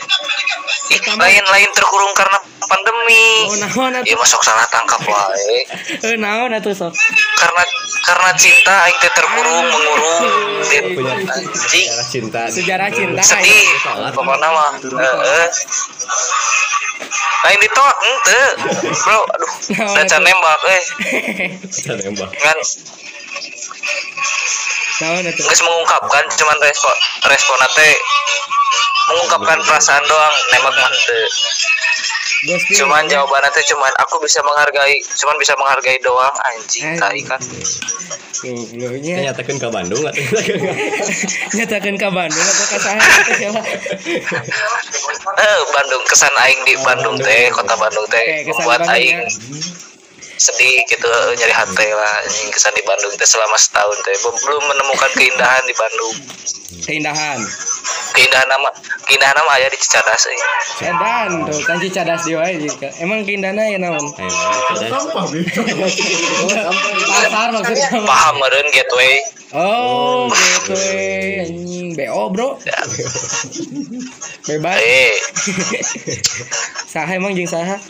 lain 0.92 1.44
lain 1.48 1.70
terkurung 1.72 2.12
karena 2.16 2.38
pandemi. 2.64 3.48
Oh, 3.48 3.56
naon 3.60 3.92
ya 3.96 4.02
atuh? 4.04 4.20
masuk 4.20 4.42
salah 4.44 4.66
tangkap 4.68 5.00
wae. 5.04 5.58
Eh, 6.12 6.16
naon 6.20 6.52
atuh 6.52 6.74
sok? 6.76 6.94
karena 7.40 7.64
karena 8.04 8.30
cinta 8.40 8.74
aing 8.88 8.98
teh 9.00 9.12
terkurung 9.12 9.68
mengurung 9.68 10.24
Di- 10.64 10.96
punya 10.96 11.14
sejarah 11.52 12.08
cinta. 12.08 12.42
Sejarah 12.48 12.90
cinta. 12.92 13.22
sedih 13.24 13.68
pokoknya 14.16 14.48
mah 14.48 14.72
heeh 14.80 15.48
lain 17.44 17.60
ditolak 17.60 17.98
ente 18.00 18.42
bro 19.04 19.20
aduh 19.36 19.52
udah 20.00 20.20
nembak 20.24 20.60
eh. 20.72 20.84
Nembak. 22.00 22.32
Kan 22.40 22.58
geus 25.36 25.62
mengungkapkan 25.68 26.24
cuman 26.40 26.58
respon 26.64 26.96
respon 27.28 27.60
teh 27.76 27.96
mengungkapkan 29.14 29.60
perasaan 29.62 30.04
doang 30.10 30.36
nembak 30.50 30.74
mah. 30.74 30.92
Ghosting. 32.44 32.76
cuman 32.84 33.08
jawabannya 33.08 33.56
teh 33.56 33.64
cuman 33.72 33.88
aku 34.04 34.20
bisa 34.20 34.44
menghargai 34.44 35.00
cuman 35.16 35.36
bisa 35.40 35.56
menghargai 35.56 35.96
doang 36.04 36.36
anjing 36.52 36.92
tai 37.00 37.24
kan 37.24 37.40
nyatakan 39.24 39.56
ke 39.56 39.68
Bandung 39.72 40.04
atau 40.04 40.20
nyatakan 40.20 40.60
nyatakeun 41.56 41.96
ka 41.96 42.10
Bandung 42.12 42.44
atau 42.44 42.66
teh 42.68 43.36
siapa? 43.40 43.62
eh 45.40 45.58
Bandung 45.72 46.04
kesan 46.04 46.36
aing 46.44 46.62
di 46.68 46.76
Bandung 46.84 47.16
teh 47.16 47.48
kota 47.56 47.80
Bandung 47.80 48.04
teh 48.12 48.44
kesan 48.44 48.60
membuat 48.60 48.84
Bandung 48.84 48.92
aing 48.92 49.18
ya. 49.24 49.93
Sedih 50.36 50.82
gitu 50.86 51.06
eh, 51.06 51.34
nyari 51.36 51.54
hati 51.54 51.88
lah 51.90 52.14
anjing 52.22 52.50
kesan 52.50 52.74
di 52.74 52.82
Bandung 52.82 53.14
teh 53.14 53.24
selama 53.24 53.56
setahun 53.56 53.98
teh 54.02 54.16
Belum- 54.20 54.66
menemukan 54.66 55.12
keindahan 55.14 55.64
di 55.64 55.74
Bandung 55.74 56.16
Keindahan. 56.84 57.40
keindahan 58.12 58.46
nama 58.46 58.68
keindahan 59.06 59.34
nama 59.34 59.52
aya 59.54 59.68
di 59.68 59.78
Cicadas 59.78 60.26
eh. 60.26 60.38
Edan 60.84 61.46
tuh 61.46 61.62
kan 61.64 61.78
cicadas 61.78 62.22
di 62.24 62.34
wae 62.34 62.60
jika. 62.60 62.90
Emang 63.00 63.24
keindahanna 63.24 63.64
ya 63.66 63.78
naon? 63.78 64.04
Cerdas. 64.10 64.90
sampah 64.92 65.24
Pasar 67.24 67.50
maksudnya. 67.52 67.90
paham 68.04 68.36
meureun 68.38 68.68
gateway 68.70 69.16
Oh, 69.54 70.34
eh. 70.74 71.46
anjing 71.46 71.94
BO, 71.94 72.34
Bro. 72.34 72.58
Bebas. 74.44 74.76
eh 74.76 75.14
Saha 76.84 77.14
emang 77.14 77.38
jeung 77.38 77.46
saha? 77.46 77.78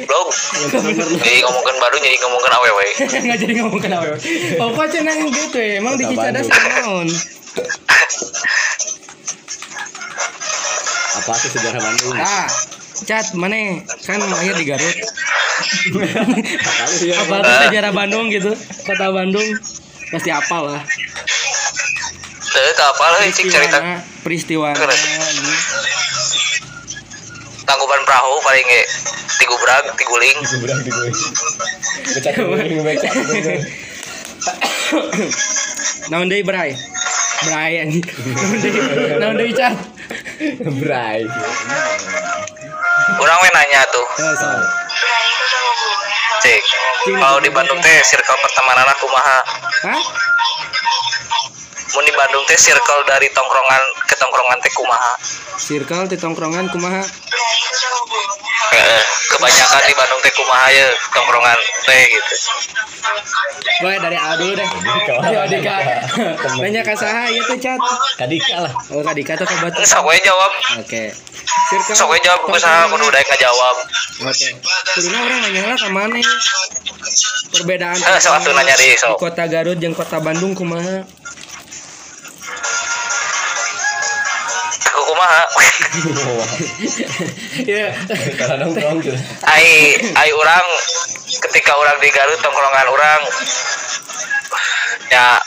blog 0.00 0.28
jadi 1.18 1.38
ngomongin 1.42 1.76
baru 1.78 1.96
jadi 1.98 2.16
ngomongin 2.18 2.52
awewe 2.52 2.86
Enggak 2.98 3.38
jadi 3.42 3.52
ngomong 3.58 3.80
kenapa. 3.80 4.14
Oh, 4.58 4.68
kok 4.72 4.86
cenah 4.88 5.14
gitu 5.24 5.58
ya. 5.58 5.78
Emang 5.78 5.94
di 5.94 6.04
Cicadas 6.04 6.46
naon? 6.46 7.08
apa 11.10 11.32
sih 11.34 11.50
sejarah 11.50 11.80
Bandung 11.80 12.14
Nah, 12.14 12.46
Cat, 13.00 13.26
mana 13.32 13.58
kan 14.00 14.18
lahir 14.20 14.54
di 14.54 14.64
Garut. 14.64 14.96
apa 16.58 16.84
sih 16.88 17.10
Apa 17.10 17.34
tuh 17.38 17.54
sejarah 17.64 17.92
Bandung 17.92 18.26
gitu? 18.28 18.54
Kota 18.84 19.10
Bandung 19.10 19.46
pasti 20.08 20.30
apal 20.30 20.72
lah. 20.72 20.82
teu 22.48 22.64
teu 22.72 22.86
apa 22.86 23.04
lah 23.06 23.20
cik 23.28 23.44
cerita 23.46 23.78
peristiwa 24.20 24.72
ini. 24.72 25.52
tanggupan 27.62 28.00
perahu 28.02 28.40
paling 28.40 28.64
ge 28.64 28.82
tigubrag 29.38 29.84
tiguling 29.96 30.38
gue 30.42 31.10
Becak 32.18 32.34
gue 32.36 32.82
becak 32.82 33.12
Naon 36.08 36.26
deui 36.32 36.40
Bray? 36.40 36.72
Bray 37.44 37.72
anjing. 37.84 38.02
Naon 38.02 38.58
deui? 38.58 38.80
Naun 39.20 39.34
deui 39.36 39.52
Cat? 39.54 39.76
Bray 40.82 41.22
orang 43.18 43.38
we 43.40 43.48
nanya 43.52 43.82
tuh 43.88 44.06
Eh, 46.48 46.56
cik 46.56 46.62
kalau 47.18 47.42
di 47.42 47.50
Bandung 47.52 47.76
teh 47.82 47.98
circle 48.00 48.38
pertemanan 48.40 48.88
aku 48.88 49.04
maha 49.10 49.38
Hah? 49.84 50.00
Mun 51.88 52.04
di 52.04 52.12
Bandung 52.12 52.44
teh 52.44 52.56
circle 52.56 53.02
dari 53.04 53.28
tongkrongan 53.30 53.82
ke 54.04 54.14
tongkrongan 54.14 54.58
teh 54.60 54.72
kumaha 54.72 55.12
circle 55.56 56.04
di 56.06 56.16
tongkrongan 56.16 56.66
kumaha 56.68 57.02
Heeh, 58.68 59.02
kebanyakan 59.32 59.80
di 59.82 59.94
Bandung 59.96 60.20
teh 60.20 60.32
kumaha 60.34 60.68
ya 60.68 60.86
tongkrongan 61.10 61.58
teh 61.84 62.02
gitu 62.06 62.34
Boleh 63.78 63.94
dari 64.02 64.18
A 64.18 64.34
dulu 64.34 64.58
deh. 64.58 64.66
Ayo 65.22 65.46
Dika. 65.46 65.76
Nanya 66.58 66.82
ke 66.82 66.92
saha 66.98 67.30
ieu 67.30 67.46
teh 67.46 67.62
cat. 67.62 67.78
Kadika 68.18 68.58
lah. 68.58 68.72
Oh 68.90 69.00
Kak 69.00 69.14
Dika 69.14 69.38
tuh 69.38 69.46
kabar. 69.46 69.70
sok 69.80 70.02
we 70.04 70.18
jawab 70.20 70.50
Oke. 70.82 71.14
Circle. 71.70 71.94
sok 71.94 72.10
we 72.10 72.18
jawab 72.20 72.42
ku 72.42 72.50
saha 72.58 72.90
kudu 72.90 73.06
daek 73.08 73.24
ngajawab 73.24 73.76
Oke. 74.26 74.48
Kuduna 74.98 75.18
orang 75.22 75.38
nanya 75.46 75.62
lah 75.70 75.78
ke 75.78 75.88
mana? 75.88 76.18
Perbedaan 77.54 77.96
Eh, 77.96 78.18
sok 78.18 78.34
atuh 78.36 78.52
nanya 78.52 78.74
deui, 78.74 78.98
sok. 78.98 79.14
di 79.14 79.22
kota 79.22 79.44
Garut 79.46 79.78
jeung 79.78 79.94
kota 79.94 80.18
Bandung 80.18 80.52
kumaha? 80.52 81.06
Aku 84.98 85.14
kumaha 85.14 85.42
Ya. 87.68 87.94
Tuh. 88.10 89.16
ai 89.46 89.94
ai 90.18 90.30
orang 90.34 90.66
ketika 91.46 91.72
orang 91.78 91.96
di 92.02 92.08
Garut 92.10 92.38
tongkrongan 92.42 92.88
orang 92.90 93.20
ya 95.08 95.38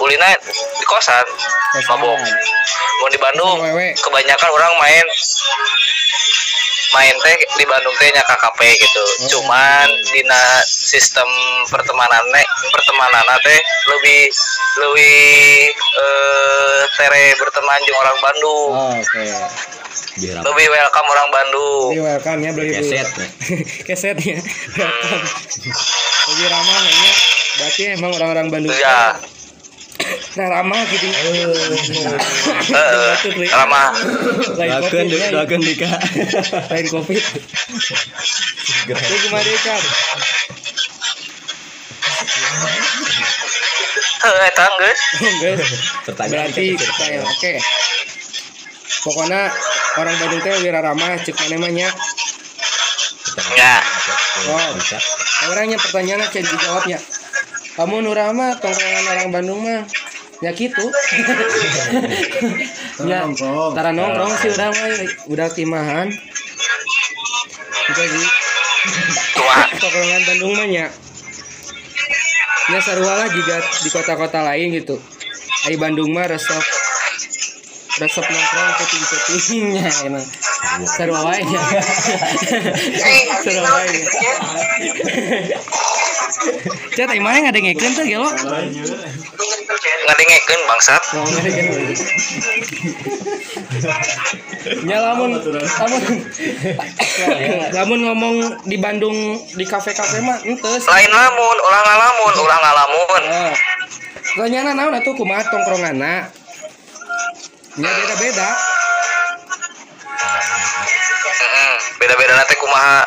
ulina 0.00 0.28
di 0.40 0.84
kosan 0.88 1.26
mabok 1.86 2.18
mau 3.00 3.08
di 3.08 3.18
Bandung 3.20 3.58
kebanyakan 4.00 4.50
orang 4.50 4.72
main 4.80 5.06
main 6.90 7.14
teh 7.22 7.36
di 7.54 7.64
Bandung 7.70 7.94
teh 8.02 8.10
nya 8.10 8.24
KKP 8.26 8.60
gitu 8.74 9.02
cuman 9.38 9.86
dina 10.10 10.42
sistem 10.66 11.28
pertemanan 11.70 12.24
pertemanan 12.74 13.22
teh 13.46 13.60
lebih 13.94 14.26
lebih 14.82 15.70
eh 15.70 16.80
tere 16.98 17.36
berteman 17.38 17.78
jeung 17.86 18.00
orang 18.02 18.18
Bandung 18.18 18.70
Oh. 18.70 18.94
Biar 20.20 20.36
apa? 20.38 20.46
lebih 20.50 20.66
welcome 20.70 21.08
orang 21.10 21.28
Bandung 21.30 21.88
Jadi 21.90 22.02
welcome 22.02 22.40
ya 22.46 22.50
beli. 22.54 22.70
Keset, 22.78 23.08
ya. 23.10 23.28
Kesetnya. 23.90 24.38
Welcome. 24.38 25.22
Lebih 26.30 26.46
ramah 26.50 26.78
ya. 26.86 27.10
Berarti 27.58 27.82
emang 27.98 28.10
orang-orang 28.14 28.46
Bandung. 28.52 28.74
ya 28.74 29.18
ramah 30.36 30.80
gitu. 30.88 31.06
eh 31.10 31.46
Batuk, 32.70 33.34
Ri. 33.36 33.46
ramah 33.50 33.92
Lain 34.56 34.70
Doakeun 34.80 35.06
covid 35.08 35.20
ya. 35.20 35.28
doakeun 35.34 35.60
Dika. 35.62 35.90
Lain 36.70 36.86
covid. 36.88 37.24
Itu 38.90 39.14
gimana 39.24 39.42
deh, 39.44 39.58
Cat? 39.60 39.82
eh 44.20 44.36
eta 44.52 44.66
geus 44.76 45.00
Enggak. 45.24 45.56
Pertanyaan 46.04 46.48
Berarti 46.52 46.64
kita 46.76 47.04
ya, 47.08 47.20
oke. 47.24 47.52
Pokoknya 49.00 49.42
orang 49.96 50.14
Bandung 50.20 50.42
teh 50.44 50.52
wira 50.60 50.80
ramah 50.84 51.16
cek 51.16 51.36
mana 51.48 51.56
mah 51.56 51.72
nya. 51.72 51.88
ya 53.56 53.76
Oh. 54.50 54.72
Orangnya 55.52 55.78
pertanyaannya 55.80 56.28
cek 56.28 56.44
dijawabnya. 56.44 56.98
Kamu 57.80 58.04
Nurama 58.04 58.60
tongkrongan 58.60 59.04
orang 59.08 59.28
Bandung 59.32 59.64
mah 59.64 59.88
ya 60.44 60.52
gitu. 60.52 60.84
ya, 63.08 63.24
nongkrong. 63.24 63.72
tara 63.72 63.96
nongkrong 63.96 64.36
sih 64.36 64.52
udah 64.52 64.68
mah 64.68 64.88
udah 65.32 65.48
kimahan. 65.48 66.12
Udah 67.88 68.04
sih. 68.04 68.28
Tongkrongan 69.80 70.22
Bandung 70.28 70.52
mah 70.60 70.68
nya. 70.68 70.92
Ya 72.68 72.84
sarua 72.84 73.16
lah 73.16 73.32
juga 73.32 73.64
di 73.64 73.88
kota-kota 73.88 74.44
lain 74.44 74.76
gitu. 74.76 75.00
Ai 75.64 75.80
Bandung 75.80 76.12
mah 76.12 76.28
resep 76.28 76.60
resep 77.96 78.24
nongkrong 78.28 78.70
puting-putingnya 78.76 79.88
emang. 80.04 80.26
Sarua 80.84 81.32
wae 81.32 81.48
nya. 81.48 81.64
Sarua 83.40 83.88
Cat, 86.94 87.08
ai 87.10 87.20
mana 87.20 87.50
ngadengekeun 87.50 87.92
teh 87.98 88.06
gelo? 88.06 88.28
ngadengekeun 90.06 90.60
bangsat 90.68 91.02
Oh, 91.18 91.26
ngadengekeun. 91.26 91.82
Ya 94.86 94.98
lamun 95.00 95.30
lamun 95.40 96.02
lamun 97.72 98.00
ngomong 98.06 98.36
di 98.68 98.76
Bandung 98.78 99.16
di 99.56 99.64
kafe-kafe 99.64 100.20
mah 100.22 100.38
entes. 100.44 100.84
lain 100.86 101.10
lamun 101.10 101.56
ulang 101.58 101.84
ngalamun 101.84 102.34
ulang 102.38 102.60
ngalamun 102.60 103.22
Oh. 103.30 103.54
Tanyana 104.30 104.72
naon 104.78 104.94
atuh 104.94 105.14
kumaha 105.18 105.42
tongkronganna? 105.50 106.30
Ya 107.78 107.90
beda-beda. 107.90 108.48
Beda-beda 112.00 112.32
nanti 112.36 112.54
kumaha 112.60 113.04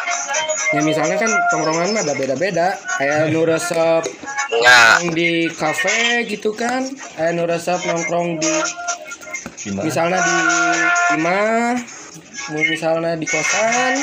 Ya 0.74 0.82
misalnya 0.82 1.22
kan 1.22 1.30
tongkrongan 1.54 1.94
mah 1.94 2.02
ada 2.02 2.18
beda-beda. 2.18 2.74
Kayak 2.98 3.30
nu 3.30 3.46
resep 3.46 4.04
nongkrong 4.50 5.14
di 5.14 5.46
kafe 5.54 6.26
gitu 6.26 6.50
kan. 6.58 6.82
Kayak 7.14 7.32
nu 7.38 7.46
resep 7.46 7.78
nongkrong 7.86 8.42
di 8.42 8.54
Gimana? 9.64 9.86
misalnya 9.86 10.20
di 10.20 10.38
imah, 11.16 11.78
misalnya 12.54 13.18
di 13.18 13.28
kosan, 13.28 13.94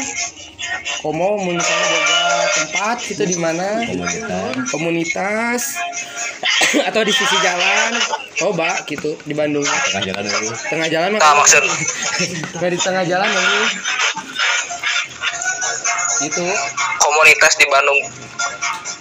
komo 1.04 1.38
misalnya 1.44 1.86
boga 1.90 2.22
tempat 2.56 2.96
gitu 3.06 3.22
di 3.26 3.36
mana? 3.38 3.84
Komunitas. 3.86 4.54
komunitas. 4.70 5.62
Atau 6.88 7.02
di 7.04 7.12
sisi 7.12 7.36
jalan 7.42 7.92
coba 8.36 8.80
gitu 8.88 9.16
di 9.26 9.34
Bandung. 9.36 9.64
Tengah 9.64 10.02
jalan 10.06 10.24
dulu. 10.24 10.50
tengah 10.70 10.88
jalan 10.88 11.08
Nah, 11.18 11.34
maksud- 11.36 11.66
di 12.74 12.78
tengah 12.80 13.04
jalan 13.04 13.28
ini 13.28 13.62
gitu. 16.25 16.47
Komunitas 17.01 17.57
di 17.57 17.66
Bandung 17.68 18.01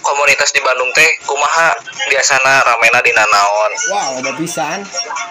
komunitas 0.00 0.50
di 0.52 0.60
Bandung 0.60 0.90
teh 0.92 1.10
kumaha? 1.24 1.70
Biasana 2.10 2.64
ramena 2.66 3.00
di 3.04 3.12
naon 3.14 3.72
wow 3.92 4.10
ada 4.18 4.32
pisan. 4.36 4.82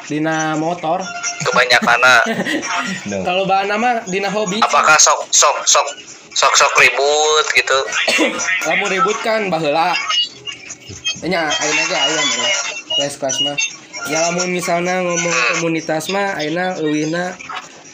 Dina 0.08 0.56
motor. 0.56 1.02
Kebanyakan 1.44 2.00
No. 3.10 3.26
kalau 3.26 3.44
bahan 3.46 3.70
nama 3.70 4.02
dina 4.08 4.30
hobi. 4.32 4.62
Apakah 4.62 4.96
sok 5.02 5.28
sok 5.34 5.66
sok 5.66 5.88
sok 6.34 6.54
sok 6.56 6.72
ribut 6.80 7.46
gitu? 7.58 7.80
Kamu 8.66 8.86
ribut 8.88 9.18
kan 9.26 9.50
baheula. 9.50 9.94
Nya 11.26 11.50
ayeuna 11.52 11.84
ge 11.90 11.98
aya 11.98 12.22
mah 12.22 12.54
kelas-kelas 12.96 13.38
mah. 13.44 13.58
Ya 14.08 14.24
lamun 14.30 14.48
misalnya 14.54 15.04
ngomong 15.04 15.36
komunitas 15.60 16.08
mah 16.14 16.40
ayeuna 16.40 16.80
leuwihna 16.80 17.36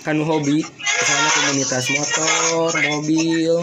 kanu 0.05 0.27
hobi. 0.27 0.61
Misalnya 0.61 1.29
komunitas 1.33 1.85
motor 1.95 2.71
mobil 2.91 3.55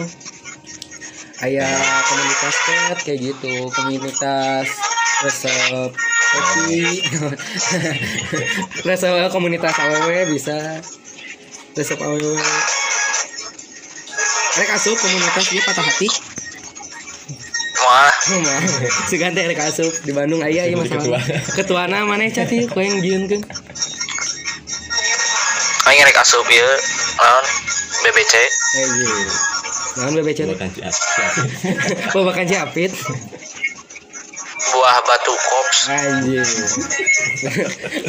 aya 1.43 1.67
komunitas 2.07 2.55
cat 2.63 2.97
kayak 3.03 3.19
gitu. 3.19 3.53
Komunitas 3.75 4.67
resep 5.27 5.91
kopi. 6.33 7.03
Resep 8.87 9.13
komunitas 9.29 9.75
aww 9.75 10.09
bisa. 10.31 10.79
Resep 11.75 11.99
aww 11.99 12.17
Rek 14.53 14.69
asup 14.69 14.95
komunitas 14.95 15.45
dia 15.49 15.61
patah 15.65 15.81
hati. 15.81 16.09
Mah 17.83 18.13
si 19.09 19.15
gante 19.19 19.43
rek 19.43 19.59
asup 19.59 19.91
di 20.07 20.15
Bandung. 20.15 20.39
Aya 20.39 20.69
ieu 20.69 20.79
masalah 20.79 21.19
ketuana 21.57 22.05
mana 22.09 22.29
cat 22.31 22.47
ieu 22.53 22.69
ku 22.69 22.79
yang 22.79 23.01
jieunkeun 23.03 23.43
aing 25.83 26.03
rek 26.07 26.21
asup 26.21 26.47
ieu 26.47 26.69
naon 27.19 27.45
BBC 28.07 28.33
eh 28.39 29.52
BBC 29.93 30.37
teh 30.43 30.55
Bukan 30.57 30.69
si 30.73 30.81
oh 32.17 32.23
makan 32.27 32.45
capit 32.49 32.91
buah 34.73 34.99
batu 35.05 35.33
kops. 35.37 35.79
Anjir. 35.85 36.47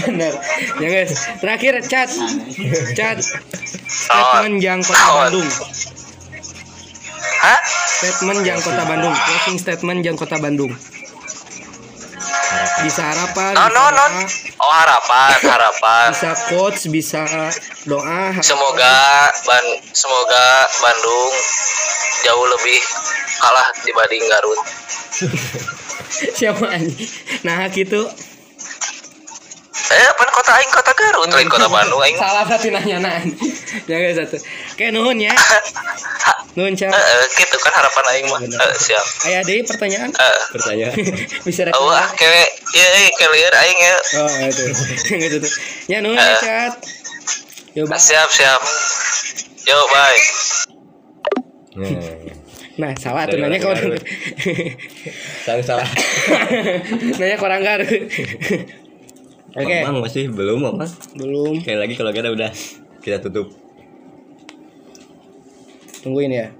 Bener. 0.08 0.32
Ya 0.80 0.88
guys. 0.88 1.12
Terakhir 1.38 1.74
cat. 1.84 2.10
Cat. 2.96 3.18
Statement 3.84 4.58
yang 4.64 4.80
kota? 4.80 5.28
Bandung. 5.28 5.48
Hah? 7.44 7.60
Statement 8.00 8.40
yang 8.48 8.58
kota 8.64 8.82
Bandung. 8.88 9.12
Closing 9.12 9.58
statement 9.60 10.00
yang 10.02 10.16
kota 10.16 10.40
Bandung 10.40 10.72
bisa 12.82 13.02
harapan 13.06 13.52
non 13.54 13.70
non 13.70 13.92
doa, 13.94 14.10
oh 14.58 14.72
harapan 14.74 15.30
harapan. 15.44 16.08
Bisa 16.10 16.32
quotes 16.50 16.84
bisa 16.90 17.22
doa. 17.86 18.34
Semoga 18.40 18.94
ban 19.46 19.64
semoga 19.92 20.46
Bandung 20.80 21.32
jauh 22.24 22.46
lebih 22.58 22.80
kalah 23.38 23.68
dibanding 23.84 24.24
Garut. 24.26 24.60
Siapa 26.38 26.66
nah 27.44 27.68
gitu. 27.70 28.02
Eh 29.84 30.10
pan 30.16 30.30
kota 30.32 30.52
aing 30.58 30.70
kota 30.72 30.92
Garut. 30.96 31.28
Lain 31.30 31.48
kota 31.50 31.68
Bandung 31.68 32.00
aing. 32.00 32.16
Salah 32.16 32.44
satu 32.48 32.72
nanya 32.72 32.98
nan 32.98 33.28
ya 33.90 33.96
guys 34.00 34.18
satu. 34.18 34.40
Kayak 34.74 34.96
nuhun 34.96 35.20
ya 35.20 35.34
Ha- 36.54 36.56
Nuhun 36.56 36.74
Ca. 36.78 36.86
Heeh, 36.86 37.22
gitu 37.34 37.56
kan 37.58 37.72
harapan 37.74 38.04
aing 38.14 38.26
mah. 38.30 38.38
Heeh, 38.38 38.74
siap. 38.78 39.06
Aya 39.26 39.42
deui 39.42 39.66
pertanyaan? 39.66 40.10
Heeh. 40.14 40.40
Pertanyaan. 40.54 40.94
Bisa 41.46 41.66
rek. 41.66 41.74
Oh, 41.74 41.90
ah, 41.90 42.06
kewe, 42.14 42.42
ya, 42.72 42.86
ya, 42.86 43.10
kalian 43.18 43.54
aing 43.58 43.80
ya. 43.82 43.96
Oh, 44.22 44.30
itu. 44.46 44.64
gitu 45.26 45.36
tuh. 45.42 45.52
Ya 45.90 45.98
nuhun 45.98 46.14
ya, 46.14 46.38
Cat. 46.38 46.78
Yo, 47.74 47.82
Bang. 47.90 47.98
Siap, 47.98 48.30
siap. 48.30 48.62
Yo, 49.66 49.78
bye. 49.90 50.20
Hmm. 51.74 51.98
Nah, 52.74 52.90
salah 52.98 53.22
tuh 53.30 53.38
nanya 53.38 53.62
ke 53.62 53.70
orang 53.70 53.86
orang. 53.86 54.02
Garut. 54.02 54.02
Sang 55.46 55.62
salah. 55.62 55.86
nanya 57.14 57.38
ke 57.38 57.44
orang 57.46 57.62
Garut. 57.62 58.02
Oke, 59.54 59.76
Mamang 59.86 60.02
masih 60.02 60.26
belum, 60.34 60.58
Mamang. 60.58 60.90
belum. 61.14 61.62
Kayak 61.62 61.86
lagi 61.86 61.94
kalau 61.94 62.10
kita 62.10 62.34
udah 62.34 62.50
kita 62.98 63.22
tutup. 63.22 63.54
Tungguin 66.04 66.36
ya. 66.36 66.52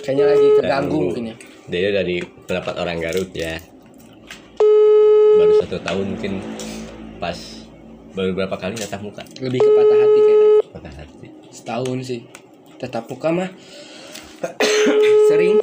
Kayaknya 0.00 0.24
lagi 0.24 0.46
keganggu 0.56 0.98
mungkin 1.04 1.24
ya. 1.28 1.36
Dia 1.68 1.88
dari 1.92 2.24
pendapat 2.48 2.74
orang 2.80 2.96
Garut 2.96 3.28
ya. 3.36 3.60
Baru 5.36 5.52
satu 5.60 5.76
tahun 5.84 6.16
mungkin 6.16 6.40
pas 7.20 7.36
baru 8.16 8.32
berapa 8.32 8.56
kali 8.56 8.74
tatap 8.74 9.04
muka 9.04 9.22
Lebih 9.38 9.60
ke 9.60 9.70
patah 9.70 9.98
hati 10.00 10.18
kayaknya. 10.18 10.48
patah 10.72 10.94
hati. 10.96 11.26
Setahun 11.52 11.98
sih. 12.00 12.20
Tetap 12.80 13.04
muka 13.12 13.28
mah. 13.28 13.50
Sering. 15.28 15.60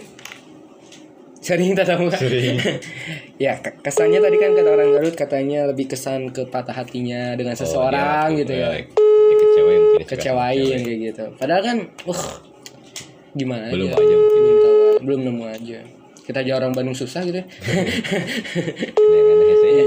Sering 1.47 1.71
tatap 1.79 1.97
muka. 1.97 2.19
Sering. 2.19 2.59
ya, 3.45 3.55
ke- 3.57 3.79
kesannya 3.79 4.19
tadi 4.19 4.35
kan 4.35 4.51
kata 4.51 4.67
orang 4.67 4.91
Garut 4.91 5.15
katanya 5.15 5.63
lebih 5.63 5.87
kesan 5.87 6.29
ke 6.29 6.43
patah 6.45 6.75
hatinya 6.75 7.33
dengan 7.33 7.55
Oh, 7.55 7.59
seseorang 7.63 8.35
dia- 8.35 8.39
gitu 8.43 8.51
ya. 8.53 8.67
ya, 8.67 8.83
suka 8.83 9.35
Kecewain 9.37 9.81
kecewain. 10.03 10.79
kayak 10.83 10.99
gitu. 11.05 11.23
Padahal 11.35 11.61
kan, 11.61 11.77
uh, 12.03 12.21
gimana 13.31 13.69
Belum 13.69 13.87
aja. 13.87 13.95
aja 13.97 14.15
mungkin. 14.17 14.41
Aja. 14.43 14.71
belum 14.97 15.19
nemu 15.23 15.43
aja. 15.47 15.79
Kita 16.21 16.41
aja 16.41 16.53
orang 16.57 16.73
Bandung 16.73 16.91
susah 16.93 17.21
gitu. 17.23 17.37
ya. 17.37 17.45
Hesenya. 18.97 19.85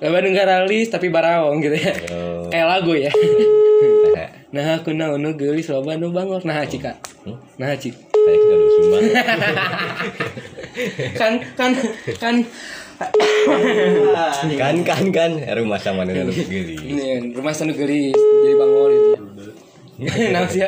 Lah 0.00 0.10
Bandung 0.14 0.32
garalis 0.32 0.88
tapi 0.88 1.08
barawong 1.08 1.60
gitu 1.60 1.76
ya. 1.76 1.92
Oh. 2.10 2.48
Kayak 2.48 2.66
lagu 2.70 2.92
ya. 2.94 3.12
Nah, 4.14 4.28
Nah 4.54 4.78
aku 4.78 4.94
naon 4.94 5.18
nu 5.18 5.34
geulis 5.34 5.66
loba 5.66 5.98
nu 5.98 6.08
bangor 6.08 6.46
nah 6.46 6.62
cika. 6.62 6.94
Hmm? 7.26 7.36
Nah 7.58 7.74
cik. 7.74 8.03
Kayak 8.24 8.38
nggak 8.40 8.56
ada 8.56 8.66
sumbang. 8.70 9.04
Kan 11.14 11.32
kan 11.54 11.70
kan 12.18 12.36
kan 14.54 14.76
kan 14.82 15.04
kan 15.10 15.30
rumah 15.54 15.78
sama 15.78 16.02
dengan 16.02 16.26
lu 16.26 16.34
geli. 16.34 16.74
ini 16.80 17.04
rumah 17.30 17.50
sana 17.50 17.70
geulis 17.70 18.14
jadi 18.14 18.54
bangor 18.54 18.90
gitu. 18.90 19.10
ya. 19.98 20.10
Nah 20.30 20.46
sih. 20.48 20.62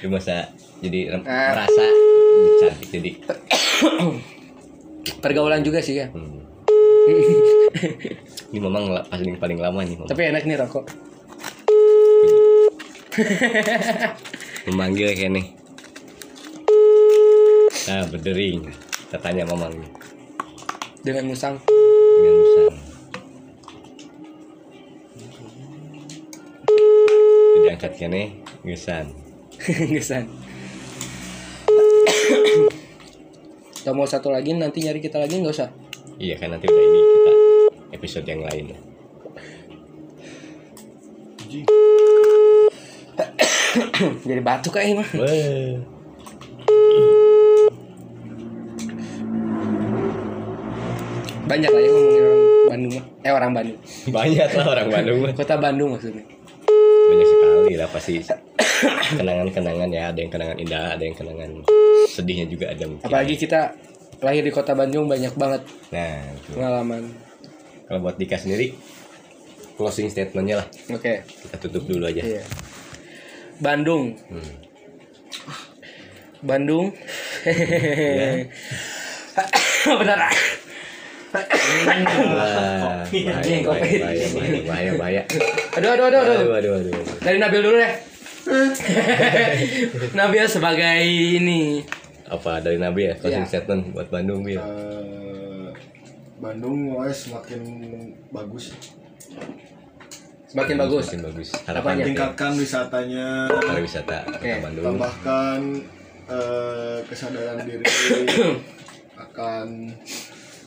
Rumah 0.00 0.16
sa 0.18 0.48
jadi 0.78 1.12
Ah. 1.18 1.52
merasa 1.52 1.84
cantik 2.58 2.88
jadi. 2.88 3.10
Pergaulan 5.24 5.60
juga 5.60 5.80
sih 5.80 5.98
ya. 5.98 6.08
Hmm. 6.08 6.40
Ini 8.48 8.58
memang 8.58 8.88
paling 9.08 9.36
paling 9.36 9.58
lama 9.58 9.80
nih 9.82 9.96
memang. 9.96 10.08
Tapi 10.08 10.22
enak 10.24 10.42
nih 10.44 10.56
rokok. 10.56 10.84
memanggil 14.64 15.12
kayak 15.12 15.32
nih. 15.32 15.46
Nah, 17.88 18.04
berdering. 18.04 18.68
Kita 19.08 19.16
tanya 19.16 19.48
mamang. 19.48 19.72
Dengan 21.00 21.24
musang. 21.24 21.56
Dengan 21.64 22.34
musang. 22.36 22.68
Jadi 27.56 27.66
angkat 27.72 27.92
kene, 27.96 28.44
gesan. 28.60 29.08
Gesan. 29.96 30.28
Atau 33.80 33.96
mau 33.96 34.04
satu 34.04 34.28
lagi 34.28 34.52
nanti 34.52 34.84
nyari 34.84 35.00
kita 35.00 35.16
lagi 35.16 35.40
nggak 35.40 35.56
usah. 35.56 35.72
Iya 36.20 36.36
kan 36.36 36.52
nanti 36.52 36.68
udah 36.68 36.84
ini 36.84 37.00
kita 37.00 37.32
episode 37.96 38.26
yang 38.28 38.44
lain. 38.44 38.76
Jadi 44.28 44.40
batuk 44.44 44.76
kayak 44.76 45.00
mah. 45.00 45.08
Banyak 51.48 51.70
lah 51.70 51.80
ya 51.80 51.88
ngomongin 51.88 52.22
orang 52.22 52.40
Bandung. 52.68 52.92
Eh 53.24 53.32
orang 53.32 53.52
Bandung. 53.52 53.78
Banyak 54.16 54.48
lah 54.52 54.66
orang 54.68 54.88
Bandung. 54.88 55.18
Kota 55.32 55.54
Bandung 55.56 55.88
maksudnya. 55.96 56.24
Banyak 57.08 57.26
sekali 57.26 57.74
lah 57.74 57.88
pasti 57.88 58.14
kenangan-kenangan 59.10 59.88
ya, 59.88 60.02
ada 60.12 60.18
yang 60.20 60.28
kenangan 60.28 60.56
indah, 60.60 60.84
ada 60.92 61.02
yang 61.02 61.16
kenangan 61.16 61.50
sedihnya 62.06 62.46
juga 62.46 62.68
ada 62.68 62.84
mungkin. 62.84 63.02
Apalagi 63.02 63.34
kita 63.34 63.72
lahir 64.20 64.42
di 64.42 64.52
kota 64.52 64.74
Bandung 64.74 65.08
banyak 65.08 65.32
banget 65.32 65.62
Nah, 65.88 66.26
itu. 66.34 66.52
pengalaman. 66.52 67.02
kalau 67.88 68.04
buat 68.04 68.20
Dika 68.20 68.36
sendiri 68.36 68.76
closing 69.74 70.12
statementnya 70.12 70.60
lah 70.60 70.66
Oke. 70.92 71.24
kita 71.24 71.56
tutup 71.56 71.88
dulu 71.88 72.04
aja. 72.04 72.20
Iya. 72.20 72.44
Bandung. 73.58 74.12
Hmm. 74.28 74.52
Bandung. 76.44 76.92
Ya. 79.78 79.94
Benar. 79.94 80.18
Bahaya, 81.28 82.04
bahaya, 82.08 83.58
kopi. 83.60 84.00
bahaya, 84.00 84.26
bahaya, 84.32 84.60
bahaya, 84.64 84.92
bahaya. 84.94 85.22
Aduh 85.76 85.90
aduh 85.92 86.04
aduh 86.08 86.20
aduh. 86.20 86.56
Aduh, 86.56 86.72
aduh. 86.74 86.92
Dari 87.20 87.36
Nabil 87.36 87.60
dulu 87.60 87.76
deh. 87.76 87.92
Nabil 90.14 90.44
sebagai 90.46 91.04
ini 91.04 91.84
Apa 92.24 92.60
dari 92.60 92.76
Nabi 92.76 93.08
ya 93.08 93.14
closing 93.14 93.44
Iya. 93.44 93.50
statement 93.50 93.92
buat 93.92 94.08
Bandung 94.08 94.40
Bil? 94.40 94.56
Bandung 96.38 96.76
mulai 96.88 97.12
semakin 97.12 97.60
bagus 98.30 98.72
semakin 100.48 100.80
bagus. 100.80 101.12
Semakin 101.12 101.22
bagus. 101.28 101.48
Harapan 101.62 102.00
tingkatkan 102.00 102.56
wisatanya 102.56 103.52
pariwisata. 103.52 104.24
Kota 104.32 104.56
Bandung. 104.64 104.84
tambahkan 104.86 105.60
eh, 106.24 106.98
kesadaran 107.04 107.68
diri 107.68 107.84
akan 109.28 109.92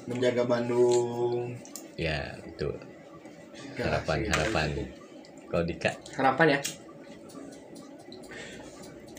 menjaga 0.03 0.43
Bandung 0.43 1.53
Ya, 1.95 2.33
itu 2.41 2.65
harapan 3.77 4.25
harapan. 4.27 4.67
Kalau 5.45 5.63
Dika 5.63 5.91
Harapan 6.13 6.47
ya. 6.51 6.59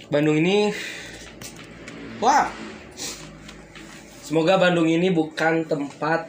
Bandung 0.09 0.36
ini 0.36 0.72
Wah. 2.18 2.50
Semoga 4.22 4.56
Bandung 4.56 4.86
ini 4.86 5.10
bukan 5.10 5.62
tempat 5.64 6.26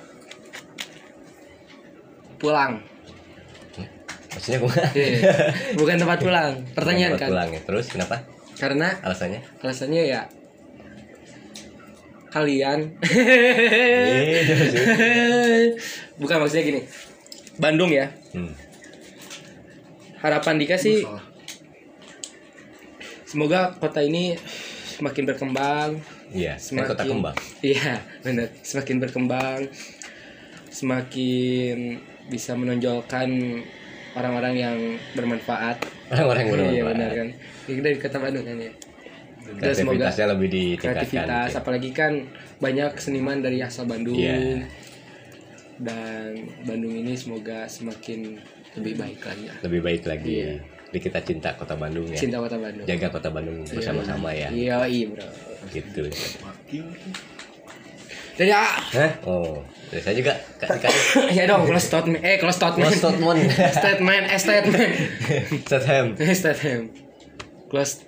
pulang. 2.37 2.81
maksudnya 4.27 4.57
gimana? 4.59 4.87
Iya, 4.91 5.09
bukan 5.79 5.95
tempat 5.95 6.17
pulang. 6.19 6.51
Pertanyaan 6.73 7.13
Buat 7.13 7.21
kan. 7.21 7.29
pulang 7.29 7.49
ya. 7.49 7.61
Terus 7.63 7.85
kenapa? 7.87 8.15
Karena 8.57 8.87
Alasannya? 9.01 9.41
alasannya 9.61 10.03
ya 10.03 10.21
kalian 12.33 12.97
Iya, 14.33 14.41
bukan 16.17 16.37
maksudnya 16.41 16.65
gini. 16.65 16.81
Bandung 17.55 17.93
ya. 17.93 18.09
Hmm. 18.33 18.49
Harapan 20.17 20.57
Dika 20.57 20.73
sih 20.75 21.05
semoga 23.23 23.73
kota 23.73 23.99
ini 23.99 24.37
semakin 24.93 25.23
berkembang, 25.25 25.89
Iya, 26.29 26.57
kota 26.57 26.65
Semakin- 26.97 27.09
kembang. 27.11 27.35
Iya, 27.61 28.01
benar. 28.21 28.47
Semakin 28.61 28.97
berkembang, 28.99 29.61
semakin 30.69 31.97
bisa 32.29 32.53
menonjolkan 32.53 33.29
orang-orang 34.13 34.53
yang 34.55 34.77
bermanfaat. 35.13 35.81
Orang-orang 36.09 36.41
yang 36.41 36.53
Iya 36.53 36.57
bermanfaat. 36.57 36.89
benar 36.93 37.09
kan. 37.11 37.27
Ini 37.67 37.79
dari 37.81 37.97
kota 37.97 38.17
Bandung 38.17 38.45
kan 38.45 38.57
ya. 38.57 38.71
Kreativitasnya 39.43 40.27
lebih 40.31 40.47
ditingkatkan. 40.49 41.03
kreativitas, 41.03 41.47
gitu. 41.51 41.59
apalagi 41.59 41.89
kan 41.91 42.13
banyak 42.59 42.91
seniman 42.97 43.43
dari 43.43 43.59
asal 43.59 43.83
Bandung. 43.83 44.15
Iya. 44.15 44.63
Dan 45.77 46.47
Bandung 46.63 46.93
ini 46.93 47.13
semoga 47.17 47.65
semakin 47.67 48.39
lebih 48.79 48.93
baik 48.97 49.19
lagi 49.25 49.43
ya. 49.49 49.53
Lebih 49.65 49.79
baik 49.83 50.03
lagi 50.07 50.33
Iya. 50.33 50.45
ya. 50.47 50.55
Jadi 50.93 50.99
kita 51.09 51.19
cinta 51.25 51.49
kota 51.57 51.73
Bandung 51.73 52.05
ya. 52.05 52.17
Cinta 52.17 52.37
kota 52.37 52.57
Bandung. 52.61 52.85
Jaga 52.85 53.07
kota 53.09 53.29
Bandung 53.33 53.65
bersama-sama 53.65 54.29
ya. 54.29 54.49
Iya, 54.53 54.77
iya, 54.85 55.05
Bro. 55.09 55.25
Gitu. 55.73 56.03
Dan 58.33 58.45
ya, 58.49 58.65
Hah? 58.65 59.11
Oh, 59.29 59.61
dari 59.93 60.01
saya 60.01 60.15
juga 60.17 60.33
Kak 60.57 60.69
Dika. 60.73 60.89
ya 61.37 61.45
dong, 61.45 61.69
close 61.69 61.85
statement. 61.85 62.21
Eh, 62.25 62.37
close 62.41 62.57
statement. 62.57 62.89
Close 62.89 63.01
statement. 63.01 63.39
statement, 63.77 64.23
eh, 64.25 64.39
statement. 64.41 64.91
Statham. 65.69 66.05
Statham. 66.41 66.81
Close 67.69 68.01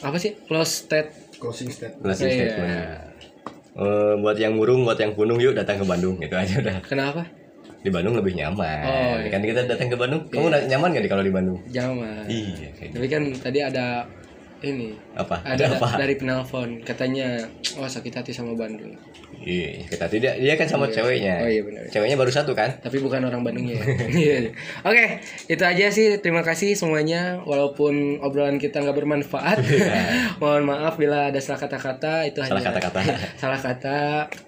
apa 0.00 0.16
sih? 0.16 0.36
Close 0.42 0.84
stat. 0.84 1.06
closing 1.36 1.68
statement 1.68 2.00
Closing 2.00 2.26
Iya. 2.26 2.36
statement. 2.48 2.80
Eh, 3.76 4.14
buat 4.18 4.36
yang 4.36 4.56
murung, 4.56 4.82
buat 4.82 4.96
yang 4.96 5.12
punung 5.12 5.36
yuk 5.36 5.52
datang 5.52 5.76
ke 5.76 5.84
Bandung 5.84 6.16
gitu 6.16 6.32
aja 6.32 6.58
udah. 6.58 6.80
Kenapa? 6.82 7.28
di 7.78 7.92
Bandung 7.92 8.18
lebih 8.18 8.34
nyaman. 8.34 8.82
Oh, 8.82 9.14
iya. 9.14 9.30
Kan 9.30 9.46
kita 9.46 9.62
datang 9.62 9.86
ke 9.86 9.94
Bandung, 9.94 10.26
kamu 10.26 10.50
na- 10.50 10.66
nyaman 10.66 10.90
gak 10.90 11.06
nih 11.06 11.10
kalau 11.12 11.22
di 11.22 11.30
Bandung? 11.30 11.58
Jangan. 11.68 12.26
Iya, 12.26 12.68
kayak 12.72 12.88
gitu. 12.88 12.94
Tapi 12.98 13.06
kan 13.06 13.22
tadi 13.38 13.58
ada 13.60 13.86
ini 14.58 14.90
Apa? 15.14 15.38
ada, 15.44 15.54
Ada 15.54 15.76
apa? 15.76 15.88
dari 15.94 16.14
penelpon 16.16 16.80
katanya 16.82 17.46
oh 17.76 17.86
sakit 17.86 18.10
hati 18.10 18.32
sama 18.32 18.56
Bandung. 18.56 18.96
Iya, 19.42 19.86
kita 19.86 20.06
tidak 20.08 20.34
dia 20.40 20.54
kan 20.56 20.66
sama 20.66 20.88
ceweknya. 20.88 21.44
Oh 21.44 21.50
iya 21.50 21.62
benar. 21.62 21.86
Ceweknya 21.92 22.16
baru 22.16 22.32
satu 22.32 22.56
kan? 22.56 22.80
Tapi 22.80 22.98
bukan 22.98 23.22
orang 23.24 23.42
Bandungnya. 23.44 23.78
Iya. 24.10 24.50
Oke, 24.82 25.20
itu 25.46 25.62
aja 25.62 25.86
sih. 25.92 26.18
Terima 26.18 26.40
kasih 26.42 26.74
semuanya. 26.74 27.38
Walaupun 27.44 28.18
obrolan 28.24 28.56
kita 28.58 28.82
nggak 28.82 28.96
bermanfaat, 28.96 29.58
mohon 30.42 30.66
maaf 30.66 30.96
bila 30.96 31.30
ada 31.30 31.38
salah 31.38 31.60
kata-kata. 31.62 32.26
Itu 32.26 32.42
Salah 32.42 32.58
hanya 32.58 32.70
kata-kata. 32.74 33.00
salah 33.38 33.60
kata. 33.60 33.98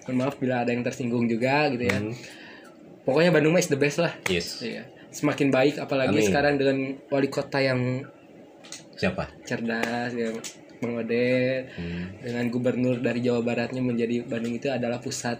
Mohon 0.07 0.15
maaf 0.19 0.35
bila 0.41 0.55
ada 0.65 0.71
yang 0.73 0.83
tersinggung 0.83 1.29
juga 1.29 1.69
gitu 1.71 1.85
ya. 1.87 1.97
Hmm. 1.99 2.13
Pokoknya 3.07 3.31
Bandung 3.31 3.55
mah 3.55 3.63
is 3.63 3.71
the 3.71 3.79
best 3.79 4.03
lah. 4.03 4.11
Yes. 4.27 4.59
Iya. 4.59 4.83
Semakin 5.09 5.49
baik 5.49 5.81
apalagi 5.81 6.21
Amin. 6.21 6.27
sekarang 6.27 6.53
dengan 6.61 6.77
wali 7.09 7.29
kota 7.31 7.57
yang 7.57 8.05
Siapa? 8.99 9.31
cerdas 9.47 10.11
yang 10.79 10.87
mengodet 10.89 11.67
Hmm. 11.75 12.07
dengan 12.19 12.45
gubernur 12.47 12.95
dari 12.97 13.19
Jawa 13.19 13.43
Baratnya 13.43 13.79
menjadi 13.79 14.23
Bandung 14.23 14.55
itu 14.55 14.67
adalah 14.67 14.97
pusat 14.97 15.35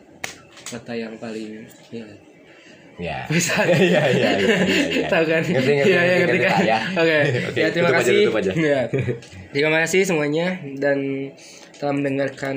kota 0.65 0.91
yang 0.91 1.15
paling 1.15 1.63
ya, 1.89 2.03
Ya. 2.99 3.23
pusat 3.31 3.63
Iya, 3.79 4.03
iya, 4.11 4.29
iya, 4.35 4.57
iya, 4.67 5.07
tahu 5.07 5.23
kan 5.23 5.39
Ngerti, 5.39 5.71
ngerti, 5.71 5.89
Iya, 5.89 6.01
iya, 6.01 6.15
ngerti, 6.19 6.35
ngerti 6.35 6.39
kan 6.43 6.59
ya. 6.61 6.79
oke 6.93 7.17
Oke, 7.47 7.59
ya 7.59 7.67
terima 7.71 7.89
kasih 7.95 8.15
aja. 8.29 8.51
Ya. 8.53 8.81
terima 9.49 9.79
kasih 9.79 10.01
semuanya 10.03 10.47
dan 10.75 10.97
telah 11.79 11.93
mendengarkan 11.95 12.55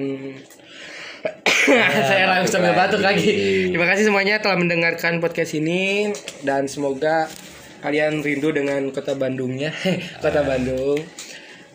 saya 2.10 2.26
langsung 2.26 2.58
sambil 2.58 2.74
batuk 2.74 2.98
lagi. 2.98 3.70
Terima 3.70 3.86
kasih 3.86 4.10
semuanya 4.10 4.42
telah 4.42 4.58
mendengarkan 4.58 5.22
podcast 5.22 5.54
ini 5.54 6.10
dan 6.42 6.66
semoga 6.66 7.30
kalian 7.78 8.18
rindu 8.18 8.50
dengan 8.50 8.90
kota 8.90 9.14
Bandungnya, 9.14 9.70
kota 10.24 10.42
Bandung. 10.42 10.98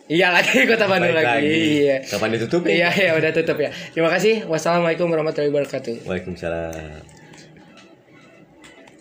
Iya 0.08 0.32
lagi 0.32 0.64
kota 0.64 0.88
Bandung 0.88 1.12
Baik 1.12 1.20
lagi. 1.20 1.84
Iya. 1.84 1.96
Kapan 2.08 2.32
ditutup 2.32 2.64
Iya, 2.64 2.88
ya 2.96 3.12
udah 3.12 3.30
tutup 3.36 3.60
ya. 3.60 3.68
Terima 3.92 4.08
kasih. 4.08 4.48
Wassalamualaikum 4.48 5.04
warahmatullahi 5.12 5.52
wabarakatuh. 5.52 6.08
Waalaikumsalam. 6.08 7.17